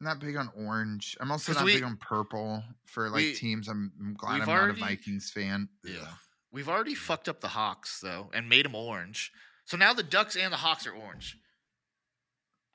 not 0.00 0.18
big 0.18 0.36
on 0.36 0.50
orange 0.56 1.16
i'm 1.20 1.30
also 1.30 1.52
not 1.52 1.64
we- 1.64 1.74
big 1.74 1.84
on 1.84 1.96
purple 1.96 2.62
for 2.86 3.08
like 3.08 3.18
we- 3.18 3.34
teams 3.34 3.68
i'm, 3.68 3.92
I'm 4.00 4.14
glad 4.14 4.42
i'm 4.42 4.48
already- 4.48 4.80
not 4.80 4.90
a 4.90 4.94
vikings 4.94 5.30
fan 5.30 5.68
Yeah. 5.84 6.00
Ugh. 6.02 6.08
We've 6.54 6.68
already 6.68 6.94
fucked 6.94 7.28
up 7.28 7.40
the 7.40 7.48
Hawks 7.48 7.98
though 8.00 8.30
and 8.32 8.48
made 8.48 8.64
them 8.64 8.76
orange. 8.76 9.32
So 9.64 9.76
now 9.76 9.92
the 9.92 10.04
Ducks 10.04 10.36
and 10.36 10.52
the 10.52 10.58
Hawks 10.58 10.86
are 10.86 10.92
orange. 10.92 11.36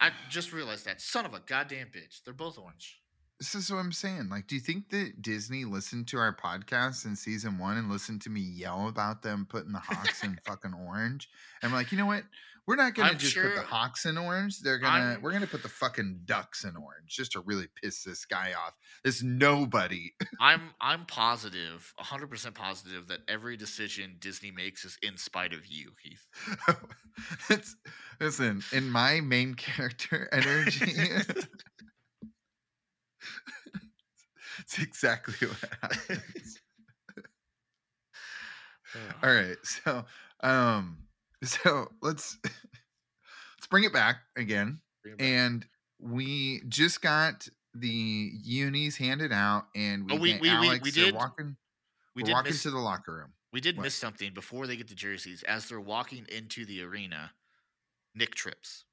I 0.01 0.11
just 0.29 0.51
realized 0.51 0.83
that. 0.85 0.99
Son 0.99 1.25
of 1.25 1.33
a 1.33 1.39
goddamn 1.39 1.87
bitch. 1.87 2.21
They're 2.25 2.33
both 2.33 2.57
orange. 2.57 2.99
This 3.39 3.55
is 3.55 3.71
what 3.71 3.77
I'm 3.77 3.91
saying. 3.93 4.27
Like, 4.29 4.47
do 4.47 4.55
you 4.55 4.61
think 4.61 4.89
that 4.89 5.21
Disney 5.21 5.63
listened 5.63 6.07
to 6.09 6.17
our 6.17 6.35
podcast 6.35 7.05
in 7.05 7.15
season 7.15 7.57
one 7.57 7.77
and 7.77 7.89
listened 7.89 8.21
to 8.23 8.29
me 8.29 8.41
yell 8.41 8.89
about 8.89 9.21
them 9.21 9.47
putting 9.49 9.71
the 9.71 9.79
Hawks 9.79 10.23
in 10.23 10.37
fucking 10.45 10.73
orange? 10.73 11.29
And 11.61 11.71
we're 11.71 11.77
like, 11.77 11.91
you 11.93 11.97
know 11.97 12.05
what? 12.05 12.23
We're 12.67 12.75
not 12.75 12.93
gonna 12.93 13.09
I'm 13.09 13.17
just 13.17 13.35
put 13.35 13.55
the 13.55 13.61
Hawks 13.61 14.05
in 14.05 14.15
orange. 14.15 14.59
They're 14.59 14.77
gonna 14.77 15.13
I'm- 15.13 15.21
we're 15.23 15.31
gonna 15.31 15.47
put 15.47 15.63
the 15.63 15.69
fucking 15.69 16.19
ducks 16.25 16.65
in 16.65 16.75
orange 16.75 17.07
just 17.07 17.31
to 17.31 17.39
really 17.39 17.65
piss 17.81 18.03
this 18.03 18.25
guy 18.25 18.51
off. 18.53 18.75
This 19.03 19.23
nobody. 19.23 20.11
I'm 20.39 20.61
I'm 20.79 21.05
positive, 21.07 21.91
100% 21.99 22.53
positive 22.53 23.07
that 23.07 23.21
every 23.27 23.57
decision 23.57 24.17
Disney 24.19 24.51
makes 24.51 24.85
is 24.85 24.99
in 25.01 25.17
spite 25.17 25.53
of 25.53 25.65
you, 25.65 25.93
Heath. 26.03 26.27
it's 27.49 27.75
listen, 28.19 28.61
in 28.71 28.87
my 28.91 29.19
main 29.21 29.55
character 29.55 30.29
energy. 30.33 30.93
It's 34.59 34.77
exactly 34.79 35.47
what 35.47 35.73
happens. 35.81 36.59
Ugh. 38.95 39.15
All 39.23 39.33
right. 39.33 39.55
So 39.63 40.03
um 40.41 40.97
so 41.43 41.87
let's 42.01 42.37
let's 42.43 43.67
bring 43.69 43.83
it 43.85 43.93
back 43.93 44.17
again. 44.35 44.79
It 45.05 45.17
back. 45.17 45.27
And 45.27 45.65
we 45.99 46.61
just 46.67 47.01
got 47.01 47.47
the 47.73 48.31
unis 48.43 48.97
handed 48.97 49.31
out 49.31 49.67
and 49.75 50.09
we, 50.09 50.17
Oh, 50.17 50.19
we- 50.19 50.33
we- 50.33 50.39
we- 50.41 50.49
Alex, 50.49 50.83
we 50.83 50.91
they're 50.91 51.05
did- 51.05 51.15
walking 51.15 51.55
we 52.15 52.23
did 52.23 52.33
walking 52.33 52.51
miss, 52.51 52.63
to 52.63 52.71
the 52.71 52.79
locker 52.79 53.13
room. 53.15 53.33
we 53.53 53.61
did 53.61 53.77
what? 53.77 53.83
miss 53.83 53.95
something 53.95 54.33
before 54.33 54.67
they 54.67 54.75
get 54.75 54.89
the 54.89 54.95
jerseys. 54.95 55.41
As 55.43 55.69
they're 55.69 55.79
walking 55.79 56.25
into 56.27 56.65
the 56.65 56.81
arena, 56.83 57.31
Nick 58.13 58.35
trips. 58.35 58.83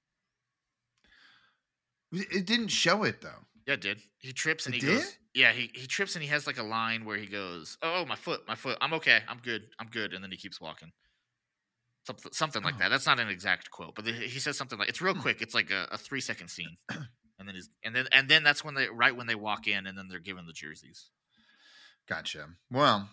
It 2.12 2.46
didn't 2.46 2.68
show 2.68 3.02
it 3.02 3.20
though. 3.20 3.45
Yeah, 3.66 3.74
it 3.74 3.80
did. 3.80 3.98
He 4.18 4.32
trips 4.32 4.66
and 4.66 4.74
It 4.74 4.82
he 4.82 4.86
goes. 4.86 5.16
Yeah, 5.34 5.52
he, 5.52 5.70
he 5.74 5.86
trips 5.86 6.14
and 6.14 6.22
he 6.22 6.30
has 6.30 6.46
like 6.46 6.58
a 6.58 6.62
line 6.62 7.04
where 7.04 7.16
he 7.18 7.26
goes, 7.26 7.76
"Oh, 7.82 8.04
my 8.06 8.14
foot, 8.16 8.42
my 8.48 8.54
foot. 8.54 8.78
I'm 8.80 8.92
okay. 8.94 9.20
I'm 9.28 9.38
good. 9.38 9.64
I'm 9.78 9.88
good." 9.88 10.14
And 10.14 10.22
then 10.24 10.30
he 10.30 10.36
keeps 10.36 10.60
walking. 10.60 10.92
Something 12.06 12.32
something 12.32 12.62
like 12.62 12.76
Oh. 12.76 12.78
that. 12.78 12.88
That's 12.90 13.06
not 13.06 13.18
an 13.18 13.28
exact 13.28 13.70
quote, 13.70 13.96
but 13.96 14.04
the, 14.04 14.12
he 14.12 14.38
says 14.38 14.56
something 14.56 14.78
like 14.78 14.88
it's 14.88 15.02
real 15.02 15.14
Hmm. 15.14 15.20
quick. 15.20 15.42
It's 15.42 15.54
like 15.54 15.70
a, 15.70 15.88
a 15.90 15.98
three 15.98 16.20
second 16.20 16.48
scene, 16.48 16.76
and 16.88 17.46
then 17.48 17.54
he's 17.56 17.68
and 17.84 17.94
then 17.94 18.06
and 18.12 18.28
then 18.28 18.44
that's 18.44 18.62
when 18.64 18.74
they 18.74 18.88
right 18.88 19.14
when 19.16 19.26
they 19.26 19.34
walk 19.34 19.66
in, 19.66 19.86
and 19.86 19.98
then 19.98 20.06
they're 20.08 20.20
given 20.20 20.46
the 20.46 20.52
jerseys. 20.52 21.10
Gotcha. 22.08 22.50
Well, 22.70 23.08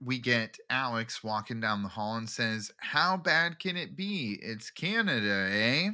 we 0.00 0.18
get 0.18 0.58
Alex 0.68 1.22
walking 1.22 1.60
down 1.60 1.82
the 1.84 1.88
hall 1.90 2.16
and 2.16 2.28
says, 2.28 2.72
How 2.78 3.16
bad 3.16 3.60
can 3.60 3.76
it 3.76 3.96
be? 3.96 4.38
It's 4.42 4.70
Canada, 4.70 5.48
eh? 5.52 5.90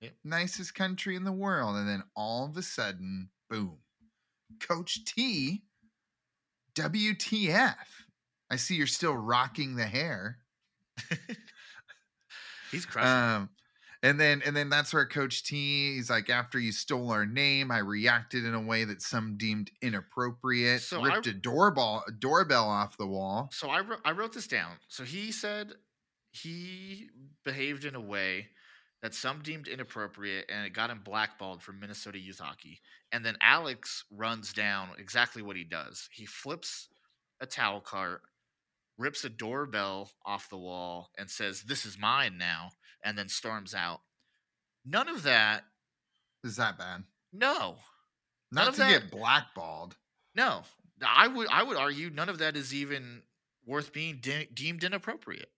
Yep. 0.00 0.12
Nicest 0.24 0.74
country 0.74 1.16
in 1.16 1.24
the 1.24 1.32
world. 1.32 1.76
And 1.76 1.88
then 1.88 2.02
all 2.14 2.46
of 2.46 2.56
a 2.56 2.62
sudden, 2.62 3.30
boom. 3.48 3.78
Coach 4.60 5.04
T, 5.04 5.62
WTF. 6.74 7.74
I 8.50 8.56
see 8.56 8.74
you're 8.74 8.86
still 8.86 9.16
rocking 9.16 9.76
the 9.76 9.86
hair. 9.86 10.38
He's 12.70 12.86
crushing. 12.86 13.10
Um, 13.10 13.50
and 14.02 14.20
then 14.20 14.42
and 14.44 14.54
then 14.54 14.68
that's 14.68 14.92
where 14.92 15.06
Coach 15.06 15.42
T 15.42 15.94
he's 15.94 16.10
like, 16.10 16.30
after 16.30 16.58
you 16.58 16.70
stole 16.70 17.10
our 17.10 17.26
name, 17.26 17.70
I 17.70 17.78
reacted 17.78 18.44
in 18.44 18.54
a 18.54 18.60
way 18.60 18.84
that 18.84 19.02
some 19.02 19.36
deemed 19.36 19.70
inappropriate. 19.82 20.82
So 20.82 21.02
ripped 21.02 21.26
a 21.26 21.32
doorbell 21.32 22.04
a 22.06 22.12
doorbell 22.12 22.68
off 22.68 22.96
the 22.98 23.06
wall. 23.06 23.48
so 23.52 23.68
I 23.68 23.80
wrote, 23.80 24.00
I 24.04 24.12
wrote 24.12 24.32
this 24.32 24.46
down. 24.46 24.72
So 24.88 25.02
he 25.02 25.32
said 25.32 25.72
he 26.30 27.08
behaved 27.44 27.84
in 27.84 27.94
a 27.94 28.00
way 28.00 28.48
that 29.02 29.14
some 29.14 29.42
deemed 29.42 29.68
inappropriate 29.68 30.46
and 30.48 30.64
it 30.66 30.72
got 30.72 30.90
him 30.90 31.00
blackballed 31.04 31.62
from 31.62 31.78
Minnesota 31.80 32.18
youth 32.18 32.38
hockey. 32.40 32.80
And 33.12 33.24
then 33.24 33.36
Alex 33.40 34.04
runs 34.10 34.52
down 34.52 34.88
exactly 34.98 35.42
what 35.42 35.56
he 35.56 35.64
does. 35.64 36.08
He 36.12 36.26
flips 36.26 36.88
a 37.40 37.46
towel 37.46 37.80
cart, 37.80 38.22
rips 38.98 39.24
a 39.24 39.28
doorbell 39.28 40.10
off 40.24 40.48
the 40.48 40.56
wall 40.58 41.10
and 41.18 41.30
says, 41.30 41.62
"This 41.64 41.84
is 41.84 41.98
mine 41.98 42.38
now," 42.38 42.70
and 43.04 43.16
then 43.18 43.28
storms 43.28 43.74
out. 43.74 44.00
None 44.84 45.08
of 45.08 45.22
that. 45.24 45.64
Is 46.42 46.56
that 46.56 46.78
bad? 46.78 47.04
No. 47.32 47.78
None 48.52 48.64
Not 48.64 48.68
of 48.68 48.74
to 48.74 48.80
that- 48.80 49.00
get 49.02 49.10
blackballed. 49.10 49.96
No. 50.34 50.64
I 51.04 51.28
would 51.28 51.48
I 51.48 51.62
would 51.62 51.76
argue 51.76 52.08
none 52.08 52.28
of 52.30 52.38
that 52.38 52.56
is 52.56 52.72
even 52.72 53.22
worth 53.64 53.92
being 53.92 54.20
de- 54.20 54.46
deemed 54.46 54.82
inappropriate. 54.84 55.52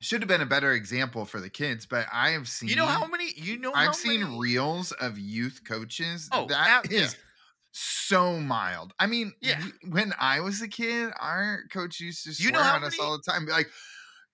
Should 0.00 0.20
have 0.20 0.28
been 0.28 0.42
a 0.42 0.46
better 0.46 0.72
example 0.72 1.24
for 1.24 1.40
the 1.40 1.48
kids, 1.48 1.86
but 1.86 2.06
I 2.12 2.30
have 2.30 2.48
seen 2.48 2.68
You 2.68 2.76
know 2.76 2.86
how 2.86 3.06
many? 3.06 3.32
You 3.36 3.58
know 3.58 3.72
I've 3.72 3.94
seen 3.94 4.22
many- 4.22 4.38
reels 4.38 4.92
of 4.92 5.18
youth 5.18 5.62
coaches. 5.66 6.28
Oh, 6.32 6.46
that 6.48 6.90
yeah. 6.90 7.00
is 7.04 7.16
so 7.72 8.38
mild. 8.38 8.92
I 8.98 9.06
mean, 9.06 9.32
Yeah. 9.40 9.62
we- 9.82 9.88
when 9.90 10.14
I 10.18 10.40
was 10.40 10.60
a 10.60 10.68
kid, 10.68 11.12
our 11.18 11.64
coach 11.72 11.98
used 12.00 12.24
to 12.24 12.30
You 12.30 12.34
swear 12.34 12.52
know 12.52 12.62
how 12.62 12.76
at 12.76 12.82
us 12.84 12.98
all 12.98 13.16
the 13.16 13.22
time, 13.30 13.46
be 13.46 13.52
like, 13.52 13.70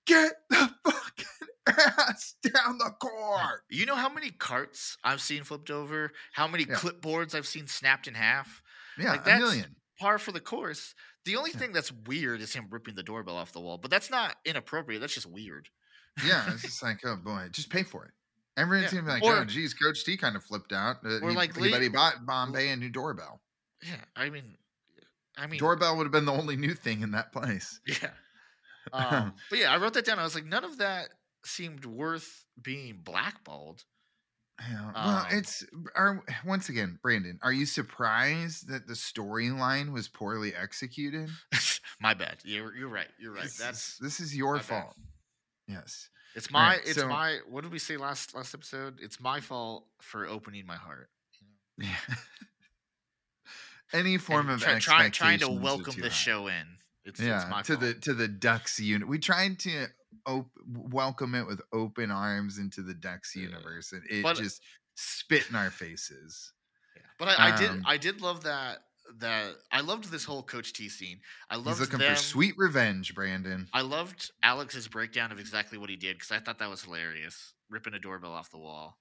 "Get 0.06 0.32
the 0.50 0.74
fucking 0.84 1.48
ass 1.68 2.34
down 2.42 2.78
the 2.78 2.90
court." 3.00 3.62
You 3.70 3.86
know 3.86 3.94
how 3.96 4.08
many 4.08 4.30
carts 4.32 4.96
I've 5.04 5.22
seen 5.22 5.44
flipped 5.44 5.70
over? 5.70 6.10
How 6.32 6.48
many 6.48 6.64
Yeah. 6.68 6.74
clipboards 6.74 7.36
I've 7.36 7.46
seen 7.46 7.68
snapped 7.68 8.08
in 8.08 8.14
half? 8.14 8.62
Yeah, 8.98 9.12
Like, 9.12 9.26
a 9.28 9.38
million. 9.38 9.76
Par 10.00 10.18
for 10.18 10.32
the 10.32 10.40
course. 10.40 10.94
The 11.24 11.36
only 11.36 11.50
thing 11.50 11.72
that's 11.72 11.92
weird 12.06 12.40
is 12.40 12.52
him 12.52 12.66
ripping 12.70 12.94
the 12.96 13.02
doorbell 13.02 13.36
off 13.36 13.52
the 13.52 13.60
wall, 13.60 13.78
but 13.78 13.90
that's 13.90 14.10
not 14.10 14.36
inappropriate. 14.44 15.00
That's 15.00 15.14
just 15.14 15.26
weird. 15.26 15.68
Yeah, 16.26 16.52
it's 16.52 16.62
just 16.62 16.82
like, 16.82 16.98
oh 17.04 17.16
boy, 17.16 17.48
just 17.52 17.70
pay 17.70 17.82
for 17.84 18.04
it. 18.04 18.10
Everyone's 18.56 18.92
Yeah, 18.92 19.00
gonna 19.00 19.18
be 19.18 19.20
like, 19.20 19.22
or- 19.22 19.38
oh, 19.42 19.44
geez, 19.44 19.72
Coach 19.72 20.04
T 20.04 20.16
kind 20.16 20.36
of 20.36 20.44
flipped 20.44 20.72
out. 20.72 20.96
Uh, 21.04 21.20
or 21.20 21.30
he, 21.30 21.36
like 21.36 21.56
he- 21.56 21.70
but 21.70 21.80
he 21.80 21.88
bought 21.88 22.26
Bombay 22.26 22.68
a 22.70 22.76
new 22.76 22.90
doorbell. 22.90 23.40
Yeah, 23.82 23.96
I 24.16 24.28
mean, 24.30 24.56
I 25.36 25.46
mean, 25.46 25.58
Doorbell 25.58 25.96
would 25.96 26.04
have 26.04 26.12
been 26.12 26.26
the 26.26 26.32
only 26.32 26.56
new 26.56 26.74
thing 26.74 27.02
in 27.02 27.12
that 27.12 27.32
place. 27.32 27.80
Yeah. 27.86 28.10
Um, 28.92 29.34
but 29.48 29.60
yeah, 29.60 29.72
I 29.72 29.76
wrote 29.76 29.94
that 29.94 30.04
down. 30.04 30.18
I 30.18 30.24
was 30.24 30.34
like, 30.34 30.44
none 30.44 30.64
of 30.64 30.78
that 30.78 31.10
seemed 31.44 31.84
worth 31.84 32.44
being 32.60 32.98
blackballed. 33.04 33.84
Yeah. 34.60 34.92
Well, 34.94 35.16
Um, 35.18 35.26
it's 35.30 35.64
are 35.96 36.22
once 36.44 36.68
again, 36.68 36.98
Brandon. 37.02 37.38
Are 37.42 37.52
you 37.52 37.66
surprised 37.66 38.68
that 38.68 38.86
the 38.86 38.94
storyline 38.94 39.92
was 39.92 40.08
poorly 40.08 40.54
executed? 40.54 41.30
My 42.00 42.14
bad. 42.14 42.38
You're, 42.44 42.74
you're 42.76 42.88
right. 42.88 43.08
You're 43.18 43.32
right. 43.32 43.44
This 43.44 43.56
That's 43.58 43.88
is, 43.94 43.98
this 44.00 44.20
is 44.20 44.36
your 44.36 44.52
my 44.54 44.58
bad. 44.58 44.66
fault. 44.66 44.96
Yes. 45.68 46.08
it's 46.34 46.50
my 46.50 46.70
right, 46.76 46.80
it's 46.84 46.98
so- 46.98 47.08
my 47.08 47.38
what 47.48 47.62
did 47.62 47.72
we 47.72 47.78
say 47.78 47.96
last 47.96 48.34
last 48.34 48.54
episode? 48.54 48.98
It's 49.00 49.20
my 49.20 49.40
fault 49.40 49.86
for 50.00 50.26
opening 50.26 50.66
my 50.66 50.76
heart. 50.76 51.08
Yeah. 51.78 51.96
Any 53.92 54.16
form 54.18 54.48
And 54.48 54.54
of 54.56 54.60
try, 54.62 54.78
try, 54.78 55.08
trying 55.10 55.38
to 55.40 55.50
welcome 55.50 55.94
this 56.00 56.12
show 56.14 56.46
in. 56.46 56.66
It's, 57.04 57.20
yeah, 57.20 57.42
it's 57.42 57.50
my 57.50 57.62
to 57.62 57.72
fault. 57.74 57.80
the 57.80 57.94
to 57.94 58.14
the 58.14 58.28
Ducks 58.28 58.78
unit. 58.78 59.08
We 59.08 59.18
tried 59.18 59.58
to 59.60 59.86
op- 60.26 60.50
welcome 60.66 61.34
it 61.34 61.46
with 61.46 61.60
open 61.72 62.10
arms 62.10 62.58
into 62.58 62.82
the 62.82 62.94
Ducks 62.94 63.34
Yeah. 63.34 63.44
universe, 63.44 63.92
and 63.92 64.02
it 64.08 64.22
But- 64.22 64.36
just 64.36 64.62
spit 64.94 65.48
in 65.50 65.56
our 65.56 65.70
faces. 65.70 66.52
Yeah. 66.94 67.02
But 67.18 67.28
I, 67.40 67.48
I 67.52 67.56
did 67.58 67.70
Um, 67.70 67.82
I 67.86 67.96
did 67.96 68.20
love 68.20 68.44
that 68.44 68.84
that 69.18 69.56
I 69.72 69.80
loved 69.80 70.10
this 70.10 70.24
whole 70.24 70.42
Coach 70.44 70.72
T 70.72 70.88
scene. 70.88 71.20
I 71.50 71.56
loved 71.56 71.68
He's 71.70 71.80
looking 71.80 71.98
them. 71.98 72.14
for 72.14 72.22
sweet 72.22 72.54
revenge, 72.56 73.14
Brandon. 73.14 73.68
I 73.72 73.80
loved 73.82 74.30
Alex's 74.42 74.86
breakdown 74.88 75.32
of 75.32 75.40
exactly 75.40 75.76
what 75.76 75.90
he 75.90 75.96
did 75.96 76.16
because 76.16 76.30
I 76.30 76.38
thought 76.38 76.58
that 76.60 76.70
was 76.70 76.82
hilarious, 76.84 77.52
ripping 77.68 77.94
a 77.94 77.98
doorbell 77.98 78.32
off 78.32 78.50
the 78.50 78.58
wall. 78.58 78.98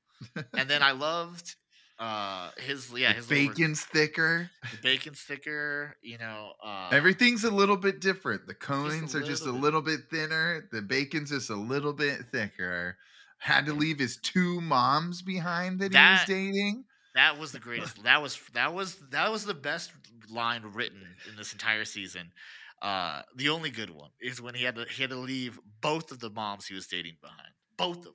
and 0.53 0.69
then 0.69 0.81
I 0.83 0.91
loved 0.91 1.55
uh 2.01 2.49
his 2.57 2.91
yeah 2.95 3.13
his 3.13 3.27
bacon's 3.27 3.81
thicker. 3.83 4.49
the 4.71 4.77
bacon 4.81 5.13
sticker. 5.13 5.95
You 6.01 6.17
know, 6.17 6.53
uh, 6.63 6.89
Everything's 6.91 7.43
a 7.43 7.51
little 7.51 7.77
bit 7.77 8.01
different. 8.01 8.47
The 8.47 8.55
coins 8.55 9.15
are 9.15 9.21
just 9.21 9.45
a 9.45 9.51
little 9.51 9.81
bit. 9.81 10.01
thinner. 10.09 10.67
The 10.71 10.81
bacon's 10.81 11.29
just 11.29 11.49
a 11.51 11.55
little 11.55 11.93
bit 11.93 12.21
thicker. 12.31 12.97
Had 13.37 13.67
to 13.67 13.73
leave 13.73 13.99
his 13.99 14.17
two 14.17 14.59
moms 14.61 15.21
behind 15.21 15.79
that, 15.79 15.91
he 15.93 15.97
was 15.97 16.21
dating. 16.27 16.85
That 17.15 17.37
was 17.39 17.51
the 17.51 17.59
greatest. 17.67 18.03
that 18.03 18.21
was 18.21 18.39
that 18.53 18.73
was 18.73 18.95
that 19.11 19.31
was 19.31 19.45
the 19.45 19.53
best 19.53 19.91
line 20.29 20.63
written 20.73 21.01
in 21.29 21.35
this 21.35 21.51
entire 21.53 21.85
season. 21.85 22.31
Uh, 22.81 23.21
the 23.35 23.49
only 23.49 23.69
good 23.69 23.91
one 23.91 24.09
is 24.19 24.41
when 24.41 24.55
he 24.55 24.63
had 24.63 24.75
to 24.75 24.85
he 24.85 25.03
had 25.03 25.11
to 25.11 25.17
leave 25.17 25.59
both 25.81 26.11
of 26.11 26.19
the 26.19 26.31
moms 26.31 26.65
he 26.65 26.73
was 26.73 26.87
dating 26.87 27.17
behind. 27.21 27.49
Both 27.77 27.97
of 27.99 28.03
them. 28.05 28.13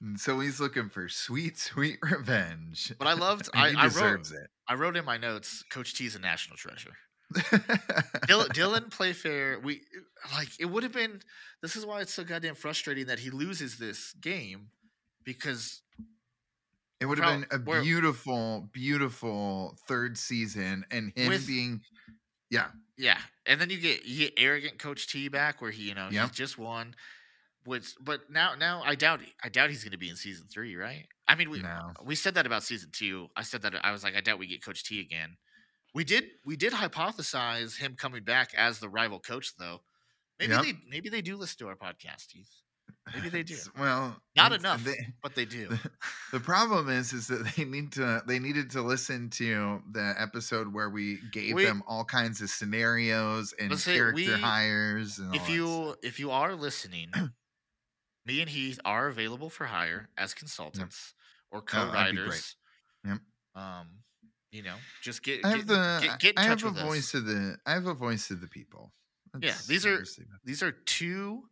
And 0.00 0.18
so 0.18 0.38
he's 0.40 0.60
looking 0.60 0.88
for 0.88 1.08
sweet, 1.08 1.58
sweet 1.70 1.98
revenge. 2.02 2.92
But 2.98 3.08
I 3.08 3.14
loved. 3.14 3.48
I, 3.54 3.70
he 3.70 3.76
I 3.76 3.82
wrote. 3.84 3.92
deserves 3.92 4.34
I 4.68 4.74
wrote 4.74 4.96
in 4.96 5.04
my 5.04 5.16
notes. 5.16 5.64
Coach 5.70 5.94
T's 5.94 6.14
a 6.14 6.18
national 6.20 6.56
treasure. 6.56 6.92
it. 7.34 7.42
Dylan, 8.28 8.48
Dylan 8.54 8.90
Playfair. 8.90 9.60
We 9.60 9.76
uh, 9.76 10.34
like 10.36 10.48
it 10.60 10.66
would 10.66 10.82
have 10.82 10.92
been. 10.92 11.20
This 11.62 11.74
is 11.76 11.84
why 11.84 12.00
it's 12.00 12.14
so 12.14 12.22
goddamn 12.24 12.54
frustrating 12.54 13.06
that 13.06 13.18
he 13.18 13.30
loses 13.30 13.76
this 13.78 14.12
game 14.20 14.68
because 15.24 15.82
It 17.00 17.06
would 17.06 17.18
have 17.18 17.40
been 17.40 17.46
a 17.50 17.80
beautiful, 17.82 18.68
beautiful 18.72 19.76
third 19.88 20.16
season, 20.16 20.84
and 20.90 21.12
him 21.16 21.28
With- 21.28 21.46
being, 21.46 21.80
yeah, 22.50 22.68
Yeah, 22.96 23.18
and 23.46 23.60
then 23.60 23.68
you 23.70 23.78
get 23.78 24.04
you 24.04 24.26
get 24.28 24.34
arrogant 24.36 24.78
Coach 24.78 25.08
T 25.08 25.28
back, 25.28 25.60
where 25.60 25.70
he 25.72 25.82
you 25.88 25.94
know 25.94 26.08
Yep. 26.10 26.28
he's 26.28 26.36
just 26.36 26.56
won. 26.58 26.94
Which, 27.68 27.94
but 28.00 28.30
now 28.30 28.54
now 28.54 28.82
I 28.84 28.94
doubt 28.94 29.20
I 29.44 29.48
doubt 29.48 29.68
he's 29.70 29.84
going 29.84 29.92
to 29.92 29.98
be 29.98 30.08
in 30.08 30.16
season 30.16 30.46
three, 30.52 30.74
right? 30.76 31.06
I 31.26 31.34
mean, 31.34 31.50
we 31.50 31.60
No. 31.60 31.92
we 32.04 32.14
said 32.14 32.34
that 32.34 32.46
about 32.46 32.62
season 32.62 32.90
two. 32.92 33.28
I 33.36 33.42
said 33.42 33.62
that 33.62 33.74
I 33.84 33.92
was 33.92 34.02
like, 34.02 34.16
I 34.16 34.20
doubt 34.20 34.38
we 34.38 34.46
get 34.46 34.64
Coach 34.64 34.84
T 34.84 35.00
again. 35.00 35.36
We 35.94 36.04
did 36.04 36.24
we 36.44 36.56
did 36.56 36.72
hypothesize 36.72 37.76
him 37.78 37.94
coming 37.96 38.24
back 38.24 38.52
as 38.56 38.78
the 38.78 38.88
rival 38.88 39.20
coach, 39.20 39.56
though. 39.58 39.82
Maybe 40.38 40.52
Yep. 40.52 40.62
they 40.62 40.72
maybe 40.88 41.08
they 41.08 41.20
do 41.22 41.36
listen 41.36 41.58
to 41.58 41.68
our 41.68 41.76
podcast, 41.76 42.30
Heath. 42.32 42.50
Maybe 43.14 43.28
they 43.30 43.42
do, 43.42 43.56
Well, 43.78 44.16
not 44.36 44.52
enough, 44.52 44.84
they- 44.84 45.14
but 45.22 45.34
they 45.34 45.44
do. 45.46 45.68
the, 45.68 45.90
the 46.32 46.40
problem 46.40 46.88
is, 46.90 47.12
is 47.14 47.26
that 47.28 47.54
they 47.56 47.64
need 47.64 47.92
to, 47.92 48.22
they 48.26 48.38
needed 48.38 48.70
to 48.72 48.82
listen 48.82 49.30
to 49.30 49.82
the 49.92 50.14
episode 50.18 50.72
where 50.74 50.90
we 50.90 51.18
gave 51.32 51.54
We- 51.54 51.64
them 51.64 51.82
all 51.86 52.04
kinds 52.04 52.40
of 52.42 52.50
scenarios 52.50 53.54
and 53.58 53.70
character 53.78 54.14
we- 54.14 54.26
hires. 54.26 55.18
And 55.18 55.34
if 55.34 55.48
you 55.48 55.66
stuff. 55.66 55.96
if 56.02 56.20
you 56.20 56.30
are 56.30 56.54
listening, 56.54 57.10
me 58.28 58.40
and 58.42 58.50
Heath 58.50 58.78
are 58.84 59.08
available 59.08 59.50
for 59.50 59.64
hire 59.66 60.08
as 60.16 60.34
consultants 60.34 61.14
or 61.50 61.62
Oh, 61.72 61.90
that'd 61.90 62.14
be 62.14 62.16
great. 62.22 62.26
co-writers 62.28 62.56
Yep. 63.04 63.18
Um, 63.54 63.88
you 64.52 64.62
know, 64.62 64.76
just 65.02 65.22
get 65.22 65.44
I 65.44 65.50
get, 65.50 65.56
have 65.58 65.66
the 65.66 66.00
get, 66.06 66.18
get 66.20 66.32
in 66.32 66.38
I 66.38 66.46
touch 66.48 66.62
have 66.62 66.76
a 66.76 66.84
voice 66.84 67.14
us. 67.14 67.20
of 67.20 67.26
the 67.26 67.56
I 67.66 67.72
have 67.72 67.86
a 67.86 67.94
voice 67.94 68.30
of 68.30 68.40
the 68.40 68.46
people. 68.48 68.92
Yeah, 69.40 69.54
these 69.66 69.84
are- 69.84 70.04
These 70.44 70.62
are 70.62 70.72
two 70.72 71.48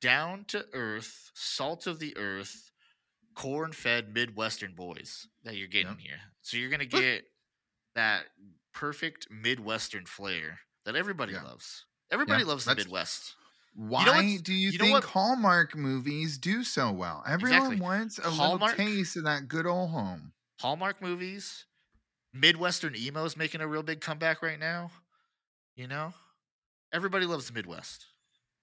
down 0.00 0.44
to 0.46 0.64
earth, 0.72 1.30
salt 1.34 1.86
of 1.86 1.98
the 1.98 2.16
earth, 2.16 2.70
corn 3.34 3.72
fed 3.72 4.14
Midwestern 4.14 4.74
boys 4.74 5.26
that 5.44 5.56
you're 5.56 5.68
getting 5.68 5.92
Yep. 5.92 5.98
here. 6.00 6.20
So 6.42 6.56
you're 6.56 6.70
gonna 6.70 6.86
get 6.86 7.24
that 7.94 8.26
perfect 8.72 9.28
Midwestern 9.30 10.06
flair 10.06 10.60
that 10.84 10.94
everybody 10.96 11.32
Yeah. 11.34 11.42
loves. 11.42 11.84
Everybody 12.10 12.44
loves 12.44 12.64
the 12.64 12.70
that's- 12.70 12.86
Midwest. 12.86 13.34
Why 13.72 14.04
what's- 14.04 14.40
do 14.42 14.52
you, 14.52 14.70
you 14.70 14.78
think 14.78 15.04
Hallmark 15.04 15.76
movies 15.76 16.38
do 16.38 16.64
so 16.64 16.90
well? 16.90 17.22
Everyone 17.26 17.56
Exactly. 17.58 17.80
wants 17.80 18.18
a 18.18 18.30
Hallmark- 18.30 18.76
little 18.78 18.94
taste 18.94 19.16
of 19.16 19.24
that 19.24 19.48
good 19.48 19.66
old 19.66 19.90
home. 19.90 20.32
Hallmark 20.60 21.00
movies, 21.00 21.64
Midwestern 22.32 22.94
emo 22.96 23.24
is 23.24 23.36
making 23.36 23.60
a 23.60 23.66
real 23.66 23.82
big 23.82 24.00
comeback 24.00 24.42
right 24.42 24.58
now. 24.58 24.90
You 25.76 25.86
know, 25.86 26.14
everybody 26.92 27.24
loves 27.26 27.46
the 27.46 27.52
Midwest. 27.52 28.06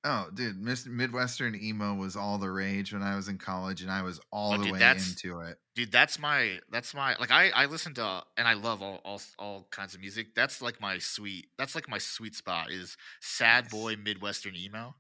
Oh, 0.04 0.28
dude, 0.34 0.58
Midwestern 0.88 1.56
emo 1.56 1.94
was 1.96 2.16
all 2.16 2.38
the 2.38 2.50
rage 2.50 2.94
when 2.94 3.02
I 3.02 3.16
was 3.16 3.28
in 3.28 3.38
college, 3.38 3.82
and 3.82 3.92
I 3.92 4.04
was 4.04 4.22
all 4.32 4.54
Oh, 4.54 4.58
the 4.58 4.64
dude, 4.66 4.74
way 4.74 4.92
into 4.92 5.40
it. 5.42 5.58
dude 5.76 5.92
that's 5.92 6.18
my 6.20 6.60
that's 6.72 6.94
my 6.96 7.16
like 7.20 7.30
i 7.32 7.50
i 7.50 7.66
listen 7.66 7.94
to 7.94 8.24
and 8.38 8.48
i 8.48 8.54
love 8.54 8.82
all 8.82 9.00
all, 9.06 9.22
all 9.38 9.68
kinds 9.70 9.94
of 9.94 10.00
music 10.02 10.34
that's 10.36 10.60
like 10.62 10.82
my 10.82 10.98
sweet 10.98 11.50
that's 11.58 11.76
like 11.76 11.88
my 11.88 12.00
sweet 12.00 12.34
spot 12.36 12.72
is 12.72 12.98
sad 13.22 13.70
boy 13.70 13.96
midwestern 13.96 14.56
emo 14.56 14.96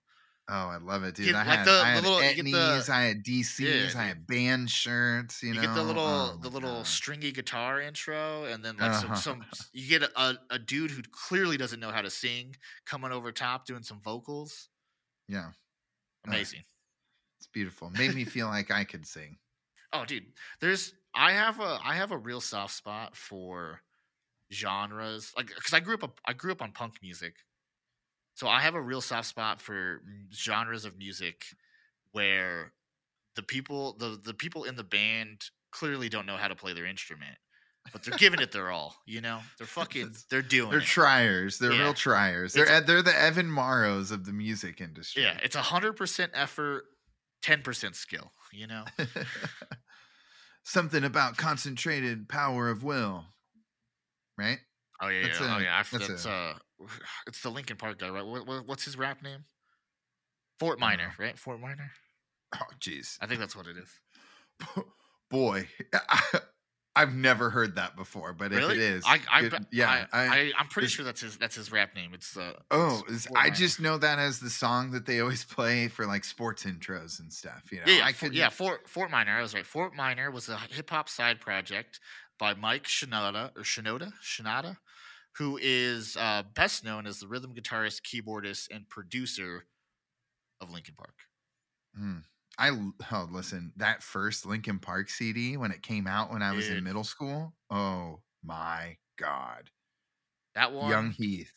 Oh, 0.49 0.53
I 0.69 0.77
love 0.77 1.03
it, 1.03 1.13
dude. 1.15 1.25
Get, 1.25 1.35
I 1.35 1.39
like, 1.39 1.57
had, 1.57 1.67
the- 1.67 1.71
I 1.71 1.75
the 1.75 1.85
had 1.85 2.03
little- 2.05 2.23
you 2.23 2.35
get 2.35 2.51
the- 2.53 2.93
I 2.93 3.01
had 3.01 3.21
DCs, 3.21 3.93
Yeah, 3.93 3.99
I 4.01 4.05
had 4.05 4.25
band 4.27 4.71
shirts. 4.71 5.43
You, 5.43 5.49
you, 5.49 5.55
know, 5.55 5.61
get 5.61 5.73
the 5.75 5.83
little 5.83 6.01
Oh 6.01 6.39
the 6.41 6.47
little 6.47 6.75
God. 6.77 6.87
stringy 6.87 7.33
guitar 7.33 7.81
intro 7.81 8.45
and 8.45 8.63
then 8.63 8.77
like 8.77 8.91
Uh-huh. 8.91 9.15
some 9.15 9.41
some 9.41 9.45
you 9.73 9.89
get 9.99 10.09
a, 10.15 10.37
a 10.49 10.57
dude 10.57 10.91
who 10.91 11.01
clearly 11.11 11.57
doesn't 11.57 11.81
know 11.81 11.91
how 11.91 12.01
to 12.01 12.09
sing 12.09 12.55
coming 12.85 13.11
over 13.11 13.33
top 13.33 13.65
doing 13.65 13.83
some 13.83 13.99
vocals 13.99 14.69
Yeah, 15.27 15.49
amazing. 16.25 16.63
It's 17.39 17.47
beautiful. 17.47 17.89
Made 17.91 18.15
me 18.15 18.23
feel 18.25 18.47
like 18.47 18.71
I 18.71 18.83
could 18.83 19.05
sing. 19.05 19.37
oh 19.93 20.03
dude 20.03 20.25
there's 20.59 20.93
i 21.15 21.31
have 21.31 21.61
a 21.61 21.79
i 21.83 21.95
have 21.95 22.11
a 22.11 22.17
real 22.17 22.41
soft 22.41 22.73
spot 22.73 23.15
for 23.15 23.79
genres 24.51 25.31
like 25.37 25.47
because 25.47 25.73
i 25.73 25.79
grew 25.79 25.95
up 25.95 26.19
I 26.25 26.33
grew 26.33 26.51
up 26.51 26.61
on 26.61 26.71
punk 26.73 26.95
music. 27.01 27.35
So 28.35 28.47
i 28.47 28.59
have 28.59 28.75
a 28.75 28.81
real 28.81 29.01
soft 29.01 29.27
spot 29.27 29.61
for 29.61 30.01
genres 30.33 30.85
of 30.85 30.97
music 30.97 31.45
where 32.11 32.73
the 33.35 33.43
people 33.43 33.93
the 33.97 34.19
the 34.21 34.33
people 34.33 34.63
in 34.65 34.75
the 34.75 34.83
band 34.83 35.45
clearly 35.71 36.09
don't 36.09 36.25
know 36.25 36.37
how 36.37 36.47
to 36.47 36.55
play 36.55 36.73
their 36.73 36.85
instrument 36.85 37.37
but 37.93 38.03
they're 38.03 38.17
giving 38.17 38.39
it 38.39 38.51
their 38.51 38.69
all 38.71 38.95
you 39.05 39.21
know 39.21 39.39
they're 39.57 39.67
fucking 39.67 40.15
they're 40.29 40.41
doing 40.41 40.69
They're 40.71 40.79
it 40.79 40.85
triers. 40.85 41.57
They're 41.59 41.73
Yeah. 41.73 41.83
real 41.83 41.93
triers. 41.93 42.53
They're 42.53 42.63
It's- 42.65 42.83
they're 42.87 43.01
the 43.01 43.17
Evan 43.17 43.49
Morrows 43.49 44.11
of 44.11 44.25
the 44.25 44.33
music 44.33 44.81
industry. 44.81 45.23
yeah 45.23 45.37
it's 45.43 45.55
a 45.55 45.61
hundred 45.61 45.93
percent 45.93 46.31
effort 46.33 46.85
10% 47.43 47.95
skill 47.95 48.31
you 48.51 48.67
know 48.67 48.83
Something 50.63 51.05
about 51.05 51.37
concentrated 51.37 52.27
power 52.27 52.69
of 52.69 52.83
will, 52.83 53.23
right? 54.37 54.59
Oh 55.01 55.07
yeah, 55.07 55.21
That's 55.23 55.39
yeah. 55.39 55.55
oh 55.55 55.59
yeah. 55.59 55.75
I 55.77 55.83
that's 55.83 56.07
That's, 56.07 56.25
a- 56.25 56.29
uh, 56.29 56.53
it's 57.27 57.41
the 57.41 57.49
Linkin 57.49 57.77
Park 57.77 57.99
guy, 57.99 58.09
right? 58.09 58.25
What, 58.25 58.45
what, 58.45 58.67
what's 58.67 58.83
his 58.83 58.97
rap 58.97 59.23
name? 59.23 59.45
Fort 60.59 60.77
Minor, 60.77 61.13
right? 61.17 61.39
Fort 61.39 61.61
Minor. 61.61 61.89
Oh, 62.53 62.59
jeez. 62.81 63.17
I 63.21 63.27
think 63.27 63.39
that's 63.39 63.55
what 63.55 63.67
it 63.67 63.77
is. 63.77 64.83
Boy, 65.31 65.67
I've 66.97 67.13
never 67.13 67.51
heard 67.51 67.75
that 67.75 67.95
before, 67.95 68.33
but 68.33 68.51
if 68.51 68.69
it 68.69 68.77
is, 68.77 69.03
I, 69.05 69.19
I, 69.31 69.47
bet- 69.47 69.65
yeah. 69.71 70.07
I, 70.11 70.51
am 70.57 70.67
pretty 70.67 70.87
sure 70.87 71.05
that's 71.05 71.21
his. 71.21 71.37
That's 71.37 71.55
his 71.55 71.71
rap 71.71 71.95
name. 71.95 72.11
It's 72.13 72.35
uh. 72.35 72.53
oh, 72.71 73.03
it's 73.07 73.27
I 73.35 73.51
just 73.51 73.79
know 73.79 73.99
that 73.99 74.17
as 74.17 74.39
the 74.39 74.49
song 74.49 74.91
that 74.91 75.05
they 75.05 75.19
always 75.19 75.43
play 75.55 75.87
for 75.87 76.07
like 76.07 76.23
sports 76.23 76.63
intros 76.63 77.19
and 77.19 77.31
stuff. 77.31 77.71
You 77.71 77.77
know, 77.77 77.83
yeah, 77.85 77.97
yeah, 77.99 78.05
I 78.05 78.13
Fort, 78.13 78.31
could, 78.31 78.37
yeah. 78.37 78.49
Fort 78.49 78.89
Fort 78.89 79.11
Minor. 79.11 79.37
I 79.37 79.41
was 79.41 79.53
right. 79.53 79.65
Fort 79.65 79.95
Minor 79.95 80.31
was 80.31 80.49
a 80.49 80.57
hip 80.71 80.89
hop 80.89 81.07
side 81.07 81.39
project 81.39 81.99
by 82.39 82.55
Mike 82.55 82.85
Shinoda 82.85 83.51
or 83.55 83.61
Shinoda 83.61 84.13
Shinoda, 84.23 84.77
who 85.37 85.59
is 85.61 86.17
uh, 86.17 86.43
best 86.55 86.83
known 86.83 87.05
as 87.05 87.19
the 87.19 87.27
rhythm 87.27 87.53
guitarist, 87.53 88.01
keyboardist, 88.01 88.69
and 88.71 88.89
producer 88.89 89.65
of 90.59 90.71
Linkin 90.71 90.95
Park. 90.97 91.13
Mm. 91.99 92.23
I 92.57 92.71
oh 93.11 93.29
listen, 93.31 93.71
that 93.77 94.01
first 94.01 94.45
Linkin 94.45 94.79
Park 94.79 95.09
CD 95.09 95.57
when 95.57 95.71
it 95.71 95.81
came 95.83 96.07
out 96.07 96.31
when 96.31 96.41
I 96.41 96.53
was 96.53 96.69
in 96.69 96.83
middle 96.83 97.03
school. 97.03 97.53
Oh 97.69 98.21
my 98.43 98.97
god, 99.19 99.69
That 100.55 100.71
one, 100.73 100.89
Young 100.89 101.11
Heath. 101.11 101.51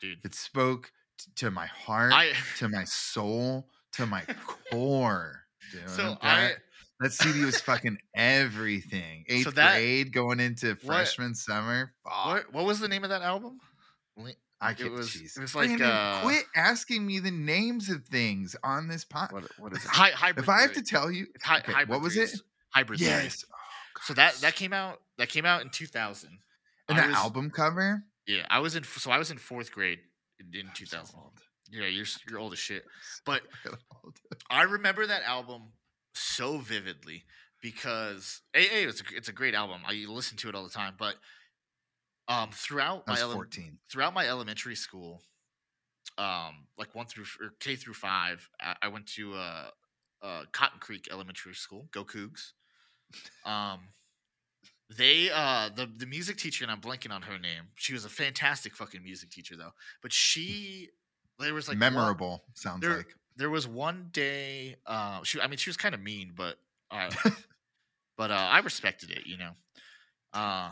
dude. 0.00 0.18
It 0.24 0.34
spoke 0.34 0.90
t- 1.18 1.30
to 1.36 1.50
my 1.50 1.66
heart, 1.66 2.12
I 2.14 2.32
to 2.58 2.68
my 2.68 2.84
soul, 2.84 3.68
to 3.94 4.06
my 4.06 4.22
core. 4.70 5.40
Dude. 5.70 5.88
so 5.90 6.16
I 6.22 6.40
that, 6.40 6.56
that 7.00 7.12
CD 7.12 7.44
was 7.44 7.60
fucking 7.60 7.98
everything. 8.14 9.24
Eighth 9.28 9.54
that- 9.54 9.72
grade 9.74 10.12
going 10.12 10.40
into 10.40 10.76
freshman 10.76 11.34
summer. 11.34 11.92
Fuck. 12.04 12.26
what 12.26 12.52
what 12.54 12.64
was 12.64 12.80
the 12.80 12.88
name 12.88 13.04
of 13.04 13.10
that 13.10 13.22
album? 13.22 13.58
Li- 14.16 14.36
I 14.60 14.72
it 14.72 14.78
could, 14.78 14.92
was- 14.92 15.10
jeez. 15.10 15.36
it 15.36 15.40
was 15.40 15.54
like, 15.54 15.66
Brandon, 15.68 15.88
uh, 15.90 16.20
quit 16.22 16.44
asking 16.54 17.04
me 17.06 17.18
the 17.18 17.30
names 17.30 17.88
of 17.88 18.04
things 18.06 18.54
on 18.62 18.86
this 18.88 19.04
podcast. 19.04 19.32
What 19.32 19.44
what 19.58 19.72
is 19.72 19.84
it? 19.84 19.90
Hy- 19.90 20.10
hybrid 20.10 20.44
If 20.44 20.48
I 20.48 20.60
have 20.62 20.72
to 20.74 20.82
tell 20.82 21.10
you, 21.10 21.26
It's 21.34 21.44
hy- 21.44 21.58
okay, 21.58 21.72
hybrid 21.72 21.88
what 21.88 22.00
was 22.02 22.14
Theory. 22.14 22.26
it? 22.26 22.32
It's 22.34 22.42
Hybrid 22.70 23.00
Yes. 23.00 23.44
Oh, 23.50 23.54
So 24.04 24.14
that 24.14 24.34
that 24.36 24.54
came 24.56 24.72
out 24.72 25.00
that 25.18 25.28
came 25.28 25.44
out 25.44 25.62
in 25.62 25.70
2000. 25.70 26.38
And 26.88 26.98
I 26.98 27.02
that 27.02 27.08
was- 27.08 27.16
album 27.16 27.50
cover? 27.50 28.04
Yeah, 28.26 28.46
I 28.50 28.60
was 28.60 28.76
in 28.76 28.84
so 28.84 29.10
I 29.10 29.18
was 29.18 29.30
in 29.32 29.38
fourth 29.38 29.72
grade 29.72 29.98
in, 30.38 30.46
in 30.58 30.66
I'm 30.68 30.74
so 30.76 30.84
2000. 30.84 31.14
Yeah, 31.70 31.86
you're 31.86 32.04
s- 32.04 32.18
you're 32.28 32.38
old 32.38 32.52
as 32.52 32.58
shit. 32.60 32.84
But- 33.26 33.42
I 34.50 34.62
remember 34.62 35.06
that 35.06 35.22
album 35.24 35.72
so 36.14 36.58
vividly 36.58 37.24
because 37.62 38.42
a, 38.54 38.58
a 38.60 38.88
it's 38.88 39.00
a, 39.00 39.04
it's 39.16 39.28
a 39.28 39.32
great 39.32 39.54
album. 39.54 39.80
I 39.86 40.04
listen 40.08 40.36
to 40.38 40.48
it 40.48 40.54
all 40.54 40.64
the 40.64 40.70
time. 40.70 40.94
But 40.98 41.16
um, 42.28 42.50
throughout 42.52 43.06
my 43.06 43.18
ele- 43.20 43.32
14. 43.32 43.78
throughout 43.90 44.14
my 44.14 44.26
elementary 44.28 44.76
school, 44.76 45.22
um, 46.18 46.66
like 46.78 46.94
one 46.94 47.06
through 47.06 47.24
or 47.40 47.54
K 47.60 47.76
through 47.76 47.94
five, 47.94 48.48
I, 48.60 48.76
I 48.82 48.88
went 48.88 49.06
to 49.14 49.34
uh, 49.34 49.70
uh, 50.22 50.42
Cotton 50.52 50.78
Creek 50.80 51.08
Elementary 51.10 51.54
School. 51.54 51.88
Go 51.92 52.04
Cougs. 52.04 52.52
Um, 53.44 53.80
they 54.96 55.30
uh 55.30 55.70
the 55.74 55.86
the 55.96 56.06
music 56.06 56.36
teacher 56.36 56.64
and 56.64 56.70
I'm 56.70 56.80
blanking 56.80 57.12
on 57.12 57.22
her 57.22 57.38
name. 57.38 57.64
She 57.76 57.92
was 57.94 58.04
a 58.04 58.08
fantastic 58.10 58.74
fucking 58.76 59.02
music 59.02 59.30
teacher 59.30 59.56
though. 59.56 59.72
But 60.02 60.12
she 60.12 60.90
there 61.38 61.54
was 61.54 61.66
like 61.68 61.74
one- 61.76 61.92
Memorable, 61.94 62.44
sounds 62.54 62.82
there- 62.82 62.98
like. 62.98 63.14
there 63.36 63.48
was 63.50 63.66
one 63.66 64.08
day 64.12 64.76
uh 64.86 65.22
she 65.24 65.40
I 65.40 65.46
mean 65.46 65.56
she 65.56 65.70
was 65.70 65.76
kind 65.78 65.94
of 65.94 66.00
mean, 66.02 66.32
but 66.36 66.56
uh 66.90 67.10
but 68.18 68.30
uh 68.30 68.34
I 68.34 68.58
respected 68.60 69.10
it, 69.10 69.26
you 69.26 69.38
know. 69.38 69.52
Uh 70.34 70.70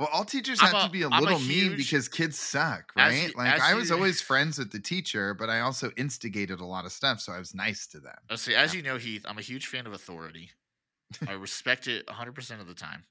Well, 0.00 0.08
all 0.14 0.24
teachers 0.24 0.60
I'm 0.62 0.68
have 0.72 0.84
a- 0.84 0.86
to 0.86 0.90
be 0.90 1.02
a 1.02 1.08
I'm 1.08 1.12
a 1.12 1.20
little 1.20 1.38
mean 1.40 1.76
because 1.76 2.08
kids 2.08 2.38
suck, 2.38 2.90
right? 2.96 3.36
like 3.36 3.52
as 3.52 3.60
I 3.60 3.74
was 3.74 3.90
you- 3.90 3.96
always 3.96 4.22
friends 4.22 4.58
with 4.58 4.72
the 4.72 4.80
teacher, 4.80 5.34
but 5.34 5.50
I 5.50 5.60
also 5.60 5.90
instigated 5.98 6.58
a 6.58 6.64
lot 6.64 6.86
of 6.86 6.92
stuff, 6.92 7.20
so 7.20 7.32
I 7.32 7.38
was 7.38 7.54
nice 7.54 7.86
to 7.88 8.00
them. 8.00 8.16
See, 8.36 8.54
as 8.54 8.74
you 8.74 8.80
know, 8.82 8.96
Heath, 8.96 9.26
I'm 9.28 9.36
a 9.36 9.42
huge 9.42 9.66
fan 9.66 9.86
of 9.86 9.92
authority. 9.92 10.52
I 11.28 11.32
respect 11.32 11.86
it 11.86 12.06
100% 12.06 12.60
of 12.62 12.66
the 12.66 12.72
time. 12.72 13.04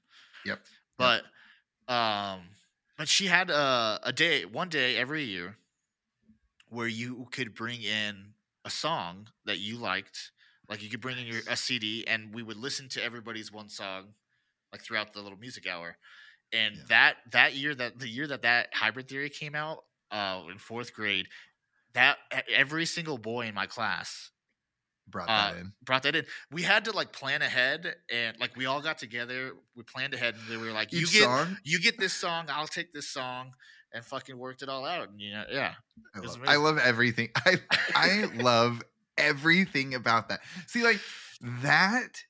Yep. 0.44 0.58
But 0.98 1.22
um 1.86 2.40
but 2.98 3.06
she 3.08 3.26
had 3.26 3.50
a, 3.50 4.00
a 4.02 4.12
day, 4.12 4.44
one 4.44 4.68
day 4.68 4.96
every 4.96 5.22
year 5.22 5.56
where 6.68 6.88
you 6.88 7.28
could 7.30 7.54
bring 7.54 7.82
in 7.82 8.34
a 8.64 8.70
song 8.70 9.28
that 9.46 9.58
you 9.58 9.76
liked. 9.78 10.32
Like 10.68 10.82
you 10.82 10.90
could 10.90 11.00
bring 11.00 11.18
in 11.18 11.26
your 11.26 11.40
a 11.48 11.56
CD 11.56 12.04
and 12.06 12.34
we 12.34 12.42
would 12.42 12.56
listen 12.56 12.88
to 12.90 13.02
everybody's 13.04 13.52
one 13.52 13.68
song 13.68 14.14
like 14.72 14.82
throughout 14.82 15.12
the 15.12 15.20
little 15.20 15.38
music 15.38 15.68
hour. 15.68 15.96
And 16.52 16.76
Yeah. 16.76 16.82
that 16.88 17.16
that 17.32 17.54
year 17.54 17.74
that 17.74 17.98
the 17.98 18.08
year 18.08 18.26
that 18.26 18.42
that 18.42 18.74
hybrid 18.74 19.08
theory 19.08 19.30
came 19.30 19.54
out 19.54 19.84
uh 20.10 20.44
in 20.50 20.58
4th 20.58 20.92
grade, 20.92 21.28
that 21.94 22.18
every 22.48 22.86
single 22.86 23.18
boy 23.18 23.46
in 23.46 23.54
my 23.54 23.66
class 23.66 24.30
Brought 25.06 25.28
uh, 25.28 25.34
that 25.34 25.56
in. 25.56 25.72
brought 25.82 26.02
that 26.04 26.16
in. 26.16 26.26
We 26.50 26.62
had 26.62 26.84
to 26.86 26.92
like 26.92 27.12
plan 27.12 27.42
ahead, 27.42 27.94
and 28.10 28.38
like 28.38 28.56
we 28.56 28.66
all 28.66 28.80
got 28.82 28.98
together. 28.98 29.52
We 29.76 29.82
planned 29.82 30.14
ahead, 30.14 30.34
and 30.36 30.48
they 30.48 30.56
were 30.56 30.72
like, 30.72 30.92
"You 30.92 31.02
Each 31.02 31.08
get, 31.08 31.30
song. 31.30 31.58
you 31.64 31.80
get 31.80 31.98
this 31.98 32.12
song, 32.12 32.46
I'll 32.48 32.66
take 32.66 32.92
this 32.92 33.08
song," 33.08 33.52
and 33.92 34.04
fucking 34.04 34.36
worked 34.38 34.62
it 34.62 34.68
all 34.68 34.84
out. 34.84 35.10
And 35.10 35.20
you 35.20 35.32
know, 35.32 35.44
yeah, 35.50 35.74
I 36.14 36.20
love, 36.20 36.40
I 36.46 36.56
love 36.56 36.78
everything. 36.78 37.30
I 37.36 37.58
I 37.94 38.24
love 38.34 38.82
everything 39.16 39.94
about 39.94 40.28
that. 40.28 40.40
See, 40.66 40.82
like 40.82 41.00
that 41.40 42.22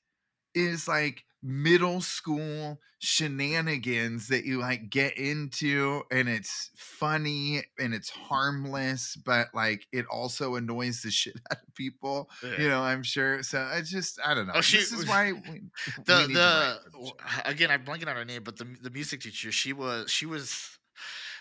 is 0.55 0.87
like 0.87 1.25
middle 1.43 2.01
school 2.01 2.79
shenanigans 2.99 4.27
that 4.27 4.45
you 4.45 4.59
like 4.59 4.89
get 4.89 5.17
into 5.17 6.03
and 6.11 6.29
it's 6.29 6.69
funny 6.75 7.63
and 7.79 7.93
it's 7.95 8.09
harmless 8.11 9.15
but 9.25 9.47
like 9.55 9.87
it 9.91 10.05
also 10.11 10.53
annoys 10.55 11.01
the 11.01 11.09
shit 11.19 11.33
out 11.51 11.57
of 11.67 11.75
people 11.75 12.29
Yeah. 12.43 12.61
you 12.61 12.69
know 12.69 12.81
i'm 12.81 13.01
sure 13.03 13.41
so 13.41 13.67
it's 13.73 13.89
just 13.89 14.19
i 14.23 14.33
don't 14.35 14.43
oh, 14.49 14.53
know 14.53 14.53
Oh, 14.57 14.61
she 14.61 14.77
this 14.77 14.91
is 14.91 15.07
why 15.07 15.31
we, 15.31 15.61
the 16.05 16.25
we 16.27 16.33
the 16.33 16.39
write 16.39 16.77
for 16.83 16.89
the 16.91 17.07
show. 17.07 17.13
again 17.49 17.71
I'm 17.71 17.83
blanking 17.85 18.07
on 18.07 18.15
her 18.15 18.25
name, 18.25 18.43
but 18.43 18.57
the 18.57 18.67
the 18.81 18.89
music 18.91 19.21
teacher 19.21 19.51
she 19.51 19.73
was 19.73 20.11
she 20.11 20.25
was 20.25 20.77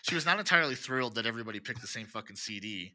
she 0.03 0.15
was 0.15 0.27
not 0.27 0.39
entirely 0.39 0.75
thrilled 0.75 1.15
that 1.17 1.27
everybody 1.27 1.61
picked 1.61 1.81
the 1.81 1.87
same 1.87 2.07
fucking 2.07 2.37
CD. 2.37 2.95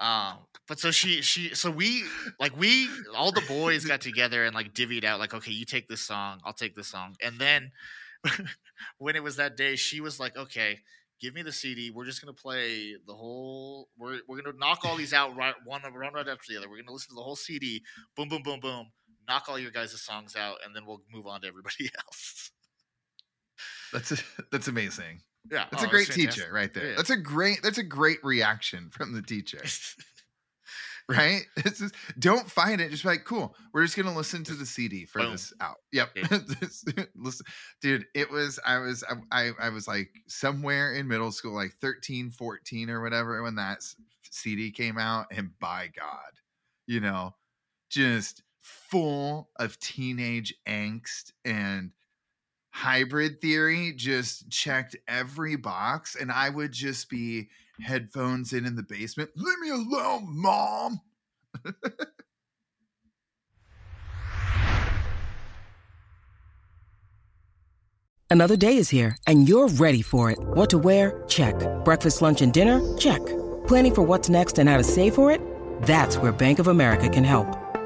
Um, 0.00 0.38
but 0.68 0.78
so 0.80 0.90
she 0.90 1.22
she 1.22 1.54
so 1.54 1.70
we 1.70 2.04
like 2.40 2.56
we 2.56 2.88
all 3.14 3.30
the 3.30 3.42
boys 3.46 3.84
got 3.84 4.00
together 4.00 4.44
and 4.44 4.54
like 4.54 4.74
divvied 4.74 5.04
out 5.04 5.20
like 5.20 5.34
okay 5.34 5.52
you 5.52 5.64
take 5.64 5.86
this 5.86 6.00
song 6.00 6.40
I'll 6.44 6.52
take 6.52 6.74
this 6.74 6.88
song. 6.88 7.14
And 7.22 7.38
then 7.38 7.70
when 8.98 9.16
it 9.16 9.22
was 9.22 9.36
that 9.36 9.56
day 9.56 9.76
she 9.76 10.00
was 10.00 10.18
like 10.18 10.36
okay 10.36 10.78
give 11.20 11.34
me 11.34 11.42
the 11.42 11.52
CD 11.52 11.90
we're 11.90 12.04
just 12.04 12.20
gonna 12.20 12.32
play 12.32 12.94
the 13.06 13.14
whole 13.14 13.88
we're 13.98 14.20
we're 14.26 14.40
gonna 14.40 14.56
knock 14.58 14.80
all 14.84 14.96
these 14.96 15.12
out 15.12 15.36
right 15.36 15.54
one 15.64 15.82
one 15.82 16.14
right 16.14 16.28
after 16.28 16.52
the 16.52 16.58
other. 16.58 16.68
We're 16.68 16.78
gonna 16.78 16.92
listen 16.92 17.10
to 17.10 17.16
the 17.16 17.22
whole 17.22 17.36
CD 17.36 17.82
boom 18.16 18.28
boom 18.28 18.42
boom 18.42 18.60
boom. 18.60 18.86
Knock 19.28 19.44
all 19.48 19.58
your 19.58 19.70
guys' 19.70 20.00
songs 20.00 20.34
out 20.34 20.56
and 20.64 20.74
then 20.74 20.84
we'll 20.86 21.02
move 21.12 21.26
on 21.26 21.42
to 21.42 21.46
everybody 21.46 21.90
else. 22.06 22.50
that's 23.92 24.22
that's 24.50 24.68
amazing 24.68 25.20
Yeah, 25.50 25.64
that's 25.70 25.82
oh, 25.82 25.86
a 25.86 25.90
great 25.90 26.06
fantastic. 26.06 26.34
teacher 26.44 26.52
right 26.52 26.72
there 26.72 26.90
Yeah. 26.90 26.94
that's 26.96 27.10
a 27.10 27.16
great 27.16 27.62
that's 27.62 27.78
a 27.78 27.82
great 27.82 28.22
reaction 28.22 28.90
from 28.90 29.12
the 29.12 29.22
teacher 29.22 29.62
right? 31.08 31.42
It's 31.56 31.78
just, 31.78 31.94
don't 32.18 32.50
find 32.50 32.80
it. 32.80 32.90
Just 32.90 33.02
be 33.02 33.10
like, 33.10 33.24
cool. 33.24 33.54
We're 33.72 33.84
just 33.84 33.96
gonna 33.96 34.14
listen 34.14 34.44
to 34.44 34.54
the 34.54 34.66
CD 34.66 35.04
for 35.04 35.20
Boom. 35.20 35.32
this 35.32 35.52
out. 35.60 35.76
Yep. 35.92 36.10
Yeah. 36.16 36.38
Listen, 37.16 37.46
dude. 37.80 38.06
It 38.14 38.30
was. 38.30 38.58
I 38.64 38.78
was. 38.78 39.04
I, 39.08 39.14
I. 39.46 39.50
I 39.60 39.68
was 39.70 39.86
like 39.86 40.10
somewhere 40.26 40.94
in 40.94 41.08
middle 41.08 41.32
school, 41.32 41.54
like 41.54 41.74
13, 41.80 42.30
14 42.30 42.90
or 42.90 43.00
whatever, 43.00 43.42
when 43.42 43.56
that 43.56 43.82
CD 44.30 44.70
came 44.70 44.98
out, 44.98 45.26
and 45.30 45.50
by 45.58 45.90
God, 45.96 46.32
you 46.86 47.00
know, 47.00 47.34
just 47.90 48.42
full 48.60 49.50
of 49.56 49.78
teenage 49.80 50.54
angst 50.68 51.32
and 51.44 51.90
hybrid 52.72 53.40
theory 53.40 53.92
just 53.96 54.48
checked 54.50 54.96
every 55.06 55.56
box 55.56 56.16
and 56.16 56.32
i 56.32 56.48
would 56.48 56.72
just 56.72 57.08
be 57.08 57.48
headphones 57.80 58.52
in 58.52 58.66
in 58.66 58.74
the 58.76 58.82
basement 58.82 59.30
leave 59.36 59.58
me 59.60 59.70
alone 59.70 60.26
mom 60.28 61.00
Another 68.32 68.56
day 68.56 68.78
is 68.78 68.88
here, 68.88 69.14
and 69.26 69.46
you're 69.46 69.68
ready 69.68 70.00
for 70.00 70.30
it. 70.30 70.38
What 70.40 70.70
to 70.70 70.78
wear? 70.78 71.22
Check. 71.28 71.54
Breakfast, 71.84 72.22
lunch, 72.22 72.40
and 72.40 72.50
dinner? 72.50 72.80
Check. 72.96 73.20
Planning 73.66 73.94
for 73.94 74.02
what's 74.04 74.30
next 74.30 74.58
and 74.58 74.70
how 74.70 74.78
to 74.78 74.84
save 74.84 75.14
for 75.14 75.30
it? 75.30 75.38
That's 75.82 76.16
where 76.16 76.32
Bank 76.32 76.58
of 76.58 76.68
America 76.68 77.10
can 77.10 77.24
help. 77.24 77.61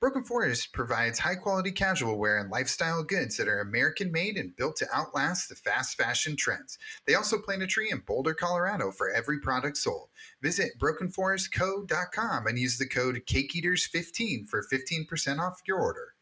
Broken 0.00 0.24
Forest 0.24 0.72
provides 0.72 1.18
high 1.18 1.34
quality 1.34 1.70
casual 1.70 2.16
wear 2.16 2.38
and 2.38 2.50
lifestyle 2.50 3.04
goods 3.04 3.36
that 3.36 3.48
are 3.48 3.60
American 3.60 4.10
made 4.10 4.38
and 4.38 4.56
built 4.56 4.76
to 4.76 4.86
outlast 4.94 5.50
the 5.50 5.54
fast 5.54 5.98
fashion 5.98 6.36
trends. 6.36 6.78
They 7.06 7.16
also 7.16 7.38
plant 7.38 7.62
a 7.62 7.66
tree 7.66 7.90
in 7.90 7.98
Boulder, 8.06 8.32
Colorado 8.32 8.92
for 8.92 9.10
every 9.10 9.40
product 9.40 9.76
sold. 9.76 10.08
Visit 10.40 10.70
brokenforestco.com 10.78 12.46
and 12.46 12.58
use 12.58 12.78
the 12.78 12.88
code 12.88 13.20
CakeEaters15 13.26 14.48
for 14.48 14.64
15% 14.72 15.38
off 15.38 15.60
your 15.66 15.78
order. 15.78 16.14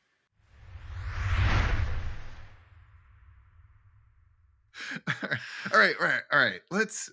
all 5.73 5.79
right, 5.79 5.95
all 6.01 6.07
right, 6.07 6.23
all 6.33 6.41
right. 6.41 6.61
Let's. 6.73 7.12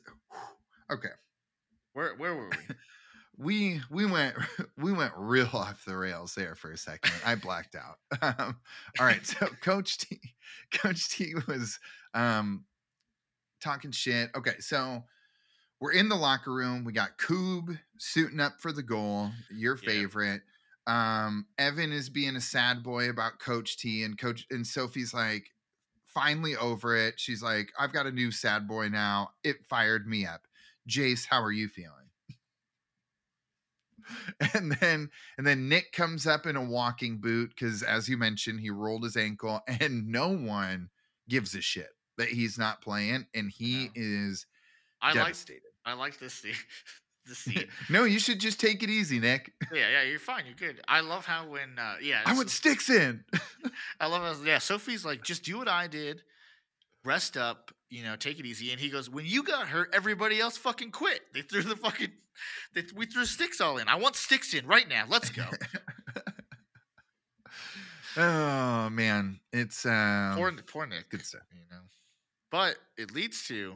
Okay, 0.92 1.10
Where 1.94 2.16
where 2.16 2.36
were 2.36 2.50
we? 2.50 2.58
we 3.38 3.82
we 3.90 4.06
went 4.06 4.36
we 4.78 4.94
went 4.94 5.14
real 5.18 5.50
off 5.54 5.86
the 5.86 5.96
rails 5.98 6.36
there 6.36 6.56
for 6.56 6.72
a 6.72 6.78
second. 6.78 7.14
I 7.26 7.36
blacked 7.36 7.76
out. 7.76 8.00
Um, 8.22 8.58
all 9.00 9.06
right, 9.06 9.26
so 9.26 9.48
Coach 9.62 9.98
T, 9.98 10.20
Coach 10.74 11.10
T 11.10 11.34
was 11.48 11.80
um 12.14 12.66
talking 13.62 13.92
shit. 13.92 14.30
Okay, 14.36 14.60
so 14.60 15.04
we're 15.80 15.92
in 15.94 16.10
the 16.10 16.16
locker 16.16 16.54
room. 16.54 16.84
We 16.86 16.94
got 16.94 17.18
Koob 17.18 17.78
suiting 17.98 18.40
up 18.40 18.62
for 18.62 18.72
the 18.72 18.84
goal. 18.84 19.32
Your 19.52 19.78
Yeah. 19.82 19.90
favorite. 19.90 20.42
Um, 20.88 21.48
Evan 21.58 21.92
is 21.92 22.10
being 22.10 22.36
a 22.36 22.42
sad 22.42 22.84
boy 22.84 23.10
about 23.10 23.40
Coach 23.40 23.78
T, 23.78 24.04
and 24.04 24.18
Coach 24.18 24.46
and 24.52 24.66
Sofi's 24.66 25.14
like 25.14 25.52
finally 26.06 26.56
over 26.56 26.96
it. 26.96 27.20
She's 27.20 27.44
like, 27.44 27.72
I've 27.78 27.92
got 27.92 28.06
a 28.06 28.12
new 28.12 28.32
sad 28.32 28.68
boy 28.68 28.88
now. 28.90 29.32
It 29.44 29.66
fired 29.68 30.08
me 30.08 30.26
up. 30.26 30.42
Jace, 30.90 31.26
how 31.30 31.42
are 31.42 31.52
you 31.52 31.68
feeling? 31.68 32.05
and 34.54 34.72
then 34.74 35.10
and 35.38 35.46
then 35.46 35.70
Nick 35.70 35.92
comes 35.92 36.26
up 36.28 36.46
in 36.46 36.56
a 36.56 36.64
walking 36.64 37.18
boot 37.20 37.50
because 37.50 37.84
as 37.84 38.08
you 38.10 38.18
mentioned, 38.18 38.60
he 38.60 38.70
rolled 38.70 39.04
his 39.04 39.18
ankle, 39.18 39.62
and 39.68 40.08
no 40.08 40.30
one 40.30 40.90
gives 41.30 41.56
a 41.56 41.62
shit 41.62 41.90
that 42.18 42.30
he's 42.30 42.58
not 42.58 42.82
playing, 42.82 43.26
and 43.34 43.52
he 43.52 43.86
No. 43.86 43.92
is 43.96 44.46
I 45.02 45.08
like 45.10 45.16
devastated. 45.16 45.62
I 45.86 45.94
like 45.94 46.18
this 46.20 46.34
scene. 46.34 46.54
this 47.28 47.40
scene. 47.40 47.66
no, 47.90 48.04
you 48.06 48.20
should 48.20 48.40
just 48.40 48.60
take 48.60 48.84
it 48.84 48.90
easy, 48.90 49.20
Nick. 49.20 49.52
yeah, 49.74 49.90
yeah, 49.90 50.04
you're 50.04 50.20
fine. 50.20 50.46
You're 50.46 50.56
good. 50.56 50.82
I 50.88 51.02
love 51.02 51.26
how 51.26 51.48
when 51.48 51.78
uh, 51.78 51.96
yeah, 52.02 52.22
I 52.26 52.36
went 52.38 52.50
sticks 52.50 52.90
in. 52.90 53.24
I 54.00 54.08
love 54.08 54.22
how 54.38 54.44
yeah. 54.46 54.58
Sofi's 54.58 55.04
like, 55.06 55.24
just 55.24 55.44
do 55.44 55.58
what 55.58 55.68
I 55.68 55.88
did, 55.88 56.22
rest 57.06 57.38
up, 57.38 57.72
you 57.90 58.04
know, 58.04 58.16
take 58.16 58.40
it 58.40 58.46
easy. 58.46 58.72
And 58.72 58.80
he 58.80 58.90
goes, 58.90 59.10
when 59.10 59.26
you 59.26 59.44
got 59.44 59.68
hurt, 59.68 59.90
everybody 59.94 60.40
else 60.40 60.58
fucking 60.58 60.92
quit. 60.92 61.22
They 61.34 61.42
threw 61.42 61.62
the 61.62 61.76
fucking, 61.76 62.12
they, 62.74 62.84
we 62.96 63.06
threw 63.06 63.26
sticks 63.26 63.62
all 63.62 63.78
in. 63.78 63.88
I 63.88 63.96
want 63.96 64.16
sticks 64.16 64.54
in 64.54 64.66
right 64.66 64.88
now. 64.88 65.06
Let's 65.08 65.30
go. 65.30 65.46
oh 68.18 68.90
man, 68.90 69.40
it's 69.52 69.86
um, 69.86 70.34
poor, 70.36 70.52
poor 70.68 70.86
Nick. 70.86 71.10
good 71.10 71.26
stuff. 71.26 71.44
You 71.54 71.62
know, 71.72 71.82
but 72.52 72.76
it 72.98 73.14
leads 73.14 73.48
to 73.48 73.76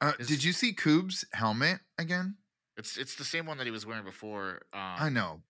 Uh, 0.00 0.12
did 0.26 0.44
you 0.44 0.52
see 0.52 0.72
Koob's 0.72 1.24
helmet 1.32 1.80
again? 1.98 2.36
it's 2.76 2.96
it's 2.96 3.16
the 3.16 3.24
same 3.24 3.46
one 3.46 3.58
that 3.58 3.64
he 3.66 3.70
was 3.72 3.86
wearing 3.86 4.04
before. 4.04 4.62
Um, 4.72 4.80
I 4.98 5.08
know, 5.08 5.40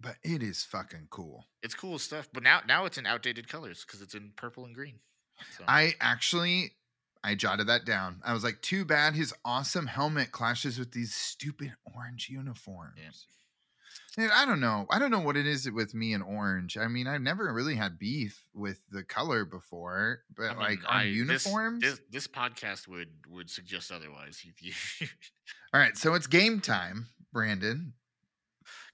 but 0.00 0.16
it 0.22 0.42
is 0.42 0.64
fucking 0.64 1.08
cool. 1.10 1.44
it's 1.62 1.74
cool 1.74 1.98
stuff. 1.98 2.28
But 2.32 2.42
now 2.42 2.60
now 2.66 2.84
it's 2.86 2.98
in 2.98 3.06
outdated 3.06 3.48
colors 3.48 3.84
because 3.86 4.02
it's 4.02 4.14
in 4.14 4.32
purple 4.36 4.64
and 4.64 4.74
green. 4.74 5.00
So, 5.58 5.64
I 5.68 5.94
actually 6.00 6.72
I 7.24 7.34
jotted 7.34 7.68
that 7.68 7.84
down. 7.84 8.20
I 8.24 8.32
was 8.32 8.42
like, 8.42 8.60
too 8.62 8.84
bad 8.84 9.14
his 9.14 9.32
awesome 9.44 9.86
helmet 9.86 10.32
clashes 10.32 10.78
with 10.78 10.92
these 10.92 11.14
stupid 11.14 11.72
orange 11.94 12.28
uniforms. 12.28 13.26
Dude, 14.16 14.30
I 14.30 14.44
don't 14.44 14.60
know. 14.60 14.86
I 14.90 14.98
don't 14.98 15.10
know 15.10 15.20
what 15.20 15.36
it 15.38 15.46
is 15.46 15.70
with 15.70 15.94
me 15.94 16.12
and 16.12 16.22
orange. 16.22 16.76
I 16.76 16.86
mean, 16.88 17.06
I've 17.06 17.20
never 17.22 17.50
really 17.52 17.76
had 17.76 17.98
beef 17.98 18.44
with 18.52 18.82
the 18.90 19.02
color 19.04 19.44
before, 19.46 20.22
but 20.36 20.44
I 20.44 20.48
mean, 20.50 20.58
like 20.58 20.78
on 20.86 20.96
I- 20.96 21.04
this- 21.06 21.14
uniforms. 21.16 21.80
This, 21.82 22.00
this, 22.10 22.26
podcast 22.28 22.88
would 22.88 23.08
would 23.30 23.48
suggest 23.48 23.90
otherwise. 23.92 24.44
All 25.72 25.80
right, 25.80 25.96
so 25.96 26.12
it's 26.14 26.26
game 26.26 26.60
time, 26.60 27.06
Brandon. 27.32 27.94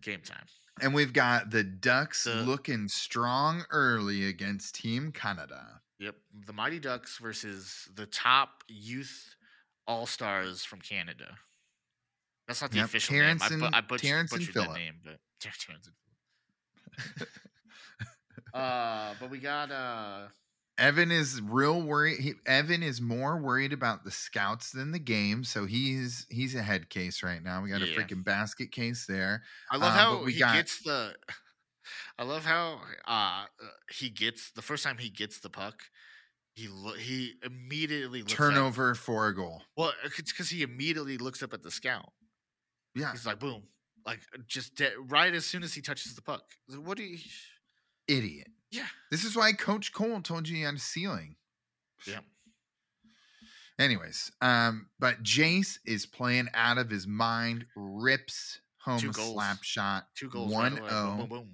Game 0.02 0.20
time. 0.20 0.44
And 0.80 0.94
we've 0.94 1.12
got 1.12 1.50
the 1.50 1.64
Ducks 1.64 2.24
The- 2.24 2.34
looking 2.42 2.86
strong 2.88 3.64
early 3.70 4.24
against 4.26 4.76
Team 4.76 5.10
Canada. 5.10 5.80
Yep, 6.00 6.14
the 6.46 6.52
Mighty 6.52 6.78
Ducks 6.78 7.18
versus 7.18 7.88
the 7.94 8.06
top 8.06 8.62
youth 8.68 9.34
all 9.86 10.06
stars 10.06 10.64
from 10.64 10.80
Canada. 10.80 11.36
That's 12.46 12.60
not 12.62 12.70
the 12.70 12.76
Yep, 12.78 12.86
official 12.86 13.14
Terrence 13.16 13.50
name. 13.50 13.52
I, 13.52 13.58
bu- 13.58 13.66
and- 13.66 13.74
I 13.74 13.80
butch- 13.80 14.02
Terrence 14.02 14.32
and 14.32 14.40
butchered 14.40 14.54
that 14.54 14.74
name, 14.74 14.94
but 15.04 15.18
Ter- 15.40 15.50
Terrence 15.58 15.88
and 15.88 17.26
uh, 18.54 19.14
but 19.20 19.30
we 19.30 19.38
got 19.38 19.70
uh, 19.70 20.28
Evan 20.78 21.10
is 21.10 21.40
real 21.42 21.82
worried. 21.82 22.20
He, 22.20 22.34
Evan 22.46 22.82
is 22.82 23.00
more 23.00 23.36
worried 23.36 23.72
about 23.72 24.04
the 24.04 24.10
scouts 24.10 24.70
than 24.72 24.92
the 24.92 24.98
game, 24.98 25.44
so 25.44 25.66
he's 25.66 26.26
he's 26.30 26.54
a 26.54 26.62
head 26.62 26.88
case 26.90 27.22
right 27.22 27.42
now. 27.42 27.62
We 27.62 27.70
got 27.70 27.82
a 27.82 27.86
freaking 27.86 28.24
basket 28.24 28.70
case 28.72 29.04
there. 29.06 29.42
I 29.70 29.76
love 29.76 29.92
Uh, 29.92 29.96
how 29.96 30.24
we 30.24 30.32
he 30.34 30.38
got- 30.38 30.54
gets 30.54 30.80
the. 30.82 31.14
I 32.18 32.24
love 32.24 32.44
how 32.44 32.80
uh, 33.06 33.10
uh, 33.10 33.44
he 33.90 34.10
gets 34.10 34.50
the 34.52 34.62
first 34.62 34.84
time 34.84 34.96
he 34.98 35.10
gets 35.10 35.40
the 35.40 35.50
puck. 35.50 35.82
He 36.54 36.68
lo- 36.68 36.94
he 36.94 37.34
immediately 37.44 38.22
Turnover 38.24 38.94
for 38.94 39.28
a 39.28 39.34
goal. 39.34 39.62
well, 39.76 39.92
it's 40.04 40.32
because 40.32 40.50
he 40.50 40.62
immediately 40.62 41.16
looks 41.18 41.42
up 41.42 41.52
at 41.52 41.62
the 41.62 41.70
scout. 41.70 42.12
Yeah. 42.94 43.12
He's 43.12 43.24
like, 43.26 43.38
boom, 43.38 43.62
like 44.04 44.20
just 44.48 44.74
de- 44.74 44.98
right 45.08 45.32
as 45.34 45.44
soon 45.46 45.62
as 45.62 45.72
he 45.74 45.80
touches 45.82 46.14
the 46.16 46.22
puck. 46.22 46.42
Like, 46.68 46.84
what 46.86 46.96
do 46.96 47.04
you? 47.04 47.18
Idiot. 48.08 48.48
Yeah, 48.70 48.86
This 49.10 49.24
is 49.24 49.34
why 49.36 49.52
Coach 49.52 49.92
Cole 49.94 50.20
told 50.20 50.46
you 50.48 50.56
he 50.56 50.62
had 50.62 50.74
a 50.74 50.78
ceiling. 50.78 51.36
yeah. 52.06 52.20
Anyways, 53.78 54.32
um, 54.40 54.88
but 54.98 55.22
Jace 55.22 55.78
is 55.86 56.04
playing 56.04 56.48
out 56.52 56.78
of 56.78 56.90
his 56.90 57.06
mind, 57.06 57.64
rips 57.76 58.60
home 58.80 59.08
a 59.08 59.12
slap 59.12 59.62
shot. 59.62 60.08
Two 60.16 60.28
goals. 60.28 60.52
1 60.52 60.72
right 60.74 60.80
away. 60.80 60.90
Boom, 60.90 61.16
boom, 61.18 61.28
boom. 61.28 61.48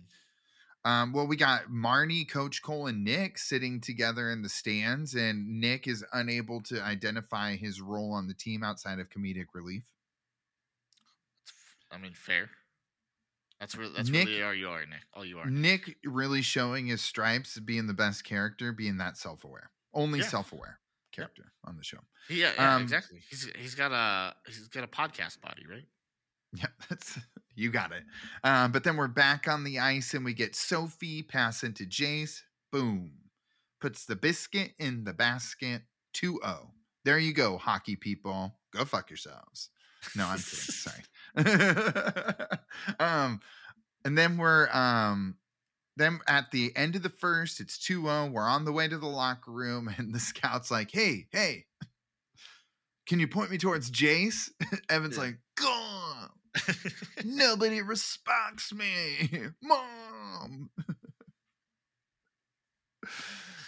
Um, 0.87 1.13
well, 1.15 1.27
we 1.27 1.37
got 1.37 1.69
Marnie, 1.71 2.29
Coach 2.29 2.61
Cole, 2.63 2.89
and 2.89 3.03
Nick 3.05 3.39
sitting 3.39 3.81
together 3.81 4.31
in 4.31 4.43
the 4.43 4.51
stands, 4.51 5.15
and 5.15 5.61
Nick 5.61 5.87
is 5.89 6.05
unable 6.13 6.61
to 6.65 6.83
identify 6.83 7.57
his 7.57 7.81
role 7.81 8.13
on 8.13 8.27
the 8.29 8.35
team 8.35 8.63
outside 8.63 8.99
of 8.99 9.09
comedic 9.09 9.47
relief. 9.55 9.85
I 11.91 11.97
mean, 11.99 12.13
fair. 12.13 12.51
That's 13.61 13.77
really 13.77 13.93
that's 13.97 14.11
Nick- 14.11 14.27
really 14.27 14.43
all 14.43 14.53
you 14.55 14.69
are, 14.69 14.85
Nick. 14.85 15.01
All 15.15 15.25
you 15.25 15.39
are. 15.39 15.49
Nick 15.49 15.97
really 16.05 16.43
showing 16.43 16.87
his 16.87 17.01
stripes, 17.03 17.59
being 17.61 17.87
the 17.87 17.95
best 17.95 18.25
character, 18.25 18.73
being 18.73 18.99
that 18.99 19.17
self 19.17 19.45
aware, 19.45 19.71
only 19.95 20.19
Yeah. 20.19 20.27
self 20.27 20.53
aware 20.53 20.81
character 21.13 21.53
on 21.65 21.77
the 21.77 21.85
show. 21.85 22.01
Yeah, 22.29 22.53
yeah, 22.57 22.75
Um, 22.77 22.83
exactly. 22.83 23.23
He's 23.31 23.45
he's 23.57 23.75
got 23.75 23.93
a 23.93 24.35
he's 24.47 24.69
got 24.69 24.85
a 24.85 24.89
podcast 24.89 25.41
body, 25.41 25.65
right? 25.67 25.87
Yeah, 26.55 26.67
that's 26.89 27.19
you 27.55 27.71
got 27.71 27.93
it. 27.93 28.05
Um, 28.43 28.73
but 28.73 28.85
then 28.85 28.97
we're 28.97 29.09
back 29.09 29.49
on 29.49 29.65
the 29.65 29.79
ice 29.79 30.15
and 30.15 30.25
we 30.25 30.35
get 30.35 30.57
Sofi 30.57 31.23
passing 31.23 31.73
to 31.75 31.85
Jace. 31.85 32.41
Boom. 32.73 33.13
Puts 33.81 34.07
the 34.07 34.17
biscuit 34.17 34.73
in 34.79 35.05
the 35.05 35.13
basket 35.13 35.83
2 36.15 36.41
0. 36.43 36.71
There 37.05 37.19
you 37.19 37.33
go, 37.33 37.59
hockey 37.59 37.97
people. 37.97 38.57
Go 38.73 38.85
fuck 38.85 39.11
yourselves. 39.11 39.71
No, 40.17 40.27
I'm 40.27 40.39
kidding. 40.39 40.75
Sorry. 40.75 41.03
um, 43.01 43.41
and 44.05 44.17
then 44.17 44.37
we're 44.37 44.69
um 44.73 45.37
then 45.97 46.19
at 46.27 46.51
the 46.51 46.73
end 46.77 46.97
of 46.97 47.03
the 47.03 47.09
first, 47.09 47.61
it's 47.61 47.79
2-0. 47.79 48.33
We're 48.33 48.43
on 48.43 48.65
the 48.65 48.73
way 48.73 48.89
to 48.89 48.99
the 48.99 49.07
locker 49.07 49.53
room, 49.53 49.89
and 49.97 50.13
the 50.13 50.19
scout's 50.19 50.71
like, 50.71 50.91
hey, 50.91 51.29
hey, 51.31 51.67
can 53.07 53.21
you 53.21 53.29
point 53.29 53.51
me 53.51 53.59
towards 53.59 53.91
Jace? 53.91 54.51
Evan's 54.89 55.17
Yeah. 55.17 55.23
like. 55.23 55.39
Nobody 57.25 57.83
respects 57.83 58.73
me. 58.73 59.49
Mom. 59.63 60.71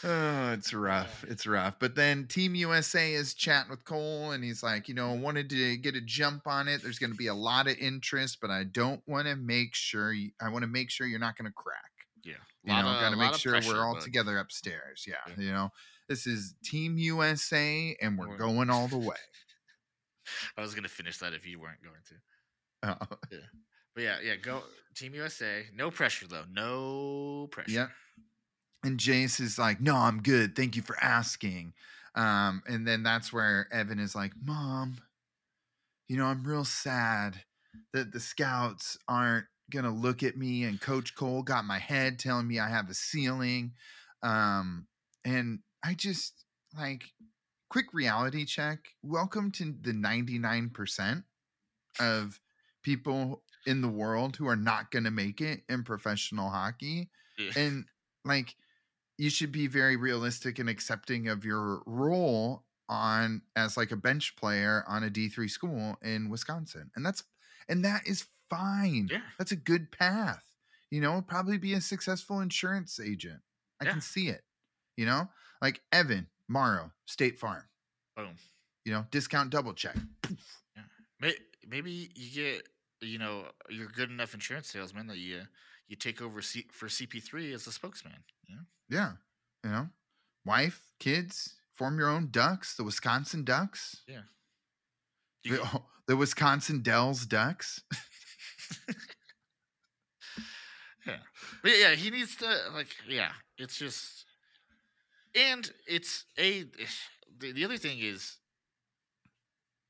oh, 0.05 0.53
it's 0.53 0.73
rough. 0.73 1.25
It's 1.29 1.47
rough. 1.47 1.79
But 1.79 1.95
then 1.95 2.27
Team 2.27 2.55
USA 2.55 3.13
is 3.13 3.35
chatting 3.35 3.71
with 3.71 3.85
Cole 3.85 4.31
and 4.33 4.43
he's 4.45 4.63
like, 4.63 4.89
you 4.89 4.95
know, 4.95 5.11
I 5.13 5.17
wanted 5.17 5.51
to 5.51 5.77
get 5.79 5.95
a 5.97 6.01
jump 6.01 6.47
on 6.47 6.69
it. 6.69 6.83
There's 6.83 6.99
going 6.99 7.11
to 7.13 7.17
be 7.17 7.27
a 7.27 7.35
lot 7.35 7.67
of 7.67 7.77
interest, 7.79 8.39
but 8.41 8.51
I 8.51 8.65
don't 8.65 9.03
want 9.07 9.27
to 9.27 9.37
make 9.37 9.75
sure 9.75 10.13
you, 10.13 10.31
I 10.41 10.49
want 10.51 10.63
to 10.63 10.69
make 10.69 10.91
sure 10.91 11.07
you're 11.07 11.19
not 11.19 11.37
going 11.37 11.51
to 11.51 11.55
crack. 11.55 11.77
yeah, 12.25 12.35
You 12.65 12.73
know, 12.83 12.89
got 13.01 13.11
to 13.11 13.17
make 13.17 13.35
sure 13.35 13.53
pressure, 13.53 13.75
we're 13.75 13.85
all 13.85 13.95
but- 13.95 14.03
together 14.03 14.39
upstairs. 14.39 15.05
Yeah, 15.07 15.15
Yeah. 15.37 15.45
You 15.45 15.53
know, 15.53 15.71
this 16.09 16.27
is 16.27 16.55
Team 16.65 16.99
USA 16.99 17.97
and 18.01 18.17
we're 18.17 18.37
going 18.37 18.71
all 18.71 18.87
the 18.89 18.99
way. 18.99 19.17
I 20.57 20.61
was 20.61 20.75
gonna 20.75 20.89
finish 20.89 21.19
that 21.19 21.35
if 21.35 21.47
you 21.47 21.61
weren't 21.61 21.83
going 21.83 21.95
to. 22.09 22.15
Uh, 22.83 22.95
But 23.97 24.03
yeah, 24.03 24.17
yeah, 24.23 24.37
go 24.37 24.63
Team 24.95 25.15
USA. 25.15 25.65
No 25.75 25.91
pressure 25.91 26.27
though. 26.29 26.45
No 26.53 27.49
pressure. 27.51 27.71
Yeah. 27.71 27.87
And 28.85 29.01
Jace 29.01 29.41
is 29.41 29.59
like, 29.59 29.81
no, 29.81 29.97
I'm 29.97 30.23
good. 30.23 30.55
Thank 30.55 30.77
you 30.77 30.83
for 30.83 30.97
asking. 31.03 31.73
Um, 32.15 32.63
and 32.69 32.87
then 32.87 33.03
that's 33.03 33.33
where 33.33 33.69
Evan 33.73 33.99
is 33.99 34.15
like, 34.15 34.33
Mom, 34.45 34.99
you 36.09 36.17
know, 36.17 36.27
I'm 36.27 36.45
real 36.45 36.65
sad 36.65 37.43
that 37.95 38.13
the 38.13 38.21
scouts 38.21 38.99
aren't 39.09 39.47
gonna 39.73 39.93
look 39.93 40.23
at 40.23 40.37
me 40.37 40.65
and 40.65 40.81
Coach 40.81 41.15
Cole 41.15 41.43
got 41.43 41.65
my 41.65 41.79
head 41.79 42.19
telling 42.19 42.47
me 42.47 42.59
I 42.59 42.69
have 42.69 42.91
a 42.91 42.95
ceiling. 42.95 43.73
Um, 44.23 44.87
and 45.25 45.61
I 45.83 45.95
just 45.95 46.45
like 46.79 47.05
quick 47.71 47.87
reality 47.95 48.45
check. 48.45 48.79
Welcome 49.03 49.51
to 49.53 49.75
the 49.81 49.93
99% 49.93 51.25
of 51.99 52.41
people 52.87 53.43
in 53.67 53.81
the 53.83 53.89
world 53.89 54.37
who 54.37 54.47
are 54.47 54.55
not 54.57 54.93
gonna 54.93 55.11
make 55.11 55.41
it 55.41 55.65
in 55.69 55.83
professional 55.83 56.49
hockey 56.49 57.11
Yeah. 57.37 57.51
and 57.57 57.85
like 58.25 58.55
you 59.19 59.29
should 59.29 59.51
be 59.51 59.67
very 59.67 59.97
realistic 59.97 60.61
and 60.61 60.69
accepting 60.69 61.27
of 61.29 61.45
your 61.45 61.83
role 61.85 62.65
on 62.89 63.43
as 63.57 63.77
like 63.77 63.91
a 63.91 63.97
bench 63.97 64.37
player 64.37 64.85
on 64.87 65.03
a 65.03 65.11
D3 65.11 65.51
school 65.51 65.97
in 66.03 66.29
Wisconsin. 66.31 66.91
And 66.95 67.05
that's 67.05 67.25
and 67.69 67.85
that 67.85 68.07
is 68.07 68.25
fine. 68.49 69.09
Yeah. 69.11 69.23
That's 69.37 69.51
a 69.51 69.57
good 69.57 69.91
path. 69.91 70.45
You 70.93 71.01
know, 71.01 71.21
probably 71.23 71.59
be 71.59 71.73
a 71.75 71.81
successful 71.81 72.39
insurance 72.41 73.01
agent. 73.01 73.41
I 73.81 73.87
Yeah. 73.87 73.93
can 73.93 74.01
see 74.01 74.29
it. 74.29 74.45
You 74.97 75.07
know? 75.07 75.29
Like 75.61 75.83
Evan, 75.91 76.29
Morrow, 76.47 76.93
State 77.07 77.37
Farm. 77.41 77.65
Boom. 78.17 78.37
You 78.85 78.93
know, 78.93 79.07
discount 79.11 79.51
double 79.51 79.75
check. 79.75 79.97
May- 81.19 81.35
Maybe 81.69 82.13
you 82.15 82.31
get 82.31 82.69
you 83.01 83.19
know 83.19 83.47
you're 83.69 83.89
good 83.89 84.11
enough 84.11 84.35
insurance 84.35 84.69
salesman 84.69 85.07
that 85.09 85.19
you 85.19 85.43
you 85.89 85.97
take 85.97 86.21
over 86.21 86.43
C- 86.43 86.67
for 86.73 86.87
CP3 86.87 87.55
as 87.55 87.67
a 87.67 87.73
spokesman. 87.73 88.25
You 88.49 88.57
know? 88.57 88.63
Yeah. 88.89 89.13
You 89.65 89.71
know, 89.71 89.89
wife, 90.45 90.83
kids, 90.99 91.55
form 91.75 91.99
your 91.99 92.09
own 92.09 92.29
ducks, 92.31 92.77
the 92.77 92.85
Wisconsin 92.85 93.45
Ducks. 93.45 94.03
You 95.43 95.57
The, 95.57 95.63
oh, 95.63 95.85
the 96.07 96.17
Wisconsin 96.17 96.83
Dells 96.83 97.27
Ducks. 97.27 97.83
Yeah. 101.07 101.19
But 101.63 101.73
yeah, 101.79 101.95
he 101.95 102.11
needs 102.11 102.37
to 102.37 102.47
like 102.75 102.89
yeah, 103.09 103.31
it's 103.59 103.79
just 103.79 104.25
and 105.35 105.71
it's 105.87 106.25
a 106.39 106.65
the, 107.39 107.53
the 107.53 107.65
other 107.65 107.77
thing 107.77 107.99
is 108.01 108.39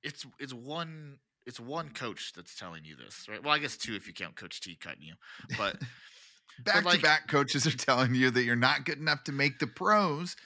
it's 0.03 0.27
it's 0.39 0.53
one 0.53 1.19
it's 1.47 1.61
one 1.61 1.91
coach 1.91 2.33
that's 2.35 2.55
telling 2.57 2.85
you 2.85 2.97
this, 2.97 3.27
right? 3.29 3.43
Well, 3.43 3.53
I 3.55 3.59
guess 3.59 3.77
two 3.77 3.95
if 3.95 4.07
you 4.07 4.13
count 4.13 4.37
Coach 4.37 4.61
T 4.61 4.77
cutting 4.77 5.03
you. 5.03 5.15
But 5.57 5.77
Back 6.65 6.85
like- 6.85 6.97
to 6.97 7.03
back 7.03 7.29
coaches 7.29 7.67
are 7.67 7.77
telling 7.77 8.15
you 8.15 8.31
that 8.31 8.43
you're 8.45 8.57
not 8.57 8.85
good 8.87 8.99
enough 8.99 9.25
to 9.25 9.33
make 9.33 9.59
the 9.59 9.67
pros. 9.67 10.37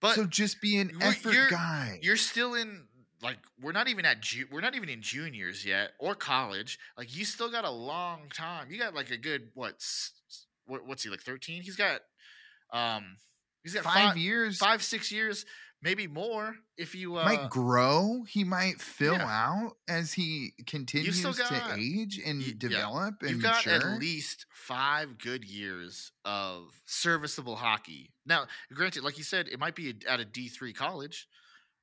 but 0.00 0.14
so 0.16 0.24
just 0.26 0.60
be 0.60 0.78
an 0.78 0.90
effort 1.00 1.32
you're- 1.32 1.50
guy. 1.50 1.98
you're 2.02 2.16
still 2.16 2.54
in 2.54 2.86
like 3.22 3.36
we're 3.60 3.70
not 3.72 3.86
even 3.88 4.04
at 4.06 4.20
ju- 4.22 4.46
we're 4.50 4.60
not 4.62 4.74
even 4.74 4.88
in 4.88 5.02
juniors 5.02 5.64
yet 5.64 5.92
or 6.00 6.14
college. 6.14 6.78
Like 6.98 7.14
you 7.14 7.24
still 7.24 7.50
got 7.50 7.64
a 7.64 7.70
long 7.70 8.28
time. 8.34 8.70
You 8.70 8.78
got 8.78 8.94
like 8.94 9.10
a 9.10 9.16
good 9.18 9.50
what 9.54 9.74
s- 9.74 10.12
s- 10.28 10.46
what 10.66 10.86
what's 10.86 11.02
he 11.04 11.10
like 11.10 11.20
13? 11.22 11.62
He's 11.62 11.76
got 11.76 12.00
um 12.72 13.16
he's 13.62 13.74
got 13.74 13.84
five 13.84 13.94
five 13.94 14.16
years 14.16 14.56
five 14.58 14.82
six 14.82 15.12
years 15.12 15.44
maybe 15.82 16.06
more 16.06 16.54
if 16.76 16.94
you 16.94 17.16
uh 17.16 17.24
might 17.24 17.50
grow. 17.50 18.24
He 18.28 18.44
might 18.44 18.80
fill 18.80 19.14
yeah. 19.14 19.26
out 19.50 19.76
as 19.88 20.12
he 20.12 20.52
continues 20.66 21.22
got- 21.22 21.36
to 21.36 21.74
age 21.76 22.20
and 22.24 22.38
y- 22.40 22.46
yeah, 22.48 22.52
develop 22.58 23.22
and 23.22 23.30
you've 23.30 23.42
got 23.42 23.64
mature. 23.66 23.92
at 23.94 24.00
least 24.00 24.46
five 24.52 25.18
good 25.18 25.44
years 25.44 26.12
of 26.24 26.64
serviceable 26.86 27.56
hockey 27.56 28.12
now 28.26 28.44
granted 28.72 29.02
like 29.02 29.16
you 29.18 29.24
said 29.24 29.48
it 29.48 29.58
might 29.58 29.74
be 29.74 29.94
at 30.08 30.20
a 30.20 30.24
d3 30.24 30.74
college 30.74 31.28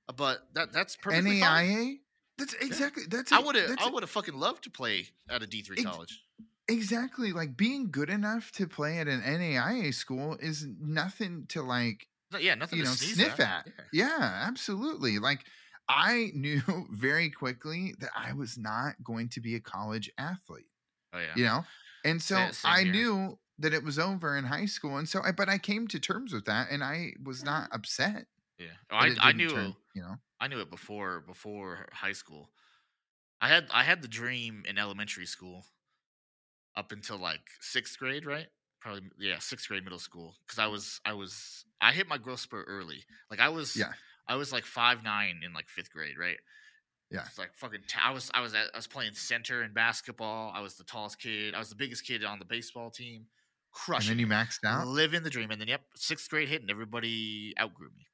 uh, 0.09 0.13
but 0.13 0.39
that 0.53 0.71
that's 0.71 0.95
perfectly 0.95 1.39
fine. 1.39 1.67
NAIA. 1.67 1.95
That's 2.37 2.53
exactly 2.55 3.03
that's 3.09 3.31
i 3.31 3.39
would 3.39 3.55
have 3.55 3.77
i 3.79 3.89
would 3.89 4.03
have 4.03 4.09
fucking 4.11 4.35
loved 4.35 4.63
to 4.65 4.69
play 4.69 5.07
at 5.29 5.41
a 5.41 5.47
d3 5.47 5.71
Ex- 5.71 5.83
college 5.83 6.21
exactly 6.69 7.31
like 7.31 7.57
being 7.57 7.89
good 7.91 8.09
enough 8.09 8.51
to 8.51 8.67
play 8.67 8.99
at 8.99 9.07
an 9.07 9.21
NAIA 9.21 9.93
school 9.93 10.37
is 10.39 10.67
nothing 10.79 11.45
to 11.49 11.61
like 11.61 12.07
No, 12.31 12.39
yeah 12.39 12.55
nothing 12.55 12.79
you 12.79 12.85
to 12.85 12.89
know 12.89 12.95
sniff 12.95 13.39
at, 13.39 13.67
at. 13.67 13.67
Yeah. 13.91 14.07
Yeah, 14.19 14.43
absolutely. 14.47 15.19
Like 15.19 15.45
I 15.89 16.31
knew 16.33 16.61
very 16.91 17.29
quickly 17.29 17.95
that 17.99 18.09
I 18.15 18.33
was 18.33 18.57
not 18.57 18.95
going 19.03 19.29
to 19.29 19.41
be 19.41 19.55
a 19.55 19.59
college 19.59 20.09
athlete, 20.17 20.65
oh 21.13 21.19
yeah 21.19 21.33
you 21.35 21.45
know? 21.45 21.63
And 22.03 22.21
so 22.21 22.49
I 22.63 22.83
here. 22.83 22.91
knew 22.91 23.39
that 23.59 23.73
it 23.73 23.83
was 23.83 23.97
over 23.97 24.37
in 24.37 24.45
high 24.45 24.65
school. 24.65 24.97
And 24.97 25.09
so 25.09 25.21
I 25.21 25.31
but 25.31 25.49
I 25.49 25.57
came 25.57 25.87
to 25.87 25.99
terms 25.99 26.33
with 26.33 26.45
that 26.45 26.67
and 26.71 26.83
I 26.83 27.13
was 27.23 27.43
not 27.43 27.69
upset. 27.71 28.25
yeah 28.59 28.67
Oh, 28.91 28.97
I, 28.97 29.15
I 29.19 29.31
knew 29.31 29.49
turn, 29.49 29.75
you 29.93 30.01
know. 30.01 30.15
I 30.39 30.47
knew 30.47 30.59
it 30.59 30.69
before 30.69 31.21
before 31.21 31.87
high 31.91 32.13
school. 32.13 32.51
I 33.41 33.47
had 33.47 33.67
I 33.71 33.83
had 33.83 34.01
the 34.01 34.07
dream 34.07 34.63
in 34.67 34.77
elementary 34.77 35.25
school 35.25 35.65
up 36.75 36.91
until 36.91 37.17
like 37.17 37.41
sixth 37.59 37.97
grade, 37.97 38.25
right? 38.25 38.47
Probably 38.79 39.01
yeah, 39.19 39.39
sixth 39.39 39.67
grade 39.67 39.83
middle 39.83 39.99
school. 39.99 40.35
Because 40.45 40.59
I 40.59 40.67
was 40.67 40.99
I 41.05 41.13
was 41.13 41.65
I 41.81 41.91
hit 41.91 42.07
my 42.07 42.17
growth 42.17 42.39
spurt 42.41 42.65
early. 42.67 43.03
Like 43.31 43.39
I 43.39 43.49
was 43.49 43.75
Yeah. 43.75 43.91
I 44.27 44.35
was 44.35 44.51
like 44.51 44.65
five 44.65 45.03
nine 45.03 45.41
in 45.45 45.53
like 45.53 45.67
fifth 45.69 45.91
grade, 45.91 46.15
right? 46.19 46.37
Yeah. 47.09 47.21
It's 47.25 47.37
like 47.37 47.53
fucking. 47.55 47.81
T- 47.87 47.97
I 48.03 48.11
was 48.11 48.29
I 48.33 48.41
was 48.41 48.53
at, 48.53 48.65
I 48.73 48.77
was 48.77 48.87
playing 48.87 49.13
center 49.13 49.63
in 49.63 49.73
basketball. 49.73 50.51
I 50.53 50.61
was 50.61 50.75
the 50.75 50.83
tallest 50.83 51.19
kid. 51.19 51.55
I 51.55 51.59
was 51.59 51.69
the 51.69 51.75
biggest 51.75 52.05
kid 52.05 52.23
on 52.23 52.37
the 52.39 52.45
baseball 52.45 52.91
team. 52.91 53.27
Crushing. 53.71 54.11
And 54.11 54.19
then 54.19 54.27
you 54.27 54.27
maxed 54.27 54.65
out. 54.65 54.87
living 54.87 55.23
the 55.23 55.29
dream, 55.29 55.49
and 55.51 55.61
then 55.61 55.67
yep, 55.67 55.81
sixth 55.95 56.29
grade 56.29 56.49
hit, 56.49 56.61
and 56.61 56.69
everybody 56.71 57.53
outgrew 57.59 57.89
me. 57.95 58.07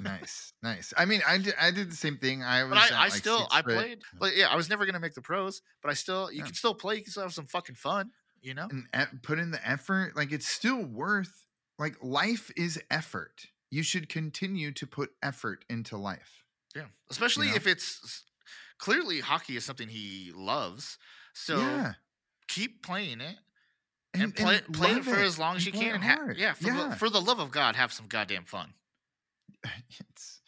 nice, 0.00 0.52
nice. 0.62 0.92
I 0.96 1.04
mean, 1.04 1.20
I 1.26 1.38
did, 1.38 1.54
I 1.60 1.70
did 1.70 1.90
the 1.90 1.96
same 1.96 2.18
thing. 2.18 2.42
I 2.42 2.64
was, 2.64 2.70
But 2.70 2.78
I, 2.78 2.86
at, 2.86 2.92
I 2.92 3.04
like, 3.04 3.12
still 3.12 3.48
I 3.50 3.62
played. 3.62 3.98
But 4.18 4.36
yeah, 4.36 4.48
I 4.48 4.56
was 4.56 4.68
never 4.68 4.86
gonna 4.86 5.00
make 5.00 5.14
the 5.14 5.22
pros. 5.22 5.62
But 5.82 5.90
I 5.90 5.94
still 5.94 6.30
you 6.30 6.38
Yeah. 6.38 6.44
can 6.46 6.54
still 6.54 6.74
play. 6.74 6.96
You 6.96 7.02
can 7.02 7.10
still 7.10 7.22
have 7.24 7.32
some 7.34 7.46
fucking 7.46 7.76
fun. 7.76 8.10
You 8.44 8.52
know. 8.52 8.68
and 8.70 8.86
e- 8.94 9.18
put 9.22 9.38
in 9.38 9.50
the 9.50 9.68
effort. 9.68 10.14
Like 10.14 10.30
it's 10.30 10.46
still 10.46 10.84
worth. 10.84 11.46
Like 11.78 11.96
life 12.02 12.50
is 12.56 12.78
effort. 12.90 13.46
You 13.70 13.82
should 13.82 14.08
continue 14.10 14.70
to 14.72 14.86
put 14.86 15.10
effort 15.22 15.64
into 15.70 15.96
life. 15.96 16.44
Yeah, 16.76 16.84
especially 17.10 17.48
know? 17.48 17.54
if 17.54 17.66
it's 17.66 18.24
clearly 18.78 19.20
hockey 19.20 19.56
is 19.56 19.64
something 19.64 19.88
he 19.88 20.30
loves. 20.36 20.98
So 21.32 21.56
yeah, 21.56 21.94
keep 22.46 22.82
playing 22.82 23.22
it 23.22 23.36
and, 24.12 24.36
play 24.36 24.60
play 24.72 24.92
it 24.92 25.04
for 25.04 25.16
as 25.16 25.38
long 25.38 25.56
as 25.56 25.64
you 25.64 25.72
and 25.72 25.80
can. 25.80 25.94
And 25.94 26.04
ha- 26.04 26.34
yeah, 26.36 26.52
for, 26.52 26.66
yeah. 26.66 26.88
The, 26.90 26.96
for 26.96 27.08
the 27.08 27.22
love 27.22 27.38
of 27.38 27.50
God, 27.50 27.76
have 27.76 27.92
some 27.92 28.06
goddamn 28.06 28.44
fun. 28.44 28.74
it's 29.64 30.42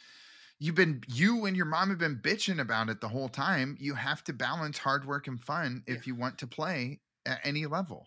you've 0.59 0.75
been 0.75 1.03
you 1.09 1.47
and 1.47 1.57
your 1.57 1.67
mom 1.67 1.89
have 1.89 1.99
been 1.99 2.17
bitching 2.17 2.61
about 2.61 2.91
it 2.91 3.01
the 3.01 3.09
whole 3.09 3.31
time. 3.31 3.77
You 3.81 3.95
have 3.95 4.23
to 4.25 4.35
balance 4.35 4.77
hard 4.77 5.07
work 5.07 5.27
and 5.27 5.41
fun 5.41 5.83
if 5.87 6.07
you 6.07 6.15
want 6.15 6.39
to 6.39 6.47
play 6.47 7.01
at 7.27 7.41
any 7.45 7.67
level. 7.67 8.07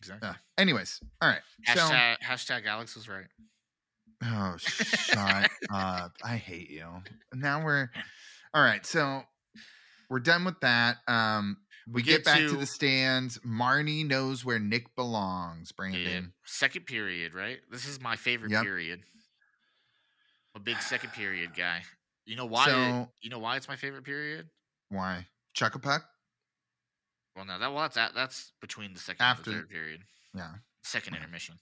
Exactly. 0.00 0.28
Uh, 0.28 0.34
anyways, 0.58 1.00
all 1.22 1.28
right. 1.28 1.40
So, 1.66 1.80
Hashtag, 1.80 2.16
hashtag 2.26 2.66
Alex 2.66 2.94
was 2.94 3.08
right. 3.08 3.26
oh, 4.22 4.54
shut 4.58 5.50
up! 5.72 6.12
I 6.22 6.36
hate 6.36 6.70
you. 6.70 6.86
Now 7.32 7.64
we're 7.64 7.90
all 8.52 8.62
right. 8.62 8.84
So 8.84 9.22
we're 10.10 10.20
done 10.20 10.44
with 10.44 10.60
that. 10.60 10.98
Um, 11.08 11.56
we, 11.90 12.02
get, 12.02 12.18
get 12.18 12.24
back 12.24 12.38
to, 12.38 12.48
to- 12.48 12.56
the 12.56 12.66
stands. 12.66 13.38
Marnie 13.46 14.06
knows 14.06 14.44
where 14.44 14.58
Nick 14.58 14.94
belongs. 14.94 15.70
Yeah. 15.72 15.74
Brandon. 15.76 16.32
Second 16.44 16.86
period, 16.86 17.34
right? 17.34 17.58
This 17.70 17.86
is 17.88 18.00
my 18.00 18.16
favorite 18.16 18.52
Yep. 18.52 18.62
period. 18.62 19.00
A 20.56 20.60
big 20.60 20.80
second 20.80 21.12
period 21.12 21.50
guy. 21.56 21.82
You 22.26 22.36
know 22.36 22.46
why? 22.46 22.66
So- 22.66 23.08
you 23.22 23.30
know 23.30 23.38
why 23.38 23.56
it's 23.56 23.68
my 23.68 23.76
favorite 23.76 24.04
period? 24.04 24.48
Why? 24.90 25.26
Chuck 25.54 25.74
a 25.74 25.78
puck? 25.78 26.04
Well, 27.36 27.44
no, 27.44 27.58
that 27.58 27.72
well, 27.72 27.88
that's 27.88 28.12
that's 28.14 28.52
between 28.60 28.92
the 28.94 29.00
second 29.00 29.24
After- 29.24 29.50
and 29.50 29.58
the 29.58 29.62
third 29.62 29.70
period, 29.70 30.00
Yeah, 30.34 30.52
second 30.82 31.14
intermission. 31.16 31.56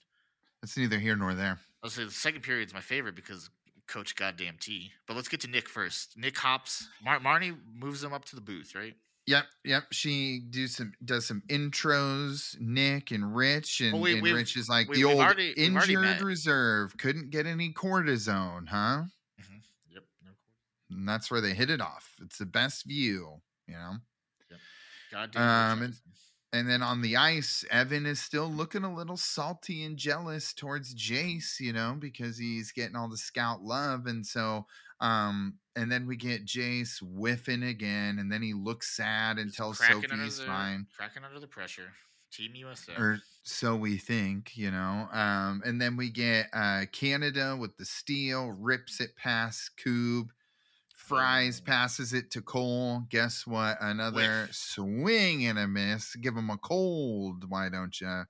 it's 0.61 0.77
neither 0.77 0.99
here 0.99 1.15
nor 1.15 1.33
there. 1.33 1.59
I'll 1.83 1.89
say 1.89 2.03
the 2.05 2.11
second 2.11 2.41
period 2.41 2.67
is 2.67 2.73
my 2.73 2.79
favorite 2.81 3.15
because 3.15 3.49
Coach 3.87 4.15
Goddamn 4.15 4.57
T. 4.59 4.91
But 5.07 5.15
let's 5.15 5.27
get 5.27 5.41
to 5.41 5.47
Nick 5.47 5.67
first. 5.67 6.17
Nick 6.17 6.37
hops. 6.37 6.87
Mar- 7.03 7.19
Marnie 7.19 7.57
moves 7.73 8.01
him 8.03 8.13
up 8.13 8.23
to 8.25 8.35
the 8.35 8.41
booth, 8.41 8.73
right? 8.75 8.93
Yep, 9.25 9.45
yep. 9.65 9.83
She 9.91 10.41
do 10.49 10.67
some 10.67 10.93
does 11.03 11.25
some 11.25 11.41
intros, 11.49 12.59
Nick 12.59 13.11
and 13.11 13.35
Rich, 13.35 13.81
and, 13.81 13.99
we- 13.99 14.13
and 14.15 14.23
Rich 14.23 14.55
is 14.57 14.69
like 14.69 14.87
we- 14.89 14.97
the 14.97 15.05
old 15.05 15.19
already- 15.19 15.51
injured 15.51 16.21
reserve, 16.21 16.97
couldn't 16.97 17.29
get 17.31 17.45
any 17.45 17.73
cortisone, 17.73 18.67
huh? 18.69 19.03
Mm-hmm. 19.41 19.57
Yep. 19.91 20.03
No 20.23 20.31
And 20.91 21.07
that's 21.07 21.31
where 21.31 21.41
they 21.41 21.53
hit 21.53 21.69
it 21.69 21.81
off. 21.81 22.13
It's 22.21 22.37
the 22.37 22.45
best 22.45 22.85
view, 22.85 23.41
you 23.67 23.73
know. 23.73 23.97
Goddamn. 25.13 25.41
Um, 25.77 25.81
and- 25.83 25.95
And 26.55 26.69
then 26.69 26.83
on 26.83 27.01
the 27.01 27.17
ice, 27.17 27.65
Evan 27.71 28.05
is 28.05 28.21
still 28.21 28.47
looking 28.47 28.83
a 28.83 28.93
little 28.93 29.17
salty 29.17 29.83
and 29.85 29.97
jealous 29.97 30.53
towards 30.53 30.93
Jace, 30.93 31.59
you 31.59 31.73
know, 31.73 31.95
because 31.99 32.37
he's 32.37 32.71
getting 32.71 32.95
all 32.95 33.09
the 33.09 33.17
scout 33.17 33.63
love. 33.63 34.05
And 34.05 34.23
so, 34.23 34.67
um, 34.99 35.57
and 35.75 35.91
then 35.91 36.05
we 36.05 36.15
get 36.15 36.45
Jace 36.45 36.99
whiffing 37.01 37.63
again, 37.63 38.19
and 38.19 38.31
then 38.31 38.43
he 38.43 38.53
looks 38.53 38.95
sad 38.95 39.39
and 39.39 39.51
tells 39.51 39.79
Sofi 39.79 40.05
he's 40.23 40.37
the- 40.37 40.45
fine. 40.45 40.85
Cracking 40.95 41.23
under 41.23 41.39
the 41.39 41.47
pressure. 41.47 41.91
Team 42.31 42.53
USA. 42.55 42.93
or 42.97 43.19
so 43.41 43.75
we 43.75 43.97
think, 43.97 44.55
you 44.55 44.69
know. 44.69 45.07
Um, 45.11 45.63
and 45.65 45.81
then 45.81 45.95
we 45.97 46.09
get 46.11 46.49
uh, 46.53 46.85
Canada 46.91 47.55
with 47.59 47.77
the 47.77 47.85
steal, 47.85 48.51
rips 48.51 48.99
it 49.01 49.15
past 49.15 49.71
Koob, 49.83 50.29
Fries 51.17 51.61
passes 51.61 52.13
it 52.13 52.31
to 52.31 52.41
Cole. 52.41 53.03
Guess 53.09 53.45
what? 53.47 53.77
Another 53.81 54.43
Whiff. 54.47 54.55
swing 54.55 55.45
and 55.45 55.57
a 55.59 55.67
miss. 55.67 56.15
Give 56.15 56.35
him 56.35 56.49
a 56.49 56.57
cold. 56.57 57.45
Why 57.49 57.69
don't 57.69 57.99
you? 58.01 58.23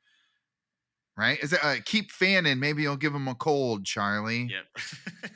Right? 1.17 1.37
Is 1.43 1.53
it 1.53 1.63
uh, 1.63 1.75
keep 1.85 2.11
fanning? 2.11 2.59
Maybe 2.59 2.81
you'll 2.81 2.95
give 2.97 3.13
him 3.13 3.27
a 3.27 3.35
cold, 3.35 3.85
Charlie. 3.85 4.49
Yep. 4.51 5.31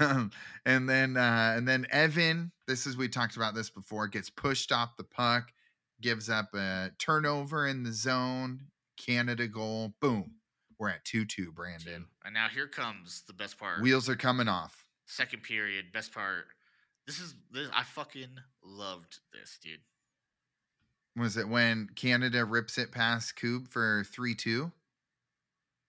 Um, 0.00 0.32
and 0.64 0.88
then 0.88 1.16
uh, 1.16 1.54
and 1.56 1.66
then 1.68 1.86
Evan, 1.90 2.50
this 2.66 2.86
is 2.86 2.96
we 2.96 3.08
talked 3.08 3.36
about 3.36 3.54
this 3.54 3.70
before, 3.70 4.08
gets 4.08 4.30
pushed 4.30 4.72
off 4.72 4.96
the 4.96 5.04
puck, 5.04 5.52
gives 6.00 6.28
up 6.28 6.52
a 6.54 6.90
turnover 6.98 7.68
in 7.68 7.84
the 7.84 7.92
zone, 7.92 8.62
Canada 8.96 9.46
goal. 9.46 9.94
Boom. 10.00 10.32
We're 10.78 10.88
at 10.90 11.04
2-2, 11.04 11.54
Brandon. 11.54 12.06
and 12.24 12.34
now 12.34 12.48
here 12.48 12.66
comes 12.66 13.22
the 13.26 13.32
best 13.32 13.58
part. 13.58 13.80
Wheels 13.80 14.08
are 14.10 14.16
coming 14.16 14.48
off. 14.48 14.85
Second 15.06 15.42
period, 15.42 15.86
best 15.92 16.12
part. 16.12 16.46
This 17.06 17.20
is 17.20 17.34
this. 17.52 17.68
I 17.72 17.84
fucking 17.84 18.30
loved 18.64 19.18
this, 19.32 19.58
dude. 19.62 19.80
Was 21.16 21.36
it 21.36 21.48
when 21.48 21.88
Canada 21.94 22.44
rips 22.44 22.76
it 22.76 22.92
past 22.92 23.36
Koob 23.40 23.68
for 23.68 24.04
3-2? 24.04 24.70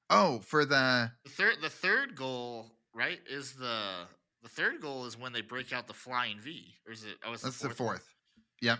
Oh, 0.09 0.39
for 0.39 0.63
the 0.63 1.11
The 1.26 1.32
third, 1.32 1.55
the 1.61 1.70
third 1.70 2.15
goal, 2.15 2.72
right, 2.93 3.20
is 3.30 3.53
the 3.53 4.05
the 4.43 4.49
third 4.49 4.80
goal 4.80 5.05
is 5.05 5.18
when 5.20 5.34
they 5.34 5.41
break 5.41 5.74
out 5.74 5.88
the 5.88 5.93
flying 5.93 6.39
V, 6.39 6.76
or 6.86 6.93
is 6.93 7.03
it? 7.03 7.15
Oh, 7.26 7.34
it's 7.34 7.41
that's 7.41 7.57
the 7.59 7.68
the 7.70 7.74
fourth. 7.74 7.97
fourth. 7.97 8.15
Yep. 8.61 8.80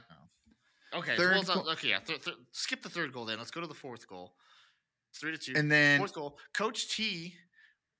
one? 0.94 1.02
Okay, 1.02 1.18
Third 1.18 1.32
well, 1.32 1.40
it's 1.40 1.48
not- 1.50 1.56
goal- 1.66 1.70
okay, 1.72 1.90
yeah. 1.90 2.00
Th- 2.00 2.24
th- 2.24 2.38
skip 2.54 2.82
the 2.82 2.90
third 2.90 3.12
goal 3.12 3.26
then. 3.26 3.40
Let's 3.40 3.52
go 3.52 3.60
to 3.60 3.68
the 3.68 3.74
fourth 3.74 4.08
goal. 4.08 4.36
It's 5.10 5.20
three 5.20 5.32
to 5.34 5.38
two. 5.38 5.54
And 5.58 5.70
then 5.70 5.98
fourth 6.00 6.14
goal, 6.14 6.38
Coach 6.54 6.96
T 6.96 7.36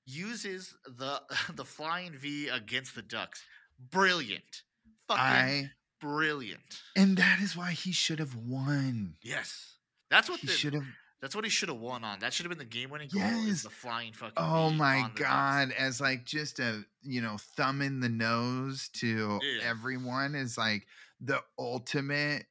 uses 0.08 0.74
the 0.86 1.20
the 1.54 1.64
flying 1.64 2.12
V 2.14 2.48
against 2.48 2.94
the 2.94 3.02
Ducks. 3.02 3.44
Brilliant, 3.90 4.62
fucking 5.06 5.22
I 5.22 5.70
brilliant. 6.00 6.80
and 6.96 7.16
that 7.16 7.38
is 7.40 7.56
why 7.56 7.72
he 7.72 7.92
should 7.92 8.18
have 8.18 8.34
won. 8.34 9.14
Yes, 9.22 9.76
that's 10.10 10.28
what 10.28 10.40
He 10.40 10.48
should 10.48 10.74
have 10.74 10.84
That's 11.20 11.34
what 11.36 11.44
he 11.44 11.50
should 11.50 11.68
have 11.68 11.78
won 11.78 12.02
on. 12.04 12.18
That 12.20 12.32
should 12.32 12.44
have 12.44 12.50
been 12.50 12.58
the 12.58 12.64
game 12.64 12.90
winning 12.90 13.08
goal. 13.12 13.22
Yes. 13.22 13.46
Is 13.48 13.62
the 13.62 13.70
flying 13.70 14.12
fucking. 14.12 14.34
Oh 14.36 14.70
my 14.70 14.96
the 15.14 15.20
Ducks. 15.20 15.20
god! 15.20 15.72
As 15.78 16.00
like 16.00 16.24
just 16.24 16.58
a 16.58 16.82
you 17.02 17.20
know 17.20 17.36
thumb 17.56 17.82
in 17.82 18.00
the 18.00 18.08
nose 18.08 18.88
to 18.94 19.38
Yeah. 19.42 19.68
everyone 19.68 20.34
is 20.34 20.58
like 20.58 20.86
the 21.20 21.40
ultimate, 21.58 22.46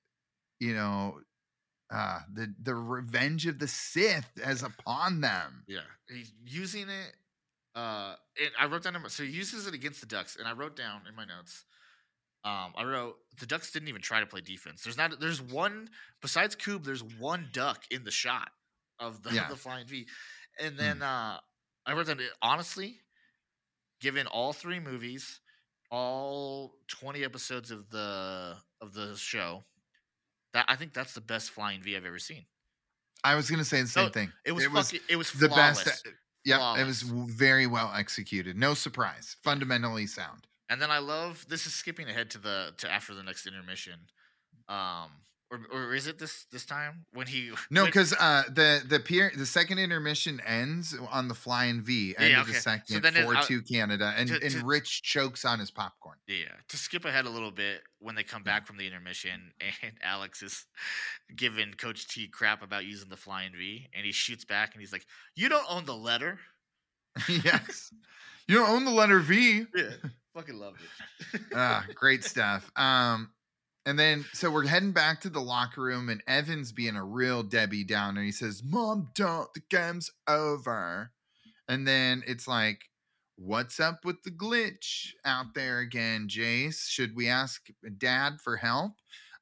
you 0.59 0.73
know, 0.73 1.19
uh 1.93 2.19
the 2.33 2.53
the 2.61 2.75
revenge 2.75 3.47
of 3.47 3.59
the 3.59 3.67
Sith 3.67 4.29
as 4.43 4.63
upon 4.63 5.19
them. 5.21 5.63
Yeah, 5.67 5.79
he's 6.09 6.31
using 6.45 6.87
it. 6.89 7.15
Uh, 7.77 8.15
and 8.41 8.51
I 8.59 8.65
wrote 8.65 8.83
down. 8.83 8.93
number- 8.93 9.09
So 9.09 9.23
he 9.23 9.29
uses 9.29 9.67
it 9.67 9.73
against 9.75 9.99
the 10.01 10.07
Ducks, 10.07 10.35
and 10.35 10.47
I 10.47 10.53
wrote 10.53 10.75
down 10.75 11.05
in 11.07 11.13
my 11.15 11.25
notes. 11.25 11.63
Um, 12.43 12.73
I 12.75 12.83
wrote 12.83 13.17
the 13.39 13.45
Ducks 13.45 13.71
didn't 13.71 13.87
even 13.89 14.01
try 14.01 14.19
to 14.19 14.25
play 14.25 14.41
defense. 14.41 14.83
There's 14.83 14.97
not. 14.97 15.19
There's 15.19 15.41
one 15.41 15.89
besides 16.21 16.55
Koob. 16.55 16.83
There's 16.83 17.03
one 17.03 17.49
duck 17.51 17.83
in 17.91 18.03
the 18.03 18.11
shot 18.11 18.49
of 18.99 19.21
the 19.21 19.33
Yeah. 19.33 19.47
the 19.49 19.55
flying 19.55 19.85
V, 19.85 20.07
and 20.59 20.77
then 20.77 21.01
uh, 21.03 21.39
I 21.85 21.93
wrote 21.93 22.07
down. 22.07 22.19
Honestly, 22.41 23.01
given 24.01 24.27
all 24.27 24.53
three 24.53 24.79
movies, 24.79 25.39
all 25.91 26.77
20 26.87 27.23
episodes 27.23 27.69
of 27.71 27.89
the 27.89 28.57
of 28.81 28.93
the 28.93 29.15
show, 29.17 29.65
that 30.53 30.65
I 30.67 30.75
think 30.77 30.93
that's 30.93 31.13
the 31.13 31.21
best 31.21 31.51
flying 31.51 31.81
V 31.81 31.95
I've 31.97 32.05
ever 32.05 32.19
seen. 32.19 32.45
I 33.23 33.35
was 33.35 33.49
gonna 33.51 33.65
say 33.65 33.81
the 33.81 33.87
same 33.87 34.05
No, 34.05 34.11
thing. 34.11 34.31
It 34.45 34.51
was 34.53 34.65
fucking. 34.65 35.01
It 35.09 35.15
was 35.17 35.31
the 35.33 35.47
flawless. 35.49 35.83
best. 35.83 36.07
Yeah, 36.47 36.79
it 36.79 36.85
was 36.85 37.01
very 37.01 37.67
well 37.67 37.91
executed. 37.95 38.55
No 38.57 38.73
surprise. 38.73 39.35
Fundamentally 39.43 40.07
sound. 40.07 40.47
And 40.69 40.81
then 40.81 40.91
I 40.91 40.99
love 40.99 41.45
this 41.49 41.65
is 41.65 41.73
skipping 41.73 42.09
ahead 42.09 42.29
to 42.31 42.37
the 42.37 42.73
to 42.77 42.91
after 42.91 43.13
the 43.13 43.23
next 43.23 43.45
intermission. 43.47 43.99
Um 44.69 45.11
or, 45.49 45.59
or 45.71 45.93
is 45.95 46.07
it 46.07 46.19
this 46.19 46.45
this 46.51 46.65
time 46.65 47.05
when 47.13 47.27
he 47.27 47.51
No, 47.71 47.85
because 47.85 48.13
uh, 48.19 48.43
the 48.49 48.81
the 48.87 48.99
peer 48.99 49.31
the 49.35 49.45
second 49.45 49.79
intermission 49.79 50.41
ends 50.45 50.95
on 51.09 51.27
the 51.27 51.33
flying 51.33 51.81
V. 51.81 52.15
End 52.17 52.31
yeah, 52.31 52.41
of 52.41 52.47
the 52.47 52.51
okay. 52.51 52.59
So 52.59 52.71
second, 52.71 53.03
then 53.03 53.15
it- 53.15 53.23
four 53.23 53.35
two 53.43 53.61
Canada, 53.61 54.13
and 54.17 54.27
to- 54.29 54.41
and 54.41 54.51
to- 54.51 54.65
Rich 54.65 55.03
chokes 55.03 55.45
on 55.45 55.59
his 55.59 55.71
popcorn. 55.71 56.17
yeah 56.27 56.45
to 56.67 56.77
skip 56.77 57.05
ahead 57.05 57.25
a 57.25 57.29
little 57.29 57.51
bit 57.51 57.81
when 57.99 58.15
they 58.15 58.23
come 58.23 58.43
back 58.43 58.67
from 58.67 58.77
the 58.77 58.85
intermission 58.85 59.53
and 59.83 59.93
Alex 60.01 60.41
is 60.41 60.65
giving 61.35 61.71
Coach 61.73 62.07
T 62.07 62.27
crap 62.27 62.61
about 62.61 62.85
using 62.85 63.09
the 63.09 63.17
flying 63.17 63.53
V 63.57 63.87
and 63.93 64.05
he 64.05 64.11
shoots 64.11 64.43
back 64.45 64.73
and 64.73 64.81
he's 64.81 64.91
like, 64.91 65.05
"You 65.35 65.49
don't 65.49 65.65
own 65.69 65.85
the 65.85 65.95
letter." 65.95 66.39
yes, 67.29 67.91
you 68.47 68.55
don't 68.57 68.69
own 68.69 68.85
the 68.85 68.91
letter 68.91 69.19
V. 69.19 69.65
Yeah, 69.75 69.89
fucking 70.35 70.55
love 70.59 70.75
it. 71.33 71.41
ah, 71.55 71.83
great 71.95 72.23
stuff. 72.23 72.69
Um, 72.75 73.31
and 73.87 73.97
then 73.97 74.25
so 74.33 74.51
we're 74.51 74.67
heading 74.67 74.91
back 74.91 75.21
to 75.21 75.29
the 75.29 75.39
locker 75.39 75.81
room, 75.81 76.09
and 76.09 76.21
Evan's 76.27 76.73
being 76.73 76.97
a 76.97 77.05
real 77.05 77.41
Debbie 77.41 77.85
Downer. 77.85 78.21
He 78.21 78.33
says, 78.33 78.61
"Mom, 78.61 79.11
don't. 79.15 79.51
The 79.53 79.61
game's 79.69 80.11
over." 80.27 81.13
And 81.69 81.87
then 81.87 82.21
it's 82.27 82.49
like, 82.49 82.81
"What's 83.37 83.79
up 83.79 84.03
with 84.03 84.23
the 84.23 84.31
glitch 84.31 85.13
out 85.23 85.53
there 85.55 85.79
again, 85.79 86.27
Jace? 86.27 86.89
Should 86.89 87.15
we 87.15 87.29
ask 87.29 87.67
Dad 87.97 88.41
for 88.41 88.57
help?" 88.57 88.95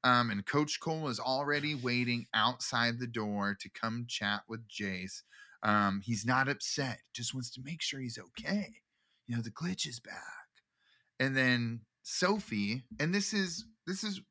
Um, 0.03 0.29
and 0.29 0.45
Coach 0.45 0.79
Cole 0.79 1.07
is 1.07 1.19
already 1.19 1.73
waiting 1.73 2.27
outside 2.35 2.99
the 2.99 3.07
door 3.07 3.57
to 3.59 3.69
come 3.69 4.05
chat 4.07 4.43
with 4.47 4.67
Jace. 4.67 5.23
Um, 5.63 6.01
he's 6.05 6.23
not 6.23 6.47
upset, 6.47 6.99
just 7.13 7.33
wants 7.33 7.49
to 7.55 7.61
make 7.63 7.81
sure 7.81 7.99
he's 7.99 8.19
okay. 8.19 8.75
You 9.25 9.35
know, 9.35 9.41
the 9.41 9.49
glitch 9.49 9.87
is 9.87 9.99
back. 9.99 10.13
And 11.19 11.35
then 11.35 11.81
Sofi, 12.03 12.83
and 12.99 13.11
this 13.15 13.33
is 13.33 13.65
this 13.87 14.03
is 14.03 14.21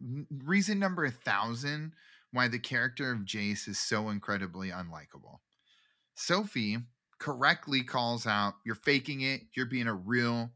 reason 0.00 0.78
number 0.78 1.04
a 1.04 1.10
thousand 1.10 1.92
why 2.32 2.48
the 2.48 2.58
character 2.58 3.10
of 3.10 3.20
Jace 3.20 3.68
is 3.68 3.78
so 3.78 4.10
incredibly 4.10 4.70
unlikable. 4.70 5.38
Sofi 6.14 6.78
correctly 7.18 7.82
calls 7.82 8.26
out, 8.26 8.54
You're 8.64 8.74
faking 8.74 9.22
it. 9.22 9.42
You're 9.54 9.66
being 9.66 9.88
a 9.88 9.94
real, 9.94 10.50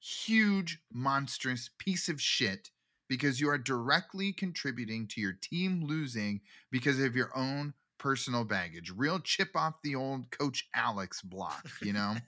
huge, 0.00 0.80
monstrous 0.92 1.70
piece 1.78 2.08
of 2.08 2.20
shit 2.20 2.70
because 3.08 3.40
you 3.40 3.48
are 3.48 3.58
directly 3.58 4.32
contributing 4.32 5.06
to 5.08 5.20
your 5.20 5.32
team 5.32 5.84
losing 5.84 6.40
because 6.70 7.00
of 7.00 7.16
your 7.16 7.30
own 7.36 7.74
personal 7.98 8.44
baggage. 8.44 8.92
Real 8.94 9.18
chip 9.18 9.50
off 9.56 9.74
the 9.82 9.94
old 9.94 10.30
Coach 10.30 10.68
Alex 10.74 11.22
block, 11.22 11.66
you 11.82 11.92
know? 11.92 12.14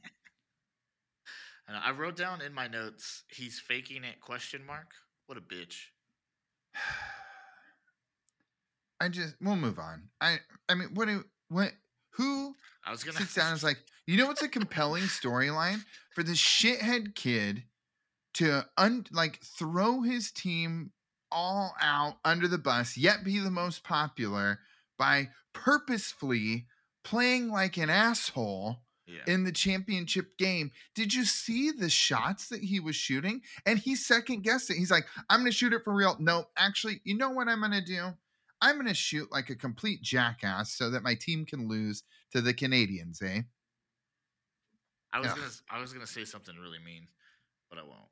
I 1.68 1.92
wrote 1.92 2.16
down 2.16 2.40
in 2.40 2.52
my 2.52 2.66
notes, 2.66 3.22
he's 3.28 3.60
faking 3.60 4.02
it? 4.02 4.20
Question 4.20 4.66
mark. 4.66 4.90
What 5.26 5.38
a 5.38 5.40
bitch. 5.40 5.76
I 9.00 9.08
just, 9.08 9.34
we'll 9.40 9.56
move 9.56 9.78
on. 9.78 10.10
I, 10.20 10.38
I 10.68 10.74
mean, 10.74 10.90
what, 10.94 11.08
do, 11.08 11.24
what, 11.48 11.72
who 12.10 12.54
I 12.84 12.90
was 12.90 13.02
gonna 13.02 13.18
sits 13.18 13.34
down 13.34 13.48
and 13.48 13.56
is 13.56 13.64
like, 13.64 13.78
you 14.06 14.16
know 14.16 14.26
what's 14.26 14.42
a 14.42 14.48
compelling 14.48 15.04
storyline 15.04 15.82
for 16.14 16.22
this 16.22 16.38
shithead 16.38 17.14
kid 17.14 17.64
to 18.34 18.64
un 18.76 19.06
like 19.12 19.40
throw 19.42 20.02
his 20.02 20.30
team 20.30 20.92
all 21.32 21.74
out 21.80 22.16
under 22.24 22.48
the 22.48 22.58
bus, 22.58 22.96
yet 22.96 23.24
be 23.24 23.38
the 23.38 23.50
most 23.50 23.84
popular 23.84 24.58
by 24.98 25.28
purposefully 25.52 26.66
playing 27.04 27.48
like 27.48 27.76
an 27.76 27.90
asshole 27.90 28.78
yeah. 29.10 29.32
in 29.32 29.44
the 29.44 29.52
championship 29.52 30.36
game. 30.38 30.70
Did 30.94 31.12
you 31.12 31.24
see 31.24 31.70
the 31.70 31.90
shots 31.90 32.48
that 32.48 32.62
he 32.62 32.80
was 32.80 32.96
shooting? 32.96 33.42
And 33.66 33.78
he 33.78 33.94
second 33.94 34.42
guessed 34.42 34.70
it. 34.70 34.76
He's 34.76 34.90
like, 34.90 35.06
I'm 35.28 35.40
going 35.40 35.50
to 35.50 35.56
shoot 35.56 35.72
it 35.72 35.84
for 35.84 35.92
real. 35.92 36.16
No, 36.18 36.44
actually, 36.56 37.00
you 37.04 37.16
know 37.16 37.30
what 37.30 37.48
I'm 37.48 37.60
going 37.60 37.72
to 37.72 37.84
do? 37.84 38.08
I'm 38.62 38.76
going 38.76 38.86
to 38.86 38.94
shoot 38.94 39.30
like 39.32 39.50
a 39.50 39.56
complete 39.56 40.02
jackass 40.02 40.72
so 40.72 40.90
that 40.90 41.02
my 41.02 41.14
team 41.14 41.46
can 41.46 41.68
lose 41.68 42.02
to 42.32 42.40
the 42.40 42.52
Canadians, 42.52 43.22
eh? 43.22 43.42
I 45.12 45.18
was 45.18 45.28
yeah. 45.28 45.34
gonna 45.34 45.50
I 45.70 45.80
was 45.80 45.92
gonna 45.92 46.06
say 46.06 46.24
something 46.24 46.54
really 46.56 46.78
mean, 46.78 47.08
but 47.68 47.80
I 47.80 47.82
won't. 47.82 48.08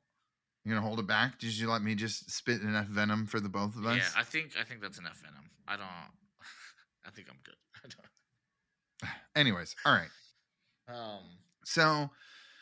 You're 0.65 0.75
going 0.75 0.83
to 0.83 0.87
hold 0.87 0.99
it 0.99 1.07
back? 1.07 1.39
Did 1.39 1.57
you 1.57 1.69
let 1.69 1.81
me 1.81 1.95
just 1.95 2.29
spit 2.29 2.61
enough 2.61 2.87
venom 2.87 3.25
for 3.25 3.39
the 3.39 3.47
both 3.47 3.75
of 3.77 3.85
us? 3.85 3.97
Yeah, 3.97 4.19
I 4.19 4.23
think 4.23 4.51
I 4.59 4.63
think 4.63 4.81
that's 4.81 4.99
enough 4.99 5.21
venom. 5.21 5.49
I 5.67 5.77
don't. 5.77 5.87
I 7.07 7.11
think 7.11 7.27
I'm 7.29 7.39
good. 7.43 7.55
I 7.83 7.87
don't. 7.87 9.11
Anyways, 9.35 9.75
all 9.85 9.93
right. 9.93 10.09
Um. 10.89 11.19
So 11.65 12.09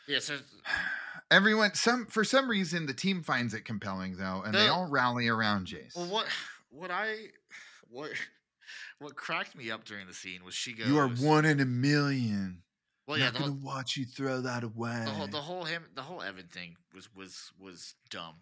Yeah. 0.06 0.18
So 0.20 0.38
everyone 1.30 1.74
some 1.74 2.06
for 2.06 2.24
some 2.24 2.48
reason 2.48 2.86
the 2.86 2.94
team 2.94 3.22
finds 3.22 3.54
it 3.54 3.64
compelling 3.64 4.16
though 4.16 4.42
and 4.44 4.54
they 4.54 4.68
all 4.68 4.86
rally 4.88 5.28
around 5.28 5.66
Jace. 5.66 5.94
well, 5.96 6.06
what 6.06 6.26
what 6.70 6.90
I 6.90 7.14
what 7.90 8.10
what 8.98 9.16
cracked 9.16 9.56
me 9.56 9.70
up 9.70 9.84
during 9.84 10.06
the 10.06 10.14
scene 10.14 10.44
was 10.44 10.54
she 10.54 10.72
goes. 10.74 10.86
you 10.88 10.98
are 10.98 11.08
one 11.08 11.44
in 11.44 11.60
a 11.60 11.66
million. 11.66 12.62
Well, 13.06 13.16
I'm 13.16 13.20
yeah. 13.20 13.26
not 13.30 13.34
The 13.34 13.40
gonna 13.40 13.52
watch 13.62 13.96
you 13.96 14.04
throw 14.04 14.40
that 14.42 14.64
away. 14.64 15.02
the 15.04 15.10
whole 15.10 15.26
the 15.28 15.40
whole 15.40 15.64
him 15.64 15.84
the 15.94 16.02
whole 16.02 16.22
Evan 16.22 16.46
thing 16.48 16.76
was 16.94 17.08
was 17.14 17.50
was 17.58 17.94
dumb. 18.10 18.34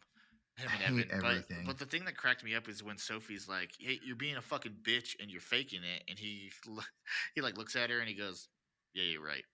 Him 0.57 0.69
I 0.73 0.85
and 0.85 1.05
Evan. 1.11 1.25
everything. 1.25 1.57
But, 1.67 1.67
but 1.67 1.79
the 1.79 1.85
thing 1.85 2.05
that 2.07 2.17
cracked 2.17 2.43
me 2.43 2.55
up 2.55 2.69
is 2.69 2.83
when 2.83 2.97
Sofi's 2.97 3.47
like, 3.47 3.71
"Hey, 3.79 4.01
you're 4.05 4.17
being 4.17 4.37
a 4.37 4.43
fucking 4.43 4.77
bitch 4.83 5.15
and 5.21 5.31
you're 5.31 5.41
faking 5.41 5.83
it," 5.85 6.03
and 6.09 6.19
he 6.19 6.51
he 7.35 7.41
like 7.43 7.57
looks 7.59 7.77
at 7.77 7.91
her 7.91 7.99
and 8.01 8.09
he 8.09 8.15
goes, 8.15 8.49
"Yeah, 8.95 9.05
you're 9.05 9.23
right." 9.25 9.45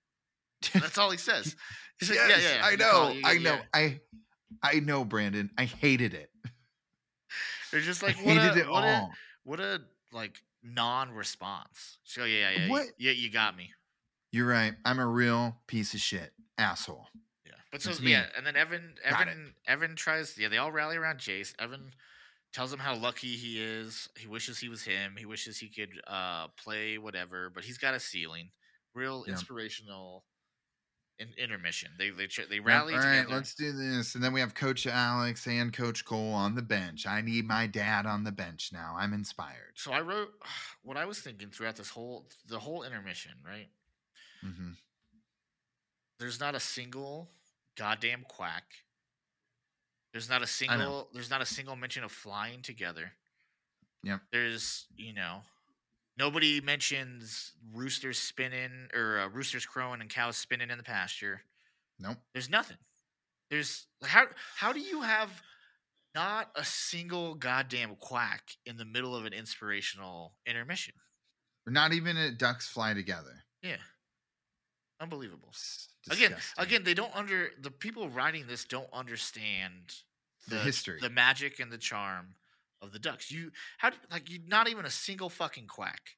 That's 0.74 0.98
all 0.98 1.10
he 1.10 1.18
says. 1.18 1.56
Yes, 2.02 2.10
yeah, 2.42 2.56
yeah, 2.56 2.66
I 2.66 2.74
know, 2.76 3.10
you- 3.12 3.22
I 3.24 3.32
yeah." 3.32 3.38
know, 3.50 3.60
I, 3.72 4.00
I 4.60 4.80
know, 4.80 5.04
Brandon. 5.04 5.50
I 5.56 5.66
hated 5.66 6.14
it. 6.14 6.30
They're 7.70 7.80
just 7.80 8.02
I 8.02 8.08
like, 8.08 8.16
what 8.16 8.36
hated 8.36 8.56
a, 8.56 8.60
it 8.62 8.68
what 8.68 8.82
all. 8.82 8.88
A, 8.90 9.10
what 9.44 9.60
a 9.60 9.80
like 10.12 10.42
non-response. 10.64 11.98
So 12.04 12.24
yeah, 12.24 12.50
yeah, 12.50 12.58
yeah, 12.64 12.68
What- 12.70 12.86
yeah, 12.98 13.12
you 13.12 13.30
got 13.30 13.56
me. 13.56 13.70
You're 14.32 14.46
right. 14.48 14.74
I'm 14.84 14.98
a 14.98 15.06
real 15.06 15.56
piece 15.66 15.94
of 15.94 16.00
shit, 16.00 16.32
asshole. 16.58 17.06
Yeah, 17.46 17.52
but 17.70 17.82
so 17.82 17.90
That's 17.90 18.00
me. 18.00 18.12
yeah, 18.12 18.24
and 18.36 18.46
then 18.46 18.56
Evan. 18.56 18.94
Evan, 19.04 19.54
Evan 19.66 19.94
tries. 19.94 20.36
Yeah, 20.38 20.48
they 20.48 20.56
all 20.58 20.72
rally 20.72 20.96
around 20.96 21.18
Jace. 21.18 21.54
Evan 21.58 21.92
tells 22.52 22.72
him 22.72 22.78
how 22.78 22.96
lucky 22.96 23.36
he 23.36 23.62
is. 23.62 24.08
He 24.18 24.26
wishes 24.26 24.58
he 24.58 24.68
was 24.68 24.82
him. 24.82 25.14
He 25.18 25.26
wishes 25.26 25.58
he 25.58 25.68
could 25.68 25.90
uh 26.06 26.48
play 26.62 26.98
whatever, 26.98 27.50
but 27.54 27.62
he's 27.64 27.78
got 27.78 27.94
a 27.94 28.00
ceiling. 28.00 28.50
Real 28.94 29.24
Yeah. 29.26 29.34
inspirational. 29.34 30.24
In, 31.22 31.28
intermission. 31.44 31.90
They 31.98 32.10
they 32.10 32.28
they 32.48 32.60
rally 32.60 32.94
all 32.94 33.00
right, 33.00 33.28
let's 33.28 33.54
do 33.54 33.72
this. 33.72 34.14
And 34.14 34.22
then 34.22 34.32
we 34.32 34.40
have 34.40 34.54
Coach 34.54 34.86
Alex 34.86 35.46
and 35.46 35.72
Coach 35.72 36.04
Cole 36.04 36.32
on 36.32 36.54
the 36.54 36.62
bench. 36.62 37.06
I 37.06 37.20
need 37.20 37.46
my 37.46 37.66
dad 37.66 38.06
on 38.06 38.24
the 38.24 38.32
bench 38.32 38.70
now. 38.72 38.96
I'm 38.98 39.12
inspired. 39.12 39.72
so 39.74 39.92
I 39.92 40.00
wrote 40.00 40.30
what 40.82 40.96
I 40.96 41.04
was 41.04 41.20
thinking 41.20 41.50
throughout 41.50 41.76
this 41.76 41.90
whole 41.90 42.26
the 42.48 42.58
whole 42.58 42.82
intermission. 42.82 43.32
Right. 43.44 43.68
Mm-hmm. 44.44 44.70
there's 46.18 46.40
not 46.40 46.56
a 46.56 46.60
single 46.60 47.30
goddamn 47.78 48.24
quack. 48.28 48.64
There's 50.12 50.28
not 50.28 50.42
a 50.42 50.48
single 50.48 51.08
there's 51.14 51.30
not 51.30 51.40
a 51.40 51.46
single 51.46 51.76
mention 51.76 52.02
of 52.02 52.10
flying 52.10 52.60
together. 52.62 53.12
Yep. 54.04 54.20
There's, 54.32 54.86
you 54.96 55.14
know, 55.14 55.42
nobody 56.18 56.60
mentions 56.60 57.52
roosters 57.72 58.18
spinning 58.18 58.88
or 58.94 59.18
uh, 59.20 59.28
roosters 59.28 59.66
crowing 59.66 60.00
and 60.00 60.10
cows 60.10 60.36
spinning 60.36 60.70
in 60.70 60.78
the 60.78 60.84
pasture. 60.84 61.42
Nope. 61.98 62.18
There's 62.32 62.50
nothing. 62.50 62.78
There's 63.50 63.86
how 64.04 64.26
how 64.56 64.72
do 64.72 64.80
you 64.80 65.02
have 65.02 65.42
not 66.14 66.50
a 66.56 66.64
single 66.64 67.34
goddamn 67.34 67.96
quack 67.98 68.52
in 68.66 68.76
the 68.76 68.84
middle 68.84 69.14
of 69.16 69.24
an 69.26 69.32
inspirational 69.32 70.32
intermission? 70.46 70.94
Not 71.66 71.92
even 71.92 72.16
a 72.16 72.30
ducks 72.30 72.68
fly 72.68 72.92
together. 72.94 73.44
Yeah. 73.62 73.76
Unbelievable. 75.00 75.52
Again 76.10 76.34
again 76.58 76.82
they 76.84 76.94
don't 76.94 77.14
under 77.14 77.50
the 77.60 77.70
people 77.70 78.08
writing 78.08 78.46
this 78.46 78.64
don't 78.64 78.88
understand 78.92 79.94
The 80.48 80.58
history. 80.58 80.98
the 81.00 81.10
magic 81.10 81.60
and 81.60 81.70
the 81.70 81.78
charm 81.78 82.34
of 82.82 82.92
the 82.92 82.98
ducks. 82.98 83.30
You 83.30 83.50
how 83.78 83.92
like 84.10 84.28
you 84.28 84.40
not 84.46 84.68
even 84.68 84.84
a 84.84 84.90
single 84.90 85.30
fucking 85.30 85.68
quack. 85.68 86.16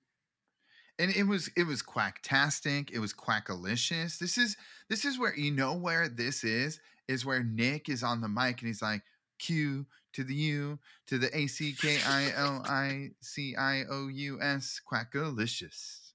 And 0.99 1.15
it 1.15 1.25
was 1.25 1.51
it 1.57 1.67
was 1.67 1.83
quacktastic. 1.83 2.91
It 2.91 2.99
was 2.99 3.13
quackalicious. 3.13 4.19
This 4.19 4.39
is 4.39 4.57
this 4.89 5.05
is 5.05 5.19
where 5.19 5.37
you 5.37 5.51
know 5.51 5.75
where 5.75 6.09
this 6.09 6.43
is 6.45 6.81
is 7.07 7.25
where 7.27 7.43
nick 7.45 7.89
is 7.89 8.03
on 8.03 8.21
the 8.23 8.29
mic 8.29 8.61
and 8.61 8.69
he's 8.69 8.81
like 8.81 9.03
q 9.39 9.85
to 10.15 10.25
the 10.25 10.35
u 10.35 10.79
to 11.07 11.19
the 11.19 11.37
a 11.37 11.47
c 11.47 11.73
k 11.73 11.99
i 12.07 12.31
l 12.37 12.63
i 12.67 13.11
c 13.21 13.55
i 13.57 13.83
o 13.91 14.09
u 14.09 14.41
s 14.41 14.81
quackalicious. 14.91 16.13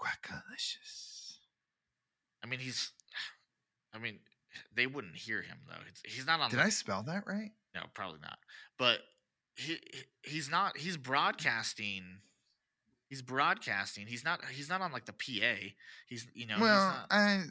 Quackalicious. 0.00 1.36
I 2.42 2.46
mean 2.46 2.60
he's 2.60 2.92
i 3.92 3.98
mean 3.98 4.18
they 4.74 4.86
wouldn't 4.86 5.16
hear 5.16 5.42
him 5.42 5.58
though. 5.66 5.74
It's- 5.74 6.02
he's 6.04 6.26
not 6.26 6.40
on 6.40 6.50
did 6.50 6.60
the, 6.60 6.64
i 6.64 6.68
spell 6.68 7.02
that 7.04 7.26
right? 7.26 7.50
No 7.74 7.82
probably 7.94 8.20
not. 8.22 8.38
But 8.78 9.00
he 9.56 9.78
he- 9.92 10.30
he's 10.30 10.50
not 10.50 10.76
he's 10.76 10.96
broadcasting 10.96 12.02
he's 13.08 13.22
broadcasting 13.22 14.06
he's 14.06 14.24
not 14.24 14.40
he's 14.50 14.68
not 14.68 14.80
on 14.80 14.90
like 14.92 15.04
the 15.04 15.12
pa 15.12 15.54
he's 16.06 16.26
you 16.34 16.46
know 16.46 16.54
he's 16.54 16.62
well 16.62 16.88
not, 16.88 17.06
i 17.10 17.42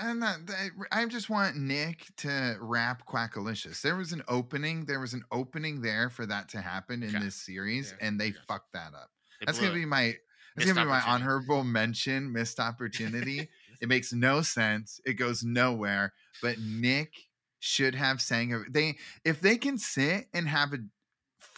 i'm 0.00 0.18
not 0.18 0.38
I, 0.48 1.02
I 1.02 1.06
just 1.06 1.28
want 1.28 1.56
nick 1.56 2.06
to 2.18 2.56
rap 2.60 3.06
quackalicious 3.06 3.82
there 3.82 3.96
was 3.96 4.12
an 4.12 4.22
opening 4.28 4.86
there 4.86 5.00
was 5.00 5.12
an 5.14 5.22
opening 5.30 5.82
there 5.82 6.10
for 6.10 6.26
that 6.26 6.48
to 6.50 6.60
happen 6.60 7.02
in 7.02 7.14
Okay. 7.14 7.24
this 7.24 7.36
series 7.36 7.94
Yeah, 8.00 8.06
and 8.08 8.20
they 8.20 8.28
okay. 8.28 8.38
fucked 8.48 8.72
that 8.72 8.94
up 8.94 9.10
they 9.40 9.46
That's 9.46 9.58
gonna 9.58 9.72
it. 9.72 9.74
be 9.74 9.84
my 9.84 10.16
that's 10.56 10.72
gonna 10.72 10.84
be 10.86 10.88
my 10.90 11.00
honorable 11.00 11.64
mention, 11.64 12.32
missed 12.32 12.60
opportunity. 12.60 13.48
it 13.80 13.88
makes 13.88 14.12
no 14.12 14.40
sense. 14.40 15.00
It 15.04 15.14
goes 15.14 15.42
nowhere. 15.42 16.12
But 16.40 16.60
Nick 16.60 17.12
should 17.58 17.96
have 17.96 18.20
sang 18.22 18.64
they 18.70 18.96
if 19.24 19.40
they 19.40 19.56
can 19.56 19.76
sit 19.78 20.28
and 20.32 20.46
have 20.46 20.72
a 20.72 20.78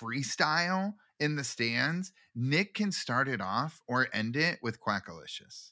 freestyle 0.01 0.94
in 1.20 1.36
the 1.36 1.44
stands, 1.44 2.12
Nick 2.34 2.74
can 2.74 2.92
start 2.92 3.28
it 3.28 3.40
off 3.40 3.80
or 3.88 4.09
end 4.12 4.36
it 4.36 4.59
with 4.62 4.80
Quackalicious. 4.80 5.70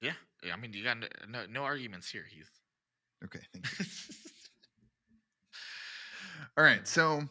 yeah 0.00 0.12
yeah 0.42 0.52
i 0.52 0.56
mean 0.56 0.72
you 0.72 0.82
got 0.84 0.98
no, 0.98 1.06
no, 1.28 1.44
no 1.50 1.62
arguments 1.62 2.10
here 2.10 2.24
heath 2.28 2.50
Okay, 3.24 3.40
thank 3.52 3.66
you. 3.78 3.84
All 6.58 6.64
right, 6.64 6.86
so 6.86 7.22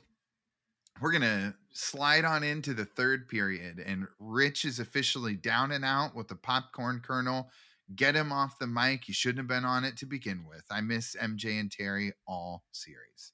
we're 1.02 1.12
gonna 1.12 1.54
slide 1.72 2.26
on 2.26 2.44
into 2.44 2.74
the 2.74 2.86
third 2.86 3.28
period, 3.28 3.80
and 3.86 4.08
Rich 4.20 4.66
is 4.66 4.80
officially 4.80 5.36
down 5.36 5.72
and 5.72 5.86
out 5.86 6.16
with 6.16 6.28
the 6.28 6.36
popcorn 6.36 7.02
kernel. 7.04 7.50
Get 7.96 8.16
him 8.16 8.32
off 8.32 8.60
the 8.60 8.68
mic. 8.68 9.04
He 9.06 9.14
shouldn't 9.14 9.40
have 9.40 9.48
been 9.48 9.66
on 9.66 9.84
it 9.84 9.98
to 9.98 10.06
begin 10.06 10.46
with. 10.50 10.64
I 10.72 10.82
miss 10.82 11.16
MJ 11.22 11.60
and 11.60 11.72
Terry 11.72 12.14
all 12.28 12.64
series. 12.72 13.34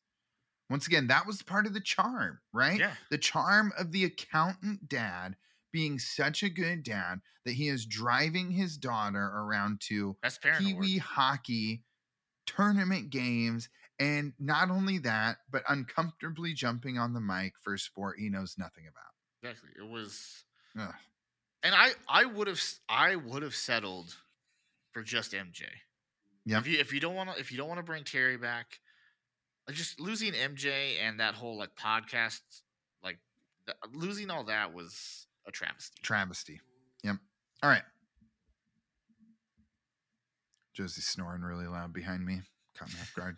Once 0.70 0.86
again, 0.88 1.08
that 1.08 1.26
was 1.26 1.42
part 1.42 1.66
of 1.66 1.74
the 1.74 1.82
charm, 1.82 2.40
right? 2.54 2.80
Yeah. 2.80 2.94
The 3.10 3.18
charm 3.18 3.72
of 3.78 3.92
the 3.92 4.04
accountant 4.06 4.88
dad 4.88 5.36
being 5.72 6.00
such 6.00 6.44
a 6.44 6.50
good 6.50 6.84
dad 6.84 7.22
that 7.46 7.54
he 7.54 7.68
is 7.70 7.86
driving 7.86 8.52
his 8.52 8.78
daughter 8.78 9.32
around 9.36 9.82
to. 9.82 10.16
Kiwi 10.60 10.98
hockey 10.98 11.84
tournament 12.46 13.10
games. 13.10 13.70
And 14.00 14.34
not 14.40 14.70
only 14.70 14.98
that, 15.00 15.38
but 15.52 15.64
uncomfortably 15.68 16.54
jumping 16.54 16.98
on 16.98 17.14
the 17.14 17.20
mic 17.20 17.54
for 17.62 17.74
a 17.74 17.80
sport 17.80 18.18
he 18.20 18.30
knows 18.30 18.56
nothing 18.58 18.86
about. 18.88 19.14
Exactly. 19.44 19.72
It 19.78 19.90
was, 19.90 20.46
Ugh. 20.80 20.94
and 21.64 21.76
I 21.76 21.92
I 22.08 22.26
would 22.26 22.48
have 22.48 22.62
I 22.88 23.16
would 23.16 23.44
have 23.44 23.56
settled 23.56 24.16
for 24.92 25.04
just 25.04 25.34
MJ. 25.34 25.64
Yep. 26.46 26.62
If 26.62 26.68
you 26.68 26.80
if 26.80 26.94
you 26.94 27.00
don't 27.00 27.16
want 27.16 27.34
to 27.34 27.40
if 27.40 27.52
you 27.52 27.58
don't 27.58 27.68
want 27.68 27.80
to 27.80 27.84
bring 27.84 28.04
Terry 28.04 28.38
back, 28.38 28.80
like 29.70 29.78
just 29.78 30.00
losing 30.00 30.34
MJ 30.34 30.96
and 31.00 31.20
that 31.20 31.36
whole 31.36 31.56
like 31.56 31.76
podcast, 31.76 32.42
like 33.04 33.20
th- 33.68 33.78
losing 33.94 34.32
all 34.32 34.46
that 34.46 34.74
was 34.74 35.28
a 35.48 35.52
travesty. 35.52 36.00
Travesty. 36.02 36.60
Yep. 37.04 37.18
All 37.62 37.70
right. 37.70 37.84
Josie's 40.74 41.06
snoring 41.06 41.44
really 41.44 41.68
loud 41.68 41.94
behind 41.94 42.26
me. 42.26 42.42
Caught 42.76 42.90
me 42.90 42.96
off 43.00 43.14
guard. 43.14 43.38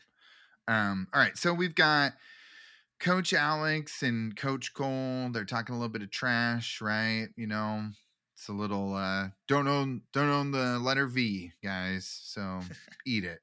Um, 0.70 1.08
all 1.14 1.20
right. 1.20 1.36
So 1.36 1.54
we've 1.54 1.76
got 1.76 2.14
Coach 3.02 3.34
Alex 3.34 4.02
and 4.02 4.34
Coach 4.38 4.74
Cole. 4.74 5.32
They're 5.34 5.44
talking 5.44 5.76
a 5.76 5.78
little 5.78 5.92
bit 5.92 6.02
of 6.02 6.12
trash, 6.12 6.80
right? 6.80 7.28
You 7.36 7.48
know, 7.48 7.90
it's 8.36 8.48
a 8.48 8.54
little 8.54 8.94
uh 8.96 9.28
don't 9.50 9.68
own 9.68 10.04
don't 10.14 10.30
own 10.30 10.52
the 10.52 10.80
letter 10.80 11.08
V, 11.08 11.52
guys. 11.62 12.22
So 12.24 12.62
eat 13.06 13.26
it. 13.26 13.40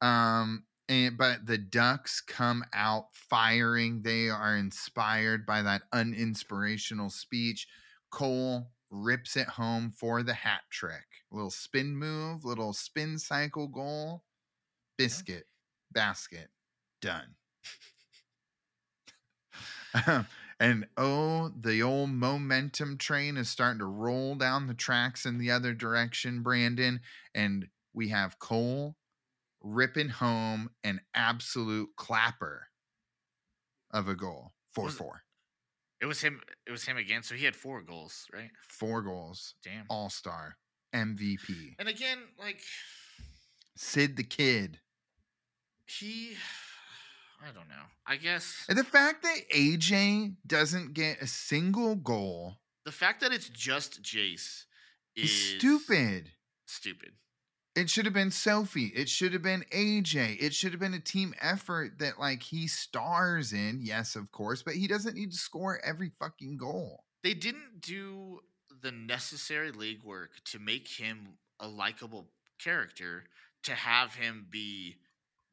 Um 0.00 0.62
and 0.88 1.16
but 1.16 1.46
the 1.46 1.58
ducks 1.58 2.20
come 2.20 2.64
out 2.74 3.06
firing. 3.12 4.02
They 4.02 4.28
are 4.28 4.56
inspired 4.56 5.46
by 5.46 5.62
that 5.62 5.82
uninspirational 5.92 7.10
speech. 7.10 7.66
Cole 8.10 8.68
rips 8.90 9.36
it 9.36 9.48
home 9.48 9.92
for 9.96 10.22
the 10.22 10.34
hat 10.34 10.62
trick. 10.70 11.06
Little 11.30 11.50
spin 11.50 11.96
move, 11.96 12.44
little 12.44 12.72
spin 12.72 13.18
cycle 13.18 13.68
goal. 13.68 14.24
Biscuit, 14.96 15.46
basket, 15.92 16.48
done. 17.00 17.34
and 20.60 20.86
oh, 20.96 21.52
the 21.60 21.82
old 21.82 22.10
momentum 22.10 22.98
train 22.98 23.36
is 23.36 23.48
starting 23.48 23.78
to 23.78 23.86
roll 23.86 24.34
down 24.34 24.66
the 24.66 24.74
tracks 24.74 25.26
in 25.26 25.38
the 25.38 25.50
other 25.50 25.72
direction, 25.72 26.42
Brandon. 26.42 27.00
And 27.34 27.66
we 27.92 28.08
have 28.08 28.38
Cole 28.38 28.96
ripping 29.64 30.10
home 30.10 30.70
an 30.84 31.00
absolute 31.14 31.88
clapper 31.96 32.68
of 33.90 34.06
a 34.06 34.14
goal. 34.14 34.52
4 34.74 34.84
Was- 34.84 34.94
4. 34.96 35.22
It 36.00 36.06
was 36.06 36.20
him. 36.20 36.40
It 36.66 36.70
was 36.70 36.84
him 36.84 36.98
again. 36.98 37.22
So 37.22 37.34
he 37.34 37.46
had 37.46 37.56
four 37.56 37.80
goals, 37.80 38.26
right? 38.34 38.50
Four 38.68 39.00
goals. 39.00 39.54
Damn. 39.64 39.86
All 39.88 40.10
star. 40.10 40.58
MVP. 40.94 41.76
And 41.78 41.88
again, 41.88 42.18
like 42.38 42.60
Sid 43.76 44.16
the 44.16 44.22
Kid. 44.24 44.80
he, 45.86 46.36
I 47.42 47.46
don't 47.52 47.68
know. 47.68 47.86
I 48.06 48.16
guess 48.16 48.66
And 48.68 48.76
the 48.76 48.84
fact 48.84 49.22
that 49.22 49.38
AJ 49.54 50.34
doesn't 50.46 50.92
get 50.92 51.22
a 51.22 51.26
single 51.26 51.94
goal 51.96 52.58
the 52.84 52.92
fact 52.92 53.22
that 53.22 53.32
it's 53.32 53.48
just 53.48 54.02
Jace 54.02 54.64
is 55.16 55.30
stupid. 55.56 56.32
Stupid. 56.66 57.12
It 57.74 57.90
should 57.90 58.04
have 58.04 58.14
been 58.14 58.30
Sofi. 58.30 58.92
It 58.94 59.08
should 59.08 59.32
have 59.32 59.42
been 59.42 59.64
AJ. 59.72 60.40
It 60.40 60.54
should 60.54 60.70
have 60.72 60.80
been 60.80 60.94
a 60.94 61.00
team 61.00 61.34
effort 61.40 61.98
that 61.98 62.20
like 62.20 62.42
he 62.42 62.68
stars 62.68 63.52
in. 63.52 63.80
Yes, 63.82 64.14
of 64.14 64.30
course, 64.30 64.62
but 64.62 64.74
he 64.74 64.86
doesn't 64.86 65.16
need 65.16 65.32
to 65.32 65.36
score 65.36 65.80
every 65.84 66.10
fucking 66.20 66.56
goal. 66.56 67.02
They 67.24 67.34
didn't 67.34 67.80
do 67.80 68.40
the 68.80 68.92
necessary 68.92 69.72
league 69.72 70.04
work 70.04 70.30
to 70.44 70.58
make 70.60 70.86
him 70.86 71.38
a 71.58 71.66
likable 71.66 72.30
character 72.62 73.24
to 73.64 73.72
have 73.72 74.14
him 74.14 74.46
be 74.50 74.96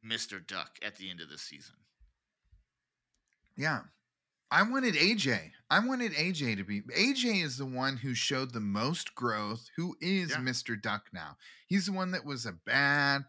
Mr. 0.05 0.45
Duck 0.45 0.77
at 0.85 0.97
the 0.97 1.09
end 1.09 1.21
of 1.21 1.29
the 1.29 1.37
season. 1.37 1.75
Yeah. 3.55 3.81
I 4.51 4.63
wanted 4.63 4.95
AJ. 4.95 5.51
I 5.69 5.79
wanted 5.79 6.11
AJ 6.11 6.57
to 6.57 6.63
be 6.65 6.81
AJ 6.81 7.43
is 7.43 7.57
the 7.57 7.65
one 7.65 7.95
who 7.97 8.13
showed 8.13 8.51
the 8.51 8.59
most 8.59 9.15
growth, 9.15 9.69
who 9.77 9.95
is 10.01 10.31
Yeah. 10.31 10.37
Mr. 10.37 10.79
Duck 10.79 11.07
now. 11.13 11.37
He's 11.67 11.85
the 11.85 11.93
one 11.93 12.11
that 12.11 12.25
was 12.25 12.45
a 12.45 12.51
bad 12.51 13.25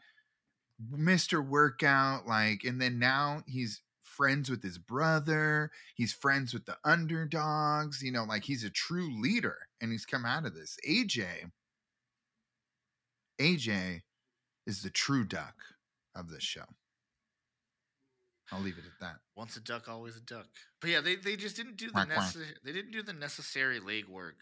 Mr. 0.91 1.47
Workout, 1.47 2.27
like, 2.27 2.65
and 2.65 2.81
then 2.81 2.99
now 2.99 3.45
he's 3.47 3.83
friends 4.01 4.51
with 4.51 4.63
his 4.63 4.79
brother. 4.79 5.71
He's 5.95 6.13
friends 6.13 6.53
with 6.53 6.67
the 6.67 6.77
underdogs, 6.85 8.03
you 8.03 8.11
know, 8.13 8.25
like 8.25 8.45
he's 8.45 8.65
a 8.65 8.71
true 8.71 9.21
leader 9.21 9.69
and 9.81 9.93
he's 9.93 10.05
come 10.05 10.25
out 10.25 10.45
of 10.45 10.55
this. 10.55 10.77
AJ, 10.87 11.53
AJ 13.41 14.03
is 14.67 14.83
the 14.83 14.91
true 14.91 15.25
duck 15.25 15.55
of 16.15 16.29
this 16.31 16.43
show. 16.43 16.65
I'll 18.53 18.61
leave 18.61 18.77
it 18.79 18.85
at 18.85 19.01
that. 19.01 19.17
Once 19.35 19.57
a 19.57 19.61
duck, 19.61 19.89
always 19.89 20.17
a 20.17 20.21
duck. 20.21 20.47
But 20.81 20.91
yeah, 20.91 21.01
they, 21.01 21.17
they 21.17 21.37
just 21.37 21.57
didn't 21.57 21.79
do 21.79 21.91
the 21.91 22.05
necessary 22.05 22.55
they 22.65 22.73
didn't 22.73 22.93
do 22.93 23.03
the 23.03 23.15
necessary 23.15 23.81
league 23.81 24.09
work 24.09 24.37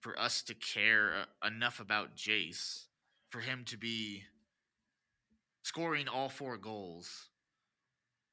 for 0.00 0.18
us 0.18 0.42
to 0.42 0.54
care 0.54 1.12
uh, 1.42 1.46
enough 1.46 1.80
about 1.80 2.16
Jace 2.16 2.84
for 3.30 3.40
him 3.40 3.64
to 3.66 3.78
be 3.78 4.24
scoring 5.62 6.06
all 6.06 6.28
four 6.28 6.58
goals 6.58 7.28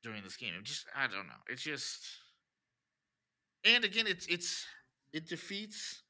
during 0.03 0.23
this 0.23 0.35
game. 0.35 0.53
It 0.57 0.65
just 0.65 0.85
I 0.95 1.03
don't 1.07 1.27
know. 1.27 1.41
It's 1.47 1.61
just 1.63 2.05
and 3.63 3.85
again 3.85 4.07
it's 4.07 4.25
it's 4.27 4.65
it 5.13 5.27
defeats 5.27 6.01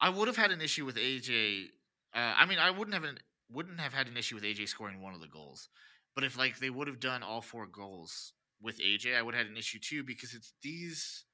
I 0.00 0.10
would 0.10 0.28
have 0.28 0.36
had 0.36 0.50
an 0.50 0.60
issue 0.60 0.84
with 0.84 0.96
AJ 0.96 1.66
uh, 2.14 2.34
I 2.36 2.46
mean 2.46 2.58
I 2.58 2.70
wouldn't 2.70 2.94
have 2.94 3.04
an 3.04 3.18
wouldn't 3.50 3.80
have 3.80 3.94
had 3.94 4.08
an 4.08 4.16
issue 4.16 4.34
with 4.34 4.44
AJ 4.44 4.68
scoring 4.68 5.00
one 5.00 5.14
of 5.14 5.20
the 5.20 5.26
goals. 5.26 5.68
But 6.14 6.24
if 6.24 6.36
like 6.36 6.58
they 6.58 6.70
would 6.70 6.88
have 6.88 7.00
done 7.00 7.22
all 7.22 7.40
four 7.40 7.66
goals 7.66 8.32
with 8.60 8.80
AJ, 8.80 9.16
I 9.16 9.22
would 9.22 9.34
have 9.34 9.44
had 9.46 9.50
an 9.52 9.56
issue 9.58 9.78
too 9.78 10.02
because 10.02 10.34
it's 10.34 10.52
these 10.62 11.24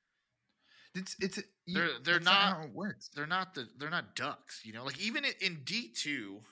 It's 0.95 1.16
it's 1.20 1.39
you- 1.66 1.75
They're- 1.75 1.99
they're 2.01 2.20
not- 2.20 2.57
how 2.57 2.62
it 2.64 2.70
works. 2.70 3.09
they're 3.14 3.27
not 3.27 3.55
the 3.55 3.68
they're 3.79 3.91
not 3.91 4.14
ducks, 4.14 4.61
you 4.64 4.72
know. 4.72 4.85
Like 4.85 4.99
even 5.01 5.25
in, 5.41 5.64
D 5.64 5.89
two, 5.89 6.45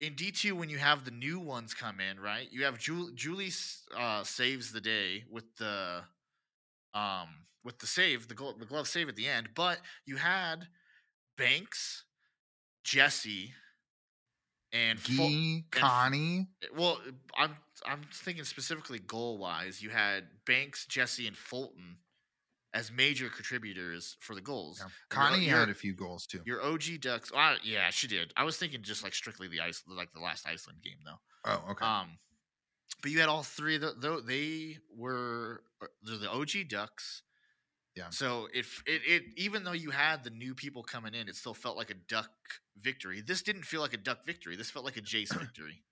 in 0.00 0.14
D 0.14 0.30
two 0.32 0.56
when 0.56 0.70
you 0.70 0.78
have 0.78 1.04
the 1.04 1.10
new 1.10 1.38
ones 1.38 1.74
come 1.74 2.00
in, 2.00 2.18
right? 2.20 2.50
You 2.50 2.64
have 2.64 2.78
Julie, 2.78 3.12
Julie 3.14 3.52
uh, 3.94 4.24
saves 4.24 4.72
the 4.72 4.80
day 4.80 5.24
with 5.28 5.44
the 5.56 6.04
um 6.94 7.28
with 7.64 7.78
the 7.80 7.86
save, 7.86 8.28
the 8.28 8.34
goal, 8.34 8.54
the 8.54 8.64
glove 8.66 8.88
save 8.88 9.08
at 9.08 9.16
the 9.16 9.28
end. 9.28 9.50
But 9.54 9.80
you 10.06 10.16
had 10.16 10.68
Banks, 11.36 12.04
Jesse, 12.84 13.52
and 14.72 14.98
Fo- 14.98 15.12
Gee, 15.28 15.64
f- 15.72 15.80
Connie. 15.80 16.48
well, 16.76 16.98
I'm 17.36 17.56
I'm 17.86 18.02
thinking 18.12 18.44
specifically 18.44 18.98
goal 18.98 19.38
wise. 19.38 19.82
You 19.82 19.90
had 19.90 20.24
Banks, 20.46 20.86
Jesse, 20.86 21.26
and 21.26 21.36
Fulton 21.36 21.98
as 22.74 22.90
major 22.90 23.28
contributors 23.28 24.16
for 24.20 24.34
the 24.34 24.40
goals. 24.40 24.78
Yeah. 24.80 24.88
Connie 25.10 25.44
your- 25.46 25.58
had 25.58 25.68
a 25.68 25.74
few 25.74 25.92
goals 25.94 26.26
too. 26.26 26.40
Your 26.46 26.62
OG 26.62 27.00
Ducks. 27.00 27.30
Well, 27.32 27.56
yeah, 27.62 27.90
she 27.90 28.06
did. 28.08 28.32
I 28.36 28.44
was 28.44 28.56
thinking 28.56 28.82
just 28.82 29.02
like 29.04 29.14
strictly 29.14 29.46
the 29.48 29.60
ice, 29.60 29.82
like 29.86 30.12
the 30.14 30.20
last 30.20 30.46
Iceland 30.46 30.78
game 30.82 30.98
though. 31.04 31.20
Oh, 31.44 31.70
okay. 31.72 31.84
Um, 31.84 32.18
but 33.02 33.10
you 33.10 33.20
had 33.20 33.28
all 33.28 33.42
three 33.42 33.74
of 33.74 33.80
the, 33.82 33.94
though 33.98 34.20
they 34.20 34.78
were 34.96 35.62
uh, 35.82 35.86
they're 36.02 36.18
the 36.18 36.30
OG 36.30 36.68
Ducks. 36.68 37.22
Yeah. 37.94 38.08
So 38.10 38.48
if 38.54 38.82
it, 38.86 39.02
it 39.06 39.22
even 39.36 39.64
though 39.64 39.72
you 39.72 39.90
had 39.90 40.24
the 40.24 40.30
new 40.30 40.54
people 40.54 40.82
coming 40.82 41.14
in, 41.14 41.28
it 41.28 41.36
still 41.36 41.54
felt 41.54 41.76
like 41.76 41.90
a 41.90 41.94
Duck 42.08 42.30
victory. 42.78 43.20
This 43.20 43.42
didn't 43.42 43.64
feel 43.64 43.80
like 43.80 43.92
a 43.92 43.98
Duck 43.98 44.24
victory. 44.24 44.56
This 44.56 44.70
felt 44.70 44.84
like 44.84 44.96
a 44.96 45.02
Jace 45.02 45.34
victory. 45.38 45.82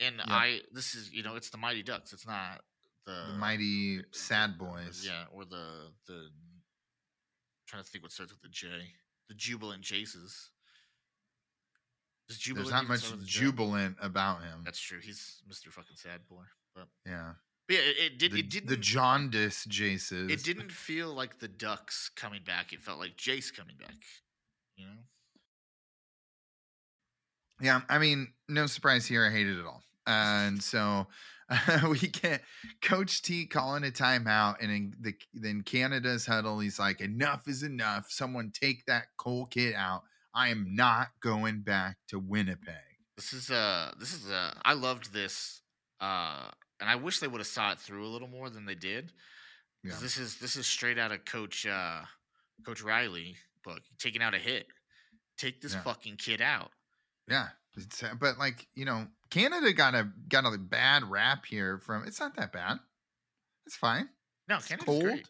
And 0.00 0.16
I 0.22 0.60
this 0.72 0.94
is 0.94 1.12
you 1.12 1.22
know 1.22 1.36
it's 1.36 1.50
the 1.50 1.58
Mighty 1.58 1.82
Ducks. 1.82 2.12
It's 2.12 2.26
not 2.26 2.60
the, 3.06 3.32
the 3.32 3.38
mighty 3.38 4.00
sad 4.12 4.58
boys. 4.58 5.04
Yeah, 5.06 5.24
or 5.32 5.44
the 5.44 5.92
the 6.06 6.28
trying 7.66 7.82
to 7.82 7.88
think 7.88 8.02
what 8.02 8.12
starts 8.12 8.32
with 8.32 8.42
the 8.42 8.48
J. 8.48 8.68
The 9.28 9.34
Jubilant 9.34 9.82
Jaces. 9.82 10.50
Jubilant 12.38 12.70
There's 12.70 12.82
not 12.82 12.88
much 12.88 13.12
a 13.12 13.16
J? 13.16 13.40
jubilant 13.40 13.96
about 14.00 14.42
him. 14.42 14.62
That's 14.64 14.80
true. 14.80 14.98
He's 15.02 15.42
Mr. 15.50 15.68
Fucking 15.72 15.96
Sad 15.96 16.20
Boy. 16.28 16.44
But, 16.74 16.86
yeah. 17.06 17.32
But 17.70 17.76
yeah, 17.76 17.84
it, 17.84 17.96
it 17.98 18.18
did. 18.18 18.32
The, 18.32 18.40
it 18.40 18.50
didn't. 18.50 18.68
the 18.68 18.76
jaundice 18.76 19.64
Jaces. 19.66 20.28
It 20.28 20.42
didn't 20.42 20.72
feel 20.72 21.14
like 21.14 21.38
the 21.38 21.46
Ducks 21.46 22.10
coming 22.16 22.40
back. 22.44 22.72
It 22.72 22.82
felt 22.82 22.98
like 22.98 23.16
Jace 23.16 23.54
coming 23.54 23.76
back. 23.78 23.94
You 24.74 24.86
know. 24.86 24.92
Yeah, 27.60 27.82
I 27.88 27.98
mean, 27.98 28.32
no 28.48 28.66
surprise 28.66 29.06
here. 29.06 29.24
I 29.24 29.30
hated 29.30 29.56
it 29.56 29.64
all. 29.64 29.84
And 30.04 30.60
so 30.62 31.06
we 31.88 31.98
get 31.98 32.42
Coach 32.82 33.22
T 33.22 33.46
calling 33.46 33.84
a 33.84 33.92
timeout, 33.92 34.56
and 34.60 34.72
in 34.72 34.94
the 35.00 35.14
then 35.32 35.62
Canada's 35.62 36.26
huddle, 36.26 36.58
he's 36.58 36.80
like, 36.80 37.00
"Enough 37.00 37.46
is 37.46 37.62
enough. 37.62 38.06
Someone 38.08 38.50
take 38.52 38.84
that 38.86 39.04
Cole 39.16 39.46
kid 39.46 39.74
out. 39.76 40.02
I 40.34 40.48
am 40.48 40.74
not 40.74 41.10
going 41.22 41.60
back 41.60 41.98
to 42.08 42.18
Winnipeg." 42.18 42.74
This 43.16 43.32
is 43.32 43.48
uh 43.48 43.92
this 43.96 44.12
is 44.12 44.28
uh 44.28 44.54
I 44.64 44.72
loved 44.72 45.12
this 45.12 45.62
uh 46.00 46.50
and 46.80 46.88
I 46.90 46.96
wish 46.96 47.20
they 47.20 47.28
would 47.28 47.38
have 47.40 47.46
saw 47.46 47.72
it 47.72 47.78
through 47.78 48.06
a 48.06 48.08
little 48.10 48.28
more 48.28 48.50
than 48.50 48.64
they 48.66 48.74
did. 48.74 49.12
Yeah. 49.84 49.94
This 50.00 50.18
is 50.18 50.36
this 50.38 50.56
is 50.56 50.66
straight 50.66 50.98
out 50.98 51.12
of 51.12 51.24
Coach 51.24 51.66
uh, 51.66 52.02
Coach 52.66 52.82
Reilly 52.82 53.36
book. 53.64 53.80
Taking 53.98 54.22
out 54.22 54.34
a 54.34 54.38
hit. 54.38 54.66
Take 55.38 55.60
this 55.62 55.74
Yeah. 55.74 55.82
fucking 55.82 56.16
kid 56.16 56.40
out. 56.42 56.70
Yeah, 57.28 57.48
uh, 58.02 58.14
but 58.18 58.38
like 58.38 58.66
you 58.74 58.84
know, 58.84 59.06
Canada 59.30 59.72
got 59.72 59.94
a 59.94 60.08
got 60.28 60.44
a 60.44 60.58
bad 60.58 61.04
rap 61.04 61.46
here 61.46 61.78
from. 61.78 62.04
It's 62.06 62.20
not 62.20 62.36
that 62.36 62.52
bad. 62.52 62.78
It's 63.66 63.76
fine. 63.76 64.08
No, 64.48 64.56
It's 64.56 64.66
Canada's 64.68 64.86
cold. 64.86 65.02
great. 65.02 65.28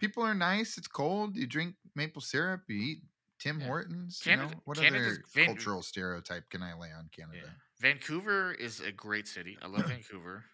People 0.00 0.22
are 0.24 0.34
nice. 0.34 0.76
It's 0.78 0.88
cold. 0.88 1.36
You 1.36 1.46
drink 1.46 1.74
maple 1.94 2.22
syrup. 2.22 2.62
You 2.68 2.76
eat 2.76 2.98
Tim 3.38 3.60
Yeah. 3.60 3.66
Hortons. 3.66 4.20
you 4.24 4.30
Canada- 4.30 4.54
know? 4.54 4.60
What 4.64 4.78
Canada's 4.78 5.18
other 5.18 5.24
Van- 5.34 5.46
cultural 5.46 5.82
stereotype 5.82 6.48
can 6.50 6.62
I 6.62 6.74
lay 6.74 6.90
on 6.92 7.08
Canada? 7.14 7.40
Yeah. 7.44 7.50
Vancouver 7.78 8.52
is 8.52 8.80
a 8.80 8.90
great 8.90 9.28
city. 9.28 9.58
I 9.62 9.66
love 9.66 9.84
Vancouver. 9.86 10.44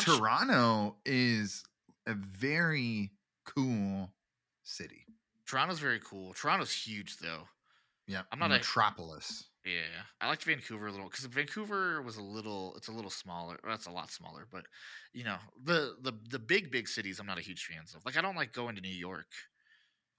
Toronto 0.00 0.96
is 1.04 1.64
a 2.06 2.14
very 2.14 3.10
cool 3.44 4.10
city. 4.62 5.04
Toronto's 5.46 5.78
very 5.78 6.00
cool. 6.00 6.32
Toronto's 6.34 6.72
huge 6.72 7.18
though. 7.18 7.42
Yeah, 8.06 8.22
I'm 8.32 8.38
not 8.38 8.50
a- 8.50 8.54
metropolis. 8.54 9.44
Yeah, 9.64 10.02
I 10.20 10.28
liked 10.28 10.44
Vancouver 10.44 10.88
a 10.88 10.90
little 10.90 11.08
because 11.08 11.24
Vancouver 11.24 12.02
was 12.02 12.18
a 12.18 12.22
little. 12.22 12.74
It's 12.76 12.88
a 12.88 12.92
little 12.92 13.10
smaller. 13.10 13.58
well, 13.64 13.72
That's 13.72 13.86
a 13.86 13.90
lot 13.90 14.10
smaller, 14.10 14.46
but 14.52 14.66
you 15.14 15.24
know 15.24 15.36
the 15.62 15.96
the 16.02 16.12
the 16.28 16.38
big 16.38 16.70
big 16.70 16.86
cities. 16.86 17.18
I'm 17.18 17.26
not 17.26 17.38
a 17.38 17.42
huge 17.42 17.64
fan 17.64 17.82
of. 17.94 18.04
Like 18.04 18.18
I 18.18 18.20
don't 18.20 18.36
like 18.36 18.52
going 18.52 18.74
to 18.76 18.82
New 18.82 18.88
York. 18.90 19.28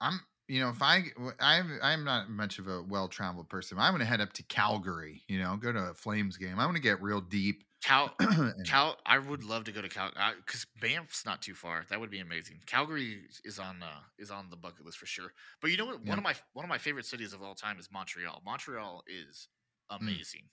I'm, 0.00 0.20
you 0.48 0.60
know, 0.60 0.68
if 0.68 0.82
I, 0.82 1.04
I'm, 1.40 1.78
I'm 1.82 2.04
not 2.04 2.28
much 2.28 2.58
of 2.58 2.68
a 2.68 2.82
well-traveled 2.82 3.48
person. 3.48 3.78
I'm 3.78 3.92
going 3.92 4.00
to 4.00 4.06
head 4.06 4.20
up 4.20 4.32
to 4.34 4.42
Calgary. 4.42 5.22
You 5.26 5.38
know, 5.38 5.56
go 5.56 5.72
to 5.72 5.78
a 5.90 5.94
Flames 5.94 6.36
game. 6.36 6.58
I'm 6.58 6.66
going 6.66 6.74
to 6.74 6.82
get 6.82 7.00
real 7.00 7.20
deep. 7.22 7.64
Cal, 7.84 8.14
Cal. 8.66 8.96
I 9.06 9.18
would 9.18 9.44
love 9.44 9.64
to 9.64 9.72
go 9.72 9.80
to 9.82 9.88
Cal 9.88 10.10
because 10.44 10.66
Banff's 10.80 11.24
not 11.24 11.42
too 11.42 11.54
far. 11.54 11.84
That 11.88 12.00
would 12.00 12.10
be 12.10 12.18
amazing. 12.20 12.60
Calgary 12.66 13.22
is 13.44 13.58
on 13.58 13.82
uh, 13.82 14.00
is 14.18 14.30
on 14.30 14.48
the 14.50 14.56
bucket 14.56 14.84
list 14.84 14.98
for 14.98 15.06
sure. 15.06 15.32
But 15.60 15.70
you 15.70 15.76
know 15.76 15.86
what? 15.86 16.00
Yeah. 16.02 16.08
One 16.10 16.18
of 16.18 16.24
my 16.24 16.34
one 16.54 16.64
of 16.64 16.68
my 16.68 16.78
favorite 16.78 17.06
cities 17.06 17.32
of 17.32 17.42
all 17.42 17.54
time 17.54 17.78
is 17.78 17.88
Montreal. 17.92 18.42
Montreal 18.44 19.02
is 19.06 19.48
Mm. 19.92 20.00
amazing. 20.00 20.48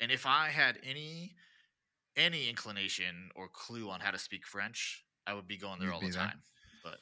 And 0.00 0.12
if 0.12 0.26
I 0.26 0.48
had 0.50 0.78
any 0.84 1.34
any 2.16 2.48
inclination 2.48 3.30
or 3.34 3.48
clue 3.48 3.90
on 3.90 3.98
how 4.00 4.12
to 4.12 4.18
speak 4.18 4.46
French, 4.46 5.04
I 5.26 5.34
would 5.34 5.48
be 5.48 5.56
going 5.56 5.80
there 5.80 5.88
You'd 5.88 5.94
all 5.94 6.00
the 6.00 6.10
there. 6.10 6.20
time. 6.22 6.42
But 6.84 6.98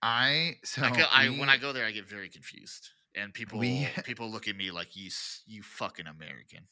I 0.00 0.56
so 0.64 0.82
I, 0.82 0.90
go, 0.90 1.04
I 1.10 1.28
we- 1.28 1.38
when 1.38 1.48
I 1.50 1.58
go 1.58 1.72
there, 1.74 1.84
I 1.84 1.90
get 1.90 2.08
very 2.08 2.30
confused, 2.30 2.88
and 3.14 3.34
people 3.34 3.58
We- 3.58 3.88
people 4.04 4.30
look 4.30 4.48
at 4.48 4.56
me 4.56 4.70
like 4.70 4.96
you 4.96 5.10
you 5.44 5.62
fucking 5.62 6.06
American. 6.06 6.66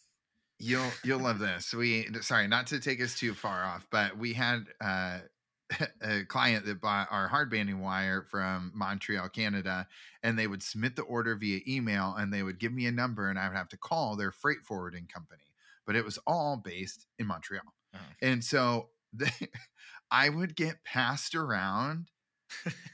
You'll 0.63 0.91
you'll 1.03 1.21
love 1.21 1.39
this. 1.39 1.73
We 1.73 2.07
sorry, 2.21 2.47
not 2.47 2.67
to 2.69 2.81
take 2.81 3.01
us 3.01 3.15
too 3.15 3.33
far 3.35 3.65
off, 3.65 3.87
but 3.91 4.19
we 4.19 4.35
had 4.35 4.67
uh, 4.81 5.21
a 6.03 6.25
client 6.27 6.67
that 6.67 6.81
bought 6.83 7.09
our 7.11 7.29
hard 7.29 7.51
banding 7.51 7.81
wire 7.81 8.23
from 8.23 8.71
Montreal, 8.75 9.31
Canada, 9.31 9.89
and 10.23 10.39
they 10.39 10.47
would 10.47 10.63
submit 10.63 10.97
the 10.97 11.03
order 11.03 11.35
via 11.35 11.61
email, 11.67 12.15
and 12.15 12.33
they 12.33 12.43
would 12.43 12.59
give 12.61 12.73
me 12.75 12.85
a 12.87 12.93
number, 12.93 13.31
and 13.31 13.39
I 13.39 13.49
would 13.49 13.57
have 13.57 13.69
to 13.71 13.79
call 13.79 14.17
their 14.17 14.33
freight 14.33 14.63
forwarding 14.63 15.07
company. 15.07 15.45
But 15.87 15.97
it 15.97 16.05
was 16.05 16.19
all 16.27 16.59
based 16.59 17.07
in 17.19 17.27
Montreal, 17.27 17.75
Uh-huh. 17.95 18.05
and 18.21 18.45
so 18.45 18.91
I 20.11 20.29
would 20.29 20.55
get 20.57 20.85
passed 20.85 21.35
around 21.35 22.11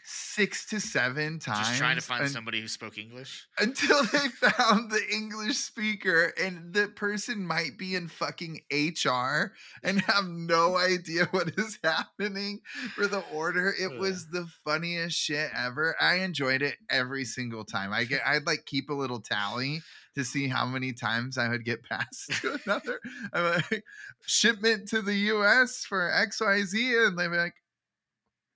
six 0.05 0.67
to 0.67 0.81
seven 0.81 1.39
times, 1.39 1.67
Just 1.67 1.79
trying 1.79 1.97
to 1.97 2.03
find 2.03 2.23
un- 2.25 2.29
somebody 2.29 2.61
who 2.61 2.69
spoke 2.69 2.99
English. 2.99 3.47
until 3.59 4.03
they 4.05 4.29
found 4.49 4.91
the 4.91 5.03
English 5.13 5.57
speaker, 5.57 6.33
and 6.41 6.73
the 6.73 6.89
person 6.89 7.47
might 7.47 7.77
be 7.79 7.95
in 7.95 8.09
fucking 8.09 8.61
HR 8.71 9.53
and 9.83 10.01
have 10.03 10.27
no 10.27 10.77
idea 10.77 11.25
what 11.31 11.53
is 11.59 11.79
happening 11.83 12.61
for 12.95 13.07
the 13.07 13.23
order. 13.33 13.75
It 13.79 13.93
Ugh. 13.93 13.99
was 13.99 14.29
the 14.29 14.47
funniest 14.65 15.17
shit 15.19 15.51
ever. 15.57 15.97
I 16.01 16.17
enjoyed 16.17 16.63
it 16.63 16.77
every 16.91 17.25
single 17.25 17.65
time. 17.65 17.93
I 17.93 18.05
get, 18.05 18.21
I'd 18.27 18.47
like 18.47 18.65
keep 18.67 18.91
a 18.91 18.95
little 18.95 19.21
tally 19.21 19.81
to 20.15 20.25
see 20.25 20.49
how 20.49 20.65
many 20.65 20.93
times 20.93 21.37
I 21.37 21.49
would 21.49 21.65
get 21.65 21.83
passed 21.89 22.31
to 22.41 22.59
another 22.65 23.01
I'm 23.35 23.45
like, 23.71 23.85
shipment 24.27 24.89
to 24.89 25.03
the 25.03 25.15
US 25.15 25.85
for 25.85 26.11
XYZ, 26.11 27.09
and 27.09 27.19
they'd 27.19 27.29
be 27.29 27.37
like, 27.37 27.55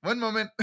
one 0.03 0.19
moment. 0.19 0.51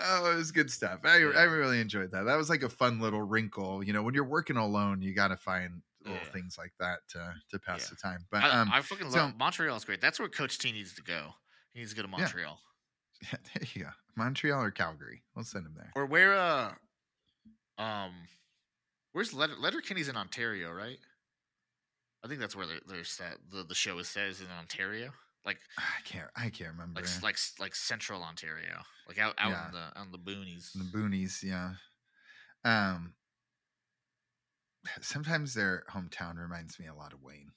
oh, 0.00 0.32
it 0.32 0.36
was 0.36 0.50
good 0.52 0.70
stuff. 0.70 1.00
I, 1.04 1.16
I 1.16 1.44
really 1.44 1.80
enjoyed 1.80 2.10
that. 2.12 2.24
That 2.24 2.36
was 2.36 2.50
like 2.50 2.62
a 2.62 2.68
fun 2.68 3.00
little 3.00 3.22
wrinkle. 3.22 3.82
You 3.82 3.92
know, 3.92 4.02
when 4.02 4.14
you're 4.14 4.24
working 4.24 4.56
alone, 4.56 5.02
you 5.02 5.14
got 5.14 5.28
to 5.28 5.36
find 5.36 5.82
little 6.04 6.18
Yeah. 6.24 6.32
things 6.32 6.56
like 6.58 6.72
that 6.80 7.00
to, 7.10 7.34
to 7.50 7.58
pass 7.58 7.82
Yeah. 7.82 7.90
the 7.90 7.96
time. 7.96 8.26
But 8.30 8.44
I, 8.44 8.50
um, 8.60 8.70
I 8.72 8.80
fucking 8.82 9.10
so- 9.10 9.18
love 9.18 9.36
Montreal's 9.36 9.84
great. 9.84 10.00
That's 10.00 10.18
where 10.18 10.28
Coach 10.28 10.58
T 10.58 10.72
needs 10.72 10.94
to 10.94 11.02
go. 11.02 11.34
He 11.72 11.80
needs 11.80 11.90
to 11.90 11.96
go 11.96 12.02
to 12.02 12.08
Montreal. 12.08 12.58
there 13.30 13.68
you 13.74 13.82
go. 13.84 13.90
Montreal 14.16 14.62
or 14.62 14.70
Calgary. 14.70 15.22
We'll 15.34 15.44
send 15.44 15.66
him 15.66 15.74
there. 15.76 15.92
Or 15.94 16.06
where 16.06 16.34
uh 16.34 16.72
um 17.78 18.12
where's 19.12 19.32
Letter 19.32 19.54
Letterkenny's 19.60 20.08
in 20.08 20.16
Ontario, 20.16 20.70
right? 20.72 20.98
I 22.24 22.28
think 22.28 22.40
that's 22.40 22.56
where 22.56 22.66
set. 23.04 23.38
The, 23.52 23.62
the 23.62 23.74
show 23.74 23.98
is 23.98 24.08
set 24.08 24.28
is 24.28 24.40
in 24.40 24.48
Ontario, 24.58 25.10
like 25.48 25.58
I 25.78 25.82
can't. 26.04 26.28
I 26.36 26.50
can't 26.50 26.70
remember. 26.72 27.00
like 27.00 27.08
like 27.22 27.38
like 27.58 27.74
central 27.74 28.22
Ontario, 28.22 28.82
like 29.08 29.18
out 29.18 29.34
out 29.38 29.50
Yeah. 29.50 29.66
in 29.66 29.72
the 29.72 30.00
on 30.00 30.12
the 30.12 30.18
boonies. 30.18 30.72
the 30.74 30.84
boonies. 30.96 31.42
Yeah. 31.42 31.72
Um. 32.64 33.14
Sometimes 35.00 35.54
their 35.54 35.84
hometown 35.90 36.36
reminds 36.36 36.78
me 36.78 36.86
a 36.86 36.94
lot 36.94 37.12
of 37.12 37.22
Wayne. 37.22 37.50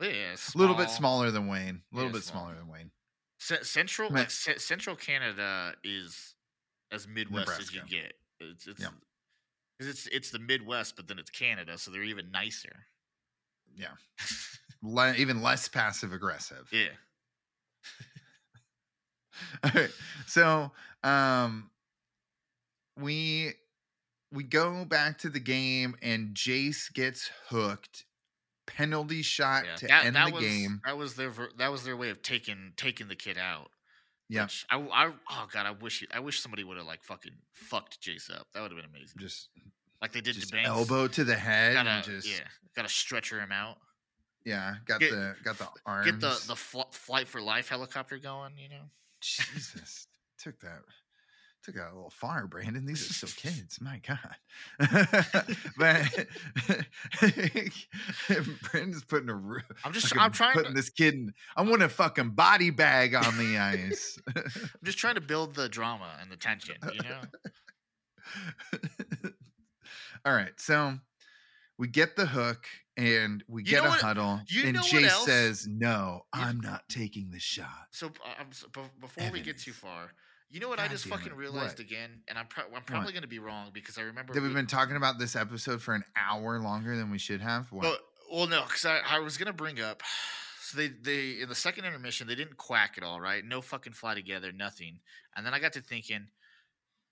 Yeah, 0.00 0.34
A 0.54 0.58
little 0.58 0.74
bit 0.76 0.90
smaller 0.90 1.30
than 1.30 1.48
Wayne. 1.48 1.82
A 1.92 1.96
little 1.96 2.10
Yeah, 2.10 2.14
bit 2.18 2.24
small. 2.24 2.42
smaller 2.44 2.56
than 2.58 2.68
Wayne. 2.68 2.90
Ce- 3.38 3.66
central 3.68 4.10
like 4.10 4.30
ce- 4.30 4.58
central 4.62 4.96
Canada 4.96 5.74
is 5.82 6.34
as 6.92 7.06
Midwest 7.08 7.60
as 7.60 7.72
you 7.74 7.82
get. 7.88 8.12
It's 8.40 8.66
it's 8.66 8.80
Yeah. 8.80 8.88
it's 9.80 10.06
it's 10.08 10.30
the 10.30 10.38
Midwest, 10.38 10.96
but 10.96 11.08
then 11.08 11.18
it's 11.18 11.30
Canada, 11.30 11.78
so 11.78 11.90
they're 11.90 12.02
even 12.04 12.30
nicer. 12.30 12.86
Yeah. 13.76 13.88
Le- 14.82 15.14
even 15.14 15.42
less 15.42 15.68
passive 15.68 16.12
aggressive. 16.12 16.68
Yeah. 16.72 16.88
All 19.64 19.70
right. 19.74 19.90
So, 20.26 20.70
um, 21.02 21.70
we 23.00 23.52
we 24.32 24.44
go 24.44 24.84
back 24.84 25.18
to 25.18 25.28
the 25.30 25.40
game, 25.40 25.96
and 26.02 26.34
Jace 26.34 26.92
gets 26.92 27.30
hooked. 27.48 28.04
Penalty 28.66 29.20
shot 29.20 29.64
Yeah, 29.66 29.74
to 29.76 29.86
that, 29.88 30.04
end 30.06 30.16
that 30.16 30.28
the 30.28 30.32
was, 30.36 30.44
game. 30.44 30.80
That 30.86 30.96
was 30.96 31.14
their 31.16 31.28
ver- 31.28 31.50
that 31.58 31.70
was 31.70 31.84
their 31.84 31.96
way 31.98 32.08
of 32.08 32.22
taking 32.22 32.72
taking 32.76 33.08
the 33.08 33.14
kid 33.14 33.36
out. 33.36 33.68
Yeah, 34.30 34.48
I, 34.70 34.78
I 34.78 35.12
oh 35.30 35.46
god, 35.52 35.66
I 35.66 35.72
wish 35.72 36.02
it- 36.02 36.08
I 36.14 36.20
wish 36.20 36.40
somebody 36.40 36.64
would 36.64 36.78
have 36.78 36.86
like 36.86 37.02
fucking 37.04 37.34
fucked 37.52 38.00
Jace 38.00 38.34
up. 38.34 38.46
That 38.54 38.62
would 38.62 38.70
have 38.72 38.80
been 38.80 38.88
amazing. 38.88 39.18
just 39.18 39.50
like 40.02 40.12
they 40.12 40.20
did 40.20 40.34
just 40.34 40.48
to 40.48 40.54
Banks. 40.56 40.68
elbow 40.68 41.08
to 41.08 41.24
the 41.24 41.34
head, 41.36 41.74
Gotta, 41.74 42.02
just 42.08 42.28
yeah, 42.28 42.44
gotta 42.76 42.88
stretcher 42.88 43.40
him 43.40 43.52
out. 43.52 43.78
yeah, 44.44 44.74
got 44.86 45.00
Get- 45.00 45.10
the 45.10 45.34
got 45.44 45.58
the 45.58 45.68
arms. 45.86 46.06
Get 46.06 46.20
the 46.20 46.42
the 46.46 46.56
fl- 46.56 46.90
flight 46.92 47.28
for 47.28 47.40
life 47.40 47.68
helicopter 47.68 48.18
going. 48.18 48.52
You 48.58 48.68
know. 48.68 48.84
Jesus 49.20 50.06
took 50.38 50.60
that 50.60 50.80
took 51.62 51.76
that 51.76 51.90
a 51.92 51.94
little 51.94 52.10
far, 52.10 52.46
Brandon. 52.46 52.84
These 52.84 53.08
are 53.08 53.26
still 53.26 53.30
kids. 53.52 53.80
My 53.80 53.98
God. 54.06 54.36
but 55.78 56.26
Brandon's 58.70 59.04
putting 59.04 59.30
a. 59.30 59.34
I'm 59.82 59.92
just 59.94 60.14
I'm 60.18 60.30
trying 60.32 60.52
putting 60.52 60.72
to, 60.72 60.74
this 60.76 60.90
kid. 60.90 61.14
In, 61.14 61.32
I 61.56 61.62
want 61.62 61.82
a 61.82 61.88
fucking 61.88 62.30
body 62.32 62.68
bag 62.68 63.14
on 63.14 63.38
the 63.38 63.56
ice. 63.56 64.18
I'm 64.36 64.44
just 64.82 64.98
trying 64.98 65.14
to 65.14 65.22
build 65.22 65.54
the 65.54 65.70
drama 65.70 66.18
and 66.20 66.30
the 66.30 66.36
tension. 66.36 66.76
You 66.92 67.00
know. 67.02 67.20
All 70.24 70.32
right, 70.34 70.52
so 70.58 70.94
we 71.78 71.88
get 71.88 72.16
the 72.16 72.26
hook 72.26 72.66
and 72.96 73.42
we 73.48 73.62
You 73.62 73.68
get 73.70 73.84
a 73.84 73.88
what- 73.88 74.00
huddle, 74.00 74.40
and 74.64 74.72
know 74.74 74.80
what 74.80 74.88
Chase 74.88 75.10
else? 75.12 75.26
says, 75.26 75.66
"No, 75.66 76.24
I'm 76.32 76.60
not 76.60 76.88
taking 76.88 77.30
the 77.30 77.40
shot." 77.40 77.88
So 77.90 78.06
uh, 78.06 78.10
I'm, 78.38 78.46
s- 78.50 78.64
bef- 78.70 79.00
before 79.00 79.30
we 79.32 79.40
get 79.40 79.58
too 79.58 79.72
far, 79.72 80.12
you 80.48 80.60
know 80.60 80.68
what 80.68 80.78
I 80.80 80.86
just 80.88 81.06
fucking 81.06 81.32
it, 81.32 81.36
realized 81.36 81.78
what? 81.78 81.86
again, 81.86 82.22
and 82.28 82.38
I'm 82.38 82.46
pro- 82.46 82.64
I'm 82.74 82.84
probably 82.84 83.12
gonna 83.12 83.26
be 83.26 83.40
wrong 83.40 83.70
because 83.74 83.98
I 83.98 84.02
remember 84.02 84.32
That 84.32 84.42
we've 84.42 84.54
been 84.54 84.66
talking 84.68 84.96
about 84.96 85.18
this 85.18 85.34
episode 85.36 85.82
for 85.82 85.94
an 85.94 86.04
hour 86.16 86.60
longer 86.60 86.96
than 86.96 87.10
we 87.10 87.18
should 87.18 87.40
have. 87.40 87.70
What? 87.72 87.82
Well, 87.82 87.98
well, 88.32 88.46
no, 88.46 88.62
because 88.62 88.84
I, 88.86 89.00
I 89.06 89.18
was 89.18 89.36
gonna 89.36 89.52
bring 89.52 89.80
up. 89.80 90.02
So 90.66 90.78
they 90.78 90.88
they 90.88 91.42
in 91.42 91.50
the 91.50 91.54
second 91.54 91.84
intermission 91.84 92.26
they 92.26 92.34
didn't 92.34 92.56
quack 92.56 92.94
at 92.96 93.04
all, 93.04 93.20
right? 93.20 93.44
No 93.44 93.60
fucking 93.60 93.92
fly 93.92 94.14
together, 94.14 94.50
nothing. 94.50 95.00
And 95.36 95.44
then 95.44 95.52
I 95.52 95.58
got 95.58 95.74
to 95.74 95.82
thinking, 95.82 96.28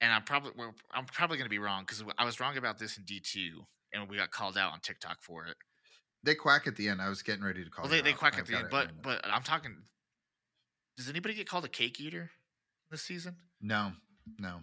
and 0.02 0.12
I'm 0.12 0.24
probably 0.24 0.50
I'm 0.92 1.06
probably 1.06 1.38
gonna 1.38 1.48
be 1.48 1.58
wrong 1.58 1.84
because 1.86 2.04
I 2.18 2.24
was 2.26 2.40
wrong 2.40 2.58
about 2.58 2.78
this 2.78 2.98
in 2.98 3.04
D 3.04 3.20
two, 3.20 3.62
and 3.94 4.08
we 4.10 4.18
got 4.18 4.30
called 4.30 4.58
out 4.58 4.72
on 4.72 4.80
TikTok 4.80 5.22
for 5.22 5.46
it. 5.46 5.56
they 6.22 6.34
quack 6.34 6.66
at 6.66 6.76
the 6.76 6.88
end. 6.88 7.00
I 7.00 7.08
was 7.08 7.22
getting 7.22 7.44
ready 7.44 7.64
to 7.64 7.70
call. 7.70 7.84
Well, 7.84 7.90
they, 7.92 8.02
they 8.02 8.12
quack 8.12 8.34
I've 8.34 8.40
at 8.40 8.46
the 8.46 8.56
end, 8.56 8.68
but 8.70 8.86
written. 8.86 9.00
but 9.02 9.20
I'm 9.24 9.42
talking. 9.42 9.74
Does 10.98 11.08
anybody 11.08 11.34
get 11.34 11.48
called 11.48 11.64
a 11.64 11.68
cake 11.68 11.98
eater 12.00 12.30
this 12.90 13.02
season? 13.02 13.36
no, 13.62 13.92
no. 14.38 14.60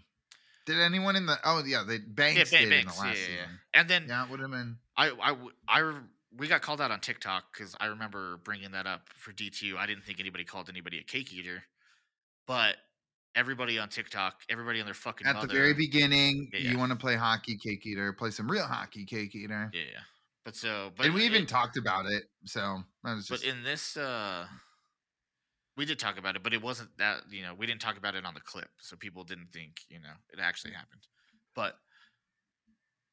Did 0.66 0.80
anyone 0.80 1.16
in 1.16 1.26
the? 1.26 1.36
Oh 1.44 1.64
yeah, 1.66 1.84
they 1.88 1.98
Banks 1.98 2.52
Ban- 2.52 2.70
did 2.70 2.74
in 2.74 2.86
the 2.86 2.92
last 2.92 3.00
yeah, 3.00 3.06
yeah, 3.06 3.12
yeah. 3.14 3.26
season. 3.26 3.60
And 3.74 3.90
then 3.90 4.06
Yeah, 4.08 4.26
it 4.26 4.30
would 4.30 4.40
have 4.42 4.52
been. 4.52 4.78
I, 4.96 5.36
I, 5.68 5.94
we 6.38 6.48
got 6.48 6.62
called 6.62 6.80
out 6.80 6.92
on 6.92 7.00
TikTok 7.00 7.46
because 7.52 7.76
I 7.80 7.88
remember 7.88 8.38
bringing 8.44 8.72
that 8.72 8.86
up 8.86 9.10
for 9.16 9.32
D2. 9.32 9.78
I 9.78 9.88
didn't 9.88 10.04
think 10.04 10.20
anybody 10.20 10.44
called 10.44 10.70
anybody 10.70 11.00
a 11.00 11.04
cake 11.04 11.34
eater. 11.34 11.64
but 12.46 12.76
everybody 13.36 13.80
on 13.80 13.90
TikTok, 13.90 14.42
everybody 14.50 14.80
on 14.80 14.86
their 14.86 14.94
fucking 14.94 15.28
At 15.28 15.36
mother, 15.36 15.48
the 15.48 15.54
very 15.54 15.74
beginning, 15.74 16.50
Yeah, 16.54 16.60
yeah. 16.60 16.72
you 16.72 16.78
want 16.78 16.92
to 16.92 16.98
play 16.98 17.16
hockey 17.16 17.58
cake 17.58 17.86
eater, 17.86 18.12
play 18.14 18.32
some 18.32 18.50
real 18.50 18.66
hockey 18.66 19.06
cake 19.06 19.36
eater. 19.36 19.70
Yeah, 19.74 19.82
yeah. 19.92 20.00
But 20.46 20.56
so, 20.56 20.92
but 20.96 21.06
and 21.08 21.16
we 21.16 21.26
even 21.26 21.44
it- 21.44 21.50
talked 21.50 21.78
about 21.78 22.06
it. 22.06 22.24
So 22.46 22.84
I 23.04 23.14
was 23.14 23.28
But 23.28 23.44
in 23.44 23.64
this, 23.64 23.98
uh 23.98 24.48
we 25.78 25.86
did 25.86 25.98
talk 25.98 26.18
about 26.20 26.36
it, 26.36 26.44
but 26.44 26.54
it 26.54 26.62
wasn't 26.62 26.90
that 26.98 27.22
you 27.30 27.42
know 27.42 27.54
we 27.54 27.66
didn't 27.66 27.82
talk 27.82 27.98
about 27.98 28.16
it 28.16 28.26
on 28.26 28.34
the 28.34 28.42
clip, 28.42 28.70
so 28.82 28.96
people 28.98 29.24
didn't 29.24 29.52
think 29.54 29.82
you 29.90 30.00
know 30.00 30.14
it 30.34 30.40
actually 30.42 30.74
happened. 30.74 31.08
But 31.56 31.78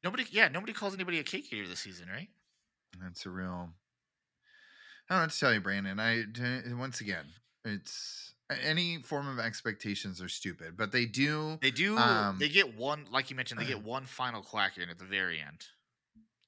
nobody, 0.03 0.25
yeah, 0.31 0.47
nobody 0.49 0.73
calls 0.73 0.93
anybody 0.93 1.19
a 1.19 1.23
cake 1.23 1.51
eater 1.53 1.67
this 1.67 1.79
season, 1.79 2.07
right? 2.09 2.27
that's 3.01 3.25
a 3.25 3.29
real. 3.29 3.69
I 5.09 5.13
don't 5.13 5.19
know 5.19 5.21
what 5.25 5.31
to 5.31 5.39
tell 5.39 5.53
you, 5.53 5.61
Brandon. 5.61 5.99
I 5.99 6.23
once 6.75 6.99
again, 6.99 7.25
it's 7.63 8.33
any 8.49 9.01
form 9.01 9.27
of 9.27 9.39
expectations 9.39 10.21
are 10.21 10.29
stupid, 10.29 10.77
but 10.77 10.91
they 10.91 11.05
do. 11.05 11.57
They 11.61 11.71
do. 11.71 11.97
Um, 11.97 12.37
they 12.39 12.49
get 12.49 12.75
one, 12.77 13.05
like 13.11 13.29
you 13.29 13.35
mentioned, 13.35 13.59
they 13.59 13.65
get 13.65 13.83
one 13.83 14.05
final 14.05 14.41
quack 14.41 14.77
in 14.77 14.89
at 14.89 14.99
the 14.99 15.05
very 15.05 15.39
end. 15.39 15.65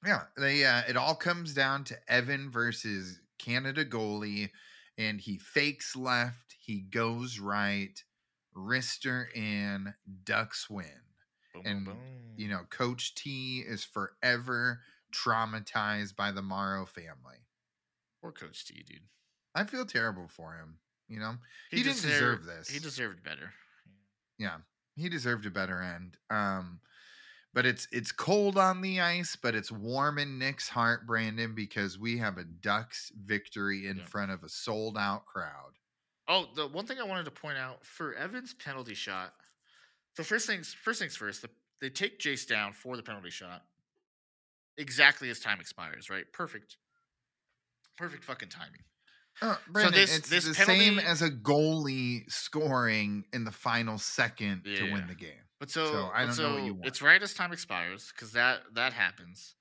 Yeah, 0.06 0.24
they. 0.38 0.66
Uh, 0.66 0.82
it 0.88 0.96
all 0.96 1.16
comes 1.16 1.54
down 1.54 1.84
to 1.86 1.98
Evan 2.08 2.50
versus 2.50 3.20
Canada 3.38 3.84
goalie, 3.84 4.50
and 4.98 5.20
he 5.20 5.38
fakes 5.38 5.96
left, 5.96 6.56
he 6.58 6.82
goes 6.82 7.38
right, 7.40 8.02
wrister 8.56 9.26
in, 9.36 9.94
ducks 10.24 10.70
win. 10.70 10.86
Boom, 11.54 11.64
And, 11.66 11.86
boom, 11.86 11.98
You 12.38 12.48
know, 12.48 12.62
Coach 12.70 13.16
T 13.16 13.60
is 13.68 13.84
forever 13.84 14.80
traumatized 15.14 16.16
by 16.16 16.32
the 16.32 16.42
Morrow 16.42 16.86
family. 16.86 17.46
poor 18.22 18.32
Coach 18.32 18.66
T, 18.66 18.84
dude. 18.88 19.02
I 19.56 19.64
feel 19.66 19.86
terrible 19.86 20.28
for 20.28 20.54
him. 20.54 20.78
You 21.10 21.20
know, 21.20 21.36
he, 21.72 21.78
didn't 21.84 21.96
deserved- 22.02 22.44
deserve 22.44 22.46
this. 22.46 22.70
He 22.70 22.80
deserved 22.80 23.24
better. 23.24 23.52
yeah, 24.38 24.58
he 24.96 25.10
deserved 25.10 25.46
a 25.46 25.50
better 25.50 25.82
end. 25.82 26.18
Um, 26.30 26.80
but 27.54 27.66
it's 27.66 27.88
it's 27.92 28.12
cold 28.12 28.58
on 28.58 28.82
the 28.82 29.02
ice, 29.02 29.36
but 29.36 29.56
it's 29.56 29.72
warm 29.72 30.20
in 30.20 30.38
Nick's 30.38 30.70
heart, 30.70 31.08
Brandon, 31.08 31.56
because 31.56 31.98
we 31.98 32.18
have 32.20 32.38
a 32.38 32.44
Ducks 32.44 33.12
victory 33.26 33.88
in 33.88 33.98
Yeah. 33.98 34.04
front 34.04 34.30
of 34.32 34.44
a 34.44 34.50
sold 34.50 34.98
out 34.98 35.26
crowd. 35.26 35.74
Oh, 36.28 36.48
the 36.56 36.68
one 36.68 36.86
thing 36.86 37.00
I 37.00 37.04
wanted 37.04 37.26
to 37.26 37.32
point 37.32 37.58
out 37.58 37.84
for 37.84 38.14
Evans' 38.14 38.54
penalty 38.54 38.94
shot. 38.94 39.34
So 40.16 40.24
first 40.24 40.46
things 40.46 40.74
first 40.76 41.00
things 41.00 41.16
first, 41.16 41.42
the, 41.42 41.50
they 41.82 41.90
take 41.90 42.20
Jace 42.20 42.48
down 42.48 42.72
for 42.72 42.96
the 42.96 43.02
penalty 43.04 43.32
shot. 43.32 43.64
Exactly 44.78 45.30
as 45.32 45.40
time 45.40 45.60
expires, 45.60 46.10
right? 46.12 46.32
Perfect. 46.32 46.78
Perfect 47.98 48.24
fucking 48.24 48.50
timing. 48.50 48.84
Uh, 49.42 49.56
Brandon, 49.70 49.94
this- 49.94 50.18
it's 50.18 50.30
this 50.30 50.46
the 50.46 50.54
same 50.54 51.00
as 51.00 51.22
a 51.22 51.30
goalie 51.30 52.30
scoring 52.32 53.24
in 53.34 53.44
the 53.46 53.52
final 53.52 53.98
second 53.98 54.64
to 54.66 54.92
win 54.92 55.08
the 55.08 55.16
game. 55.16 55.32
But 55.60 55.70
so, 55.70 55.86
So, 55.88 56.12
I 56.14 56.26
don't 56.26 56.38
know 56.38 56.54
what 56.56 56.64
you 56.64 56.74
want. 56.74 56.86
it's 56.86 57.02
right 57.02 57.22
as 57.22 57.34
time 57.34 57.52
expires 57.52 58.12
because 58.14 58.32
that 58.34 58.62
that 58.76 58.94
happens. 58.94 59.56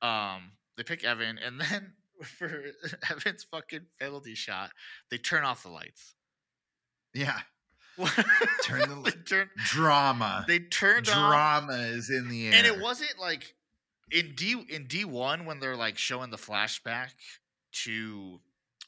Um, 0.00 0.52
they 0.76 0.84
pick 0.84 1.02
Evan, 1.04 1.38
and 1.38 1.60
then 1.60 1.92
for 2.38 2.64
Evan's 3.10 3.44
fucking 3.44 3.86
penalty 4.00 4.34
shot, 4.34 4.70
they 5.10 5.18
turn 5.18 5.44
off 5.44 5.62
the 5.64 5.70
lights. 5.70 6.14
Yeah, 7.14 7.40
Turn 8.62 9.02
the 9.02 9.10
turn 9.26 9.50
drama. 9.64 10.44
they 10.46 10.60
turned 10.60 11.08
off 11.08 11.14
drama 11.14 11.72
is 11.78 12.10
in 12.10 12.28
the 12.28 12.46
air, 12.48 12.52
and 12.54 12.64
it 12.66 12.80
wasn't 12.80 13.18
like 13.18 13.54
in 14.12 14.34
D 14.36 14.62
in 14.68 14.86
D 14.86 15.04
one 15.04 15.46
when 15.46 15.58
they're 15.58 15.76
like 15.76 15.98
showing 15.98 16.30
the 16.30 16.36
flashback 16.36 17.10
to 17.84 18.40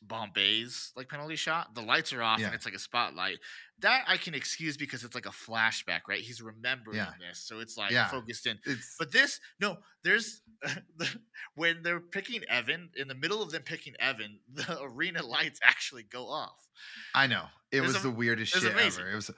Bombay's 0.02 0.92
like 0.96 1.08
penalty 1.08 1.36
shot. 1.36 1.74
The 1.74 1.82
lights 1.82 2.12
are 2.12 2.22
off 2.22 2.38
Yeah. 2.40 2.46
and 2.46 2.54
it's 2.54 2.64
like 2.64 2.74
a 2.74 2.78
spotlight. 2.78 3.38
That 3.80 4.04
I 4.06 4.16
can 4.16 4.34
excuse 4.34 4.76
because 4.76 5.04
it's 5.04 5.14
like 5.14 5.26
a 5.26 5.30
flashback, 5.30 6.00
right? 6.08 6.20
He's 6.20 6.40
remembering 6.42 6.96
Yeah. 6.98 7.12
this, 7.18 7.40
so 7.46 7.60
it's 7.60 7.76
like 7.76 7.90
Yeah. 7.90 8.08
focused 8.08 8.46
in. 8.46 8.58
It's 8.66 8.96
But 8.98 9.12
this, 9.12 9.40
no, 9.60 9.78
there's 10.02 10.42
when 11.54 11.82
they're 11.82 12.00
picking 12.00 12.44
Evan 12.48 12.90
in 12.96 13.08
the 13.08 13.14
middle 13.14 13.42
of 13.42 13.50
them 13.52 13.62
picking 13.62 13.94
Evan, 14.00 14.40
the 14.52 14.80
arena 14.82 15.22
lights 15.24 15.60
actually 15.62 16.02
go 16.04 16.28
off, 16.28 16.66
I 17.14 17.26
know 17.26 17.46
it 17.70 17.80
was 17.82 17.96
am- 17.96 18.02
the 18.02 18.10
weirdest 18.10 18.52
shit 18.54 18.70
amazing. 18.72 19.02
ever. 19.04 19.12
It 19.12 19.14
was, 19.16 19.30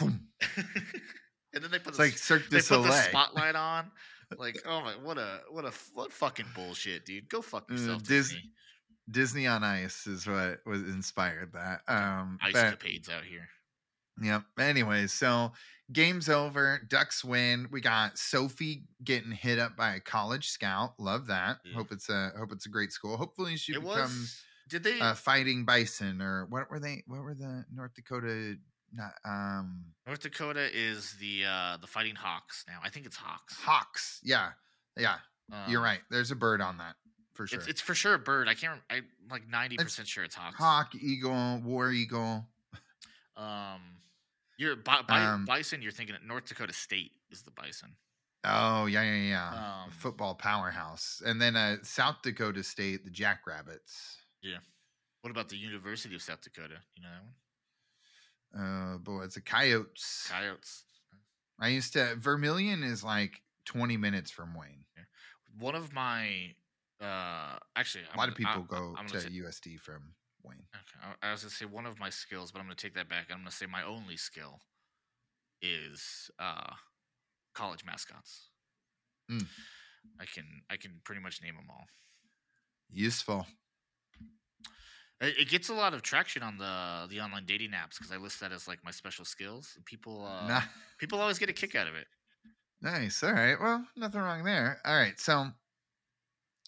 and 0.00 0.20
then 1.52 1.70
they 1.70 1.78
put 1.78 1.88
it's 1.88 1.96
the 1.98 2.02
like 2.04 2.18
Cirque 2.18 2.48
they 2.50 2.58
du 2.58 2.64
put 2.64 2.82
the 2.82 2.92
Soleil. 2.92 2.92
spotlight 2.92 3.54
on. 3.54 3.90
Like, 4.36 4.56
oh 4.66 4.80
my, 4.80 4.92
what 4.96 5.18
a 5.18 5.40
what 5.50 5.64
a 5.64 5.72
what 5.94 6.12
fucking 6.12 6.46
bullshit, 6.54 7.06
dude. 7.06 7.28
Go 7.28 7.40
fuck 7.42 7.66
Uh, 7.70 7.74
yourself, 7.74 8.02
Dis- 8.02 8.28
Disney. 8.30 8.50
Disney 9.10 9.46
on 9.46 9.62
Ice 9.64 10.06
is 10.06 10.26
what 10.26 10.58
was 10.66 10.82
inspired 10.82 11.52
that. 11.54 11.80
Um, 11.88 12.38
Ice 12.42 12.52
but- 12.52 12.78
capades 12.80 13.10
out 13.10 13.24
here. 13.24 13.48
Yep. 14.22 14.44
Anyways, 14.58 15.12
so 15.12 15.52
game's 15.92 16.30
over. 16.30 16.80
Ducks 16.88 17.22
win. 17.22 17.68
We 17.70 17.82
got 17.82 18.16
Sofi 18.16 18.84
getting 19.04 19.30
hit 19.30 19.58
up 19.58 19.76
by 19.76 19.94
a 19.94 20.00
college 20.00 20.48
scout. 20.48 20.94
Love 20.98 21.26
that. 21.26 21.58
Yeah. 21.66 21.74
Hope 21.74 21.92
it's 21.92 22.08
a 22.08 22.32
hope 22.38 22.50
it's 22.52 22.64
a 22.64 22.70
great 22.70 22.92
school. 22.92 23.18
Hopefully 23.18 23.56
she 23.58 23.72
It 23.72 23.80
becomes 23.82 23.98
was. 23.98 24.42
Did 24.70 24.84
they? 24.84 24.98
uh, 25.00 25.12
fighting 25.14 25.66
bison 25.66 26.22
or 26.22 26.46
what 26.46 26.70
were 26.70 26.80
they? 26.80 27.02
What 27.06 27.20
were 27.20 27.34
the 27.34 27.66
North 27.74 27.92
Dakota? 27.94 28.56
Not 28.92 29.12
um 29.26 29.84
North 30.06 30.20
Dakota 30.20 30.66
is 30.74 31.14
the 31.20 31.44
uh 31.46 31.76
the 31.76 31.86
Fighting 31.86 32.14
Hawks 32.14 32.64
now. 32.66 32.78
I 32.82 32.88
think 32.88 33.04
it's 33.04 33.16
Hawks. 33.16 33.54
hawks. 33.60 34.20
Yeah, 34.24 34.52
yeah. 34.96 35.16
You're 35.68 35.80
Um, 35.80 35.84
right. 35.84 36.00
There's 36.10 36.30
a 36.30 36.36
bird 36.36 36.62
on 36.62 36.78
that 36.78 36.96
for 37.36 37.46
sure. 37.46 37.58
It's, 37.58 37.68
it's 37.68 37.80
for 37.80 37.94
sure 37.94 38.14
a 38.14 38.18
bird. 38.18 38.48
I 38.48 38.54
can't. 38.54 38.80
I'm 38.90 39.04
like 39.30 39.48
ninety 39.48 39.76
percent 39.76 40.08
sure 40.08 40.24
it's 40.24 40.34
hawk. 40.34 40.54
Hawk, 40.54 40.94
eagle, 40.94 41.60
war 41.64 41.90
eagle. 41.92 42.46
Um, 43.36 43.80
you're 44.58 44.76
bi- 44.76 45.02
bi- 45.02 45.24
Um, 45.24 45.44
bison. 45.44 45.82
You're 45.82 45.92
thinking 45.92 46.16
North 46.26 46.46
Dakota 46.46 46.72
State 46.72 47.12
is 47.30 47.42
the 47.42 47.50
bison. 47.50 47.90
Oh 48.44 48.86
yeah, 48.86 49.02
yeah, 49.02 49.14
yeah. 49.28 49.82
Um, 49.84 49.90
Football 49.90 50.34
powerhouse, 50.34 51.22
and 51.24 51.40
then 51.40 51.56
uh, 51.56 51.76
South 51.82 52.22
Dakota 52.22 52.62
State, 52.62 53.04
the 53.04 53.10
Jackrabbits. 53.10 54.16
Yeah. 54.42 54.58
What 55.22 55.30
about 55.30 55.48
the 55.48 55.56
University 55.56 56.14
of 56.14 56.22
South 56.22 56.40
Dakota? 56.42 56.76
You 56.96 57.02
know 57.02 57.08
that 57.10 57.22
one? 57.24 58.94
Oh 58.94 58.98
boy, 58.98 59.22
it's 59.24 59.36
a 59.36 59.42
coyotes. 59.42 60.28
Coyotes. 60.30 60.84
I 61.58 61.68
used 61.68 61.94
to 61.94 62.14
Vermilion 62.16 62.82
is 62.82 63.02
like 63.02 63.42
20 63.64 63.96
minutes 63.96 64.30
from 64.30 64.54
Wayne. 64.54 64.84
One 65.58 65.74
of 65.74 65.92
my 65.92 66.54
uh 67.00 67.58
actually 67.76 68.04
A 68.04 68.16
lot 68.16 68.24
I'm 68.24 68.28
of 68.30 68.36
gonna- 68.38 68.48
I- 68.50 68.54
people 68.54 68.64
go 68.76 68.94
I'm 68.98 69.06
to 69.08 69.20
say- 69.20 69.28
USD 69.30 69.78
from 69.80 70.14
Wayne. 70.42 70.66
Okay, 70.74 71.14
I 71.22 71.28
I 71.28 71.32
was 71.32 71.42
gonna 71.42 71.50
say 71.50 71.64
one 71.66 71.86
of 71.86 71.98
my 71.98 72.10
skills, 72.10 72.52
but 72.52 72.58
I'm 72.60 72.66
gonna 72.66 72.74
take 72.76 72.94
that 72.94 73.08
back. 73.08 73.26
I'm 73.30 73.38
gonna 73.38 73.50
say 73.50 73.66
my 73.66 73.82
only 73.82 74.16
skill 74.16 74.60
is 75.62 76.30
uh, 76.38 76.72
college 77.54 77.84
mascots. 77.84 78.50
Mm. 79.30 79.46
I 80.20 80.24
can 80.26 80.44
I 80.70 80.76
can 80.76 81.00
pretty 81.04 81.20
much 81.20 81.42
name 81.42 81.56
them 81.56 81.66
all. 81.70 81.86
Useful. 82.90 83.46
It, 85.20 85.34
it 85.38 85.48
gets 85.48 85.68
a 85.70 85.74
lot 85.74 85.94
of 85.94 86.02
traction 86.02 86.42
on 86.42 86.58
the 86.58 87.06
the 87.08 87.20
online 87.20 87.44
dating 87.46 87.70
apps 87.70 87.98
because 87.98 88.12
I 88.12 88.16
list 88.16 88.38
that 88.40 88.52
as 88.52 88.68
like 88.68 88.84
my 88.84 88.90
special 88.90 89.24
skills. 89.24 89.76
People 89.84 90.24
uh, 90.26 90.46
Nah, 90.46 90.62
people 90.98 91.20
always 91.20 91.38
get 91.38 91.48
a 91.48 91.52
kick 91.54 91.74
out 91.74 91.88
of 91.88 91.94
it. 91.94 92.06
nice. 92.82 93.22
All 93.22 93.32
right. 93.32 93.56
Well, 93.60 93.84
nothing 93.96 94.20
wrong 94.20 94.44
there. 94.44 94.78
All 94.84 94.94
right. 94.96 95.18
So, 95.18 95.48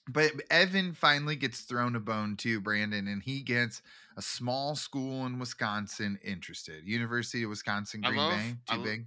but 0.09 0.33
Evan 0.51 0.93
finally 0.93 1.37
gets 1.37 1.61
thrown 1.61 1.95
a 1.97 2.01
bone 2.01 2.37
too, 2.37 2.61
Brandon, 2.61 3.07
and 3.09 3.23
he 3.23 3.41
gets 3.43 3.83
a 4.17 4.23
small 4.23 4.75
school 4.75 5.27
in 5.27 5.39
Wisconsin 5.39 6.19
interested. 6.25 6.87
University 6.87 7.45
of 7.45 7.51
Wisconsin 7.51 8.01
Green 8.01 8.17
love- 8.17 8.33
Bay. 8.33 8.55
Too 8.69 8.77
lo- 8.79 8.85
big. 8.85 9.07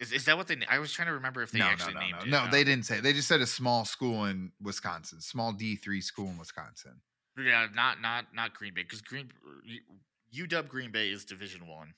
Is, 0.00 0.12
is 0.12 0.24
that 0.24 0.38
what 0.38 0.46
they? 0.46 0.56
I 0.66 0.78
was 0.78 0.92
trying 0.92 1.08
to 1.08 1.14
remember 1.14 1.42
if 1.42 1.50
they 1.50 1.58
no, 1.58 1.66
no, 1.66 1.70
actually 1.72 1.94
no, 1.94 2.00
named 2.00 2.12
no. 2.12 2.22
it. 2.22 2.28
No, 2.28 2.38
uh, 2.38 2.50
they 2.50 2.64
didn't 2.64 2.86
say. 2.86 3.00
They 3.00 3.12
just 3.12 3.28
said 3.28 3.42
a 3.42 3.46
small 3.46 3.84
school 3.84 4.24
in 4.24 4.50
Wisconsin, 4.62 5.20
small 5.20 5.52
D 5.52 5.76
three 5.76 6.00
school 6.00 6.28
in 6.28 6.38
Wisconsin. 6.38 7.02
Yeah, 7.38 7.66
not 7.74 8.00
not 8.00 8.34
not 8.34 8.54
Green 8.54 8.72
Bay 8.72 8.82
because 8.82 9.02
Green 9.02 9.30
UW 10.34 10.68
Green 10.68 10.90
Bay 10.90 11.10
is 11.10 11.26
Division 11.26 11.66
One. 11.66 11.92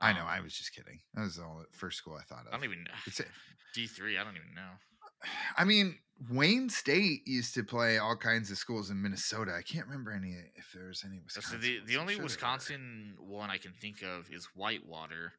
I 0.00 0.12
know. 0.12 0.20
Um, 0.20 0.28
I 0.28 0.40
was 0.40 0.54
just 0.54 0.74
kidding. 0.74 1.00
That 1.14 1.22
was 1.22 1.36
the 1.36 1.44
first 1.72 1.98
school 1.98 2.16
I 2.18 2.22
thought 2.22 2.46
of. 2.46 2.54
I 2.54 2.56
don't 2.56 2.64
even 2.64 2.86
D 3.74 3.86
three. 3.88 4.16
I 4.16 4.22
don't 4.22 4.36
even 4.36 4.54
know. 4.54 4.70
I 5.56 5.64
mean, 5.64 5.98
Wayne 6.30 6.68
State 6.68 7.26
used 7.26 7.54
to 7.54 7.62
play 7.62 7.98
all 7.98 8.16
kinds 8.16 8.50
of 8.50 8.58
schools 8.58 8.90
in 8.90 9.00
Minnesota. 9.00 9.52
I 9.56 9.62
can't 9.62 9.86
remember 9.86 10.12
any 10.12 10.36
if 10.56 10.72
there 10.74 10.88
was 10.88 11.02
any 11.04 11.20
So 11.28 11.38
Wisconsin. 11.38 11.60
the 11.60 11.80
the 11.86 11.96
only 11.98 12.14
sure. 12.14 12.22
Wisconsin 12.24 13.14
one 13.18 13.50
I 13.50 13.56
can 13.58 13.72
think 13.72 14.02
of 14.02 14.30
is 14.30 14.46
Whitewater, 14.54 15.32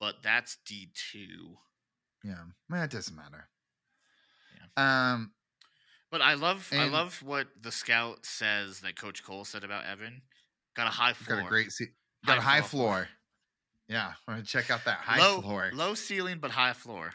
but 0.00 0.16
that's 0.22 0.58
D 0.66 0.90
two. 0.94 1.56
Yeah, 2.24 2.36
well, 2.70 2.82
it 2.84 2.90
doesn't 2.90 3.16
matter. 3.16 3.48
Um, 4.76 5.32
But 6.10 6.22
I 6.22 6.34
love 6.34 6.68
I 6.72 6.86
love 6.88 7.20
what 7.22 7.48
the 7.60 7.72
scout 7.72 8.24
says 8.24 8.80
that 8.80 8.96
Coach 8.96 9.24
Cole 9.24 9.44
said 9.44 9.64
about 9.64 9.84
Evan. 9.86 10.22
Got 10.76 10.86
a 10.86 10.90
high 10.90 11.12
floor. 11.14 11.38
got 11.38 11.46
a 11.46 11.48
great 11.48 11.72
seat. 11.72 11.90
got 12.24 12.38
a 12.38 12.42
high 12.42 12.60
floor. 12.62 13.08
Yeah, 13.88 14.12
I'm 14.26 14.34
gonna 14.34 14.44
check 14.44 14.70
out 14.70 14.84
that 14.84 14.98
high 14.98 15.18
low, 15.18 15.40
floor. 15.42 15.70
Low 15.74 15.94
ceiling 15.94 16.38
but 16.40 16.50
high 16.52 16.72
floor. 16.72 17.12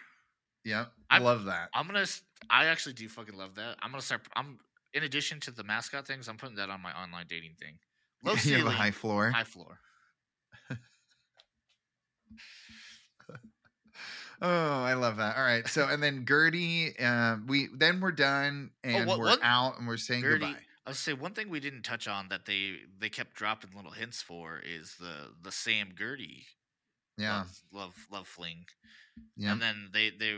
Yep, 0.68 0.92
I 1.10 1.20
love 1.20 1.46
that. 1.46 1.70
I'm 1.74 1.88
gonna. 1.88 2.06
I 2.50 2.66
actually 2.66 2.92
do 2.94 3.08
fucking 3.08 3.38
love 3.38 3.56
that. 3.56 3.78
I'm 3.82 3.90
gonna 3.92 4.02
start. 4.02 4.22
I'm 4.36 4.60
in 4.94 5.04
addition 5.04 5.40
to 5.42 5.52
the 5.52 5.64
mascot 5.64 6.06
things. 6.06 6.28
I'm 6.28 6.36
putting 6.36 6.58
that 6.58 6.70
on 6.70 6.82
my 6.82 6.92
online 6.92 7.26
dating 7.30 7.54
thing. 7.58 7.80
Low 8.22 8.34
you 8.34 8.38
ceiling, 8.40 8.66
have 8.66 8.74
a 8.74 8.76
high 8.76 8.92
floor. 8.92 9.32
high 9.32 9.44
floor. 9.46 9.80
Oh, 14.40 14.50
I 14.84 14.94
love 14.94 15.18
that. 15.18 15.36
All 15.36 15.44
right. 15.44 15.68
So, 15.68 15.88
and 15.88 16.02
then 16.04 16.24
Gertie, 16.28 16.94
uh, 17.00 17.38
we 17.48 17.70
then 17.76 18.00
we're 18.00 18.12
done 18.12 18.70
and 18.84 19.08
what- 19.08 19.18
we're 19.18 19.26
what- 19.30 19.40
out 19.42 19.80
and 19.80 19.88
we're 19.88 19.98
saying 19.98 20.22
Gertie, 20.22 20.46
goodbye. 20.46 20.60
I 20.86 20.90
was 20.92 21.00
say 21.00 21.14
one 21.14 21.34
thing 21.34 21.50
we 21.50 21.60
didn't 21.60 21.82
touch 21.82 22.08
on 22.08 22.30
that 22.30 22.46
they 22.46 22.82
they 23.00 23.10
kept 23.10 23.34
dropping 23.34 23.72
little 23.76 23.92
hints 23.92 24.22
for 24.22 24.60
is 24.60 24.96
the 25.00 25.34
the 25.42 25.52
Sam 25.52 25.96
Gertie 25.98 26.46
Yeah. 27.18 27.38
love 27.40 27.60
love, 27.72 28.08
love 28.12 28.28
fling, 28.28 28.66
Yeah. 29.36 29.52
and 29.54 29.62
then 29.62 29.90
they 29.94 30.12
they 30.12 30.38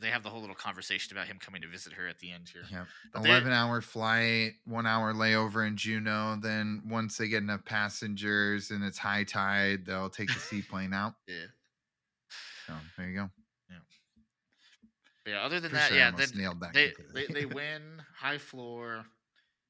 they 0.00 0.08
have 0.10 0.24
the 0.24 0.28
whole 0.28 0.40
little 0.40 0.56
conversation 0.56 1.16
about 1.16 1.28
him 1.28 1.38
coming 1.40 1.62
to 1.62 1.68
visit 1.68 1.92
her 1.92 2.08
at 2.08 2.18
the 2.18 2.32
end 2.32 2.48
here. 2.52 2.62
Yeah. 2.68 2.84
But 3.12 3.24
11 3.24 3.52
hour 3.52 3.80
flight, 3.80 4.54
one 4.64 4.86
hour 4.88 5.14
layover 5.14 5.64
in 5.68 5.76
Juneau. 5.76 6.36
Then 6.42 6.82
once 6.84 7.16
they 7.16 7.28
get 7.28 7.44
enough 7.44 7.64
passengers 7.64 8.72
and 8.72 8.82
it's 8.82 8.98
high 8.98 9.22
tide, 9.22 9.86
they'll 9.86 10.10
take 10.10 10.28
the 10.34 10.40
seaplane 10.40 10.92
out. 10.92 11.14
Yeah. 11.28 11.44
So 12.66 12.74
there 12.96 13.08
you 13.08 13.14
go. 13.16 13.30
But 15.24 15.30
yeah. 15.30 15.40
Other 15.42 15.60
than 15.60 15.70
Pretty 15.70 15.82
that, 15.82 15.88
sure 15.88 15.96
yeah, 15.98 16.06
almost 16.06 16.32
then 16.32 16.42
nailed 16.42 16.60
that. 16.60 16.72
they, 16.74 16.92
they 17.14 17.26
they 17.26 17.44
win 17.60 18.02
high 18.16 18.38
floor. 18.38 19.04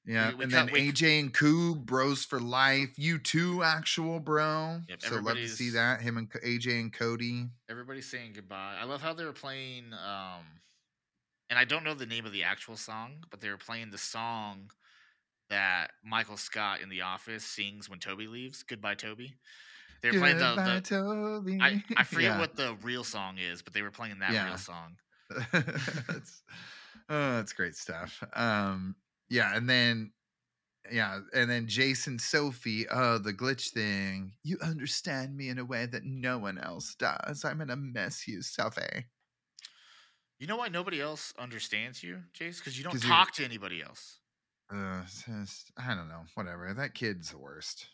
Yeah. 0.09 0.31
we- 0.31 0.35
we 0.37 0.45
and 0.45 0.53
cut- 0.53 0.67
then 0.67 0.73
we- 0.73 0.89
AJ 0.93 1.21
and 1.21 1.35
Koob, 1.35 1.85
bros 1.87 2.25
for 2.25 2.41
life. 2.41 2.99
You 2.99 3.19
too, 3.19 3.63
actual 3.63 4.19
bro. 4.21 4.81
Yep, 4.89 5.03
so 5.03 5.17
love 5.17 5.37
to 5.37 5.49
see 5.49 5.71
that. 5.71 6.01
Him 6.01 6.17
and 6.17 6.31
AJ 6.43 6.81
and 6.81 6.93
Cody. 6.93 7.49
Everybody's 7.69 8.09
saying 8.11 8.33
goodbye. 8.33 8.77
I 8.81 8.85
love 8.85 9.03
how 9.03 9.13
they 9.13 9.25
were 9.25 9.33
playing. 9.33 9.93
Um, 9.93 10.45
and 11.51 11.59
I 11.59 11.65
don't 11.65 11.85
know 11.85 11.95
the 11.95 12.07
name 12.07 12.27
of 12.27 12.33
the 12.33 12.43
actual 12.45 12.77
song, 12.77 13.25
but 13.31 13.41
they 13.41 13.49
were 13.51 13.57
playing 13.59 13.91
the 13.91 13.99
song 13.99 14.71
that 15.51 15.93
Michael 16.05 16.37
Scott 16.37 16.81
in 16.81 16.89
The 16.91 17.03
Office 17.03 17.45
sings 17.45 17.89
when 17.89 17.99
Toby 18.01 18.27
leaves. 18.27 18.63
Goodbye, 18.63 18.95
Toby. 18.97 19.35
They 20.03 20.11
were 20.11 20.19
playing 20.21 20.39
the. 20.39 20.55
Goodbye, 20.55 20.75
the 20.75 20.81
Toby. 20.81 21.59
I, 21.61 21.83
I 21.97 22.05
forget 22.05 22.33
Yeah. 22.33 22.39
what 22.39 22.55
the 22.57 22.77
real 22.83 23.03
song 23.05 23.39
is, 23.39 23.63
but 23.63 23.73
they 23.75 23.83
were 23.83 23.91
playing 23.91 24.19
that 24.21 24.33
Yeah. 24.33 24.47
real 24.47 24.59
song. 24.59 24.97
that's, 25.53 26.43
oh, 27.09 27.33
that's 27.37 27.53
great 27.53 27.77
stuff. 27.77 28.23
Um, 28.35 28.95
yeah, 29.29 29.55
and 29.57 29.69
then 29.69 30.13
yeah, 30.91 31.21
and 31.35 31.51
then 31.51 31.67
Jason 31.67 32.19
Sofi, 32.19 32.87
oh, 32.89 33.19
the 33.19 33.33
glitch 33.33 33.71
thing. 33.71 34.33
You 34.43 34.59
understand 34.63 35.37
me 35.37 35.49
in 35.49 35.59
a 35.59 35.65
way 35.65 35.87
that 35.87 36.05
no 36.05 36.39
one 36.39 36.59
else 36.59 36.95
does. 36.95 37.45
I'm 37.45 37.59
gonna 37.59 37.77
miss 37.77 38.27
you, 38.27 38.43
Sofi. 38.43 39.07
You 40.39 40.47
know 40.47 40.57
why 40.57 40.69
nobody 40.69 41.01
else 41.01 41.35
understands 41.39 42.03
you, 42.03 42.23
Jace? 42.39 42.59
Because 42.59 42.79
you 42.79 42.85
don't 42.85 43.03
talk 43.03 43.33
to 43.35 43.45
anybody 43.45 43.83
else. 43.83 44.19
Uh, 44.73 45.03
just- 45.27 45.73
I 45.77 45.95
don't 45.95 46.09
know, 46.09 46.25
whatever. 46.35 46.73
That 46.75 46.95
kid's 46.95 47.31
the 47.31 47.39
worst. 47.39 47.87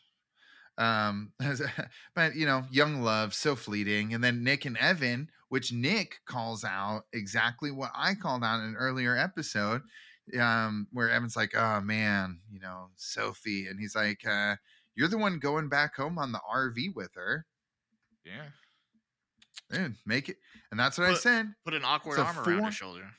Um, 0.76 1.32
but 2.14 2.34
you 2.34 2.46
know, 2.46 2.64
young 2.70 3.02
love, 3.02 3.32
so 3.34 3.56
fleeting. 3.56 4.12
And 4.12 4.22
then 4.22 4.42
Nick 4.44 4.64
and 4.64 4.76
Evan, 4.76 5.30
which 5.48 5.72
Nick 5.72 6.16
calls 6.26 6.64
out 6.64 7.04
exactly 7.12 7.70
what 7.70 7.92
I 7.94 8.14
called 8.14 8.44
out 8.44 8.60
in 8.60 8.70
an 8.70 8.76
earlier 8.76 9.16
episode, 9.16 9.82
um, 10.40 10.86
where 10.92 11.10
Evan's 11.10 11.36
like, 11.36 11.54
"Oh 11.56 11.80
man, 11.80 12.40
you 12.50 12.60
know, 12.60 12.88
Sofi," 12.96 13.66
and 13.66 13.78
he's 13.78 13.94
like, 13.94 14.26
uh, 14.26 14.56
"You're 14.94 15.08
the 15.08 15.18
one 15.18 15.38
going 15.38 15.68
back 15.68 15.96
home 15.96 16.18
on 16.18 16.32
the 16.32 16.40
RV 16.50 16.94
with 16.94 17.14
her, 17.14 17.46
Yeah. 18.24 18.48
dude. 19.70 19.96
Make 20.06 20.28
it." 20.28 20.38
And 20.70 20.78
that's 20.80 20.98
what 20.98 21.08
I 21.08 21.14
said. 21.14 21.54
Put 21.64 21.74
an 21.74 21.84
awkward 21.84 22.18
arm 22.18 22.36
around 22.38 22.44
four- 22.58 22.66
his 22.66 22.74
shoulder. 22.74 23.10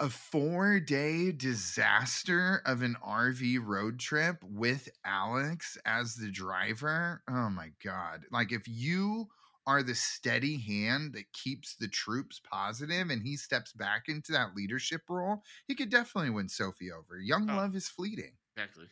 A 0.00 0.10
four 0.10 0.80
day 0.80 1.30
disaster 1.30 2.60
of 2.66 2.82
an 2.82 2.96
RV 3.04 3.58
road 3.62 4.00
trip 4.00 4.42
with 4.42 4.88
Alex 5.04 5.78
as 5.84 6.16
the 6.16 6.28
driver. 6.30 7.22
Oh 7.28 7.50
my 7.50 7.70
God. 7.84 8.24
Like, 8.32 8.50
if 8.50 8.66
you 8.66 9.28
are 9.66 9.82
the 9.82 9.94
steady 9.94 10.58
hand 10.58 11.12
that 11.14 11.32
keeps 11.32 11.74
the 11.76 11.88
troops 11.88 12.40
positive 12.40 13.10
and 13.10 13.22
he 13.22 13.36
steps 13.36 13.72
back 13.72 14.08
into 14.08 14.32
that 14.32 14.54
leadership 14.54 15.02
role, 15.08 15.42
he 15.66 15.74
could 15.74 15.90
definitely 15.90 16.30
win 16.30 16.48
Sofi 16.48 16.92
over. 16.92 17.18
Young 17.18 17.50
Oh. 17.50 17.56
love 17.56 17.74
is 17.74 17.88
fleeting. 17.88 18.38
Exactly. 18.56 18.86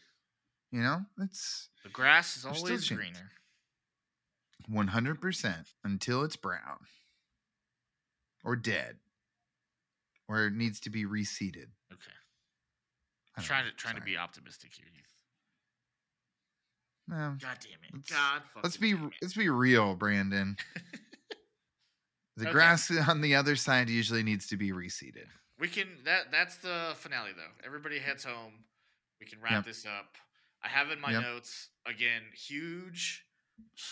You 0.72 0.82
know, 0.82 1.06
it's 1.20 1.70
The 1.84 1.90
grass 1.90 2.36
is 2.36 2.44
always 2.44 2.88
greener. 2.88 3.30
100% 4.68 5.74
until 5.84 6.24
it's 6.24 6.36
brown 6.36 6.86
or 8.44 8.56
dead 8.56 8.98
or 10.28 10.46
it 10.46 10.54
needs 10.54 10.80
to 10.80 10.90
be 10.90 11.04
reseeded. 11.04 11.68
Okay. 11.92 12.12
Trying 13.40 13.64
know. 13.64 13.70
to 13.70 13.76
trying 13.76 13.96
to 13.96 14.00
be 14.00 14.16
optimistic 14.16 14.72
here. 14.74 14.86
No, 17.08 17.36
God 17.40 17.58
damn 17.60 17.72
it. 17.82 17.90
Let's- 17.92 18.10
God. 18.10 18.42
let's 18.62 18.76
be 18.76 18.94
let's 19.22 19.34
be 19.34 19.48
real, 19.48 19.94
Brandon. 19.94 20.56
The 22.36 22.46
Okay. 22.46 22.52
grass 22.52 22.90
on 23.08 23.20
the 23.20 23.36
other 23.36 23.54
side 23.54 23.88
usually 23.88 24.24
needs 24.24 24.48
to 24.48 24.56
be 24.56 24.72
reseeded. 24.72 25.26
We 25.60 25.68
can 25.68 25.86
that 26.04 26.32
that's 26.32 26.56
the 26.56 26.92
finale 26.96 27.30
though. 27.36 27.64
Everybody 27.64 28.00
heads 28.00 28.24
home. 28.24 28.64
We 29.20 29.26
can 29.26 29.40
wrap 29.40 29.52
Yep. 29.52 29.64
this 29.66 29.86
up. 29.86 30.16
I 30.60 30.66
have 30.68 30.90
in 30.90 31.00
my 31.00 31.12
Yep. 31.12 31.22
notes 31.22 31.68
again, 31.86 32.22
huge, 32.34 33.24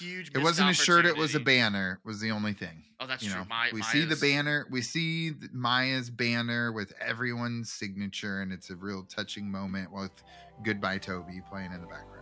huge. 0.01 0.31
It 0.35 0.39
wasn't 0.39 0.71
a 0.71 0.75
shirt; 0.75 1.07
it 1.07 1.17
was 1.17 1.37
a 1.37 1.41
banner. 1.41 2.01
Was 2.03 2.19
the 2.19 2.33
only 2.33 2.53
thing. 2.53 2.83
Oh, 2.99 3.07
that's 3.07 3.23
you 3.23 3.31
true. 3.31 3.43
know, 3.43 3.45
My, 3.47 3.71
we 3.73 3.83
see 3.83 4.05
the 4.05 4.17
banner. 4.17 4.67
We 4.71 4.83
see 4.83 5.35
Maya's 5.53 6.11
banner 6.11 6.73
with 6.73 6.93
everyone's 7.01 7.71
signature, 7.73 8.41
and 8.43 8.53
it's 8.53 8.71
a 8.71 8.75
real 8.77 9.05
touching 9.05 9.49
moment 9.53 9.93
with 9.93 10.11
"Goodbye, 10.65 10.99
Toby" 10.99 11.43
playing 11.49 11.71
in 11.73 11.81
the 11.81 11.87
background. 11.87 12.22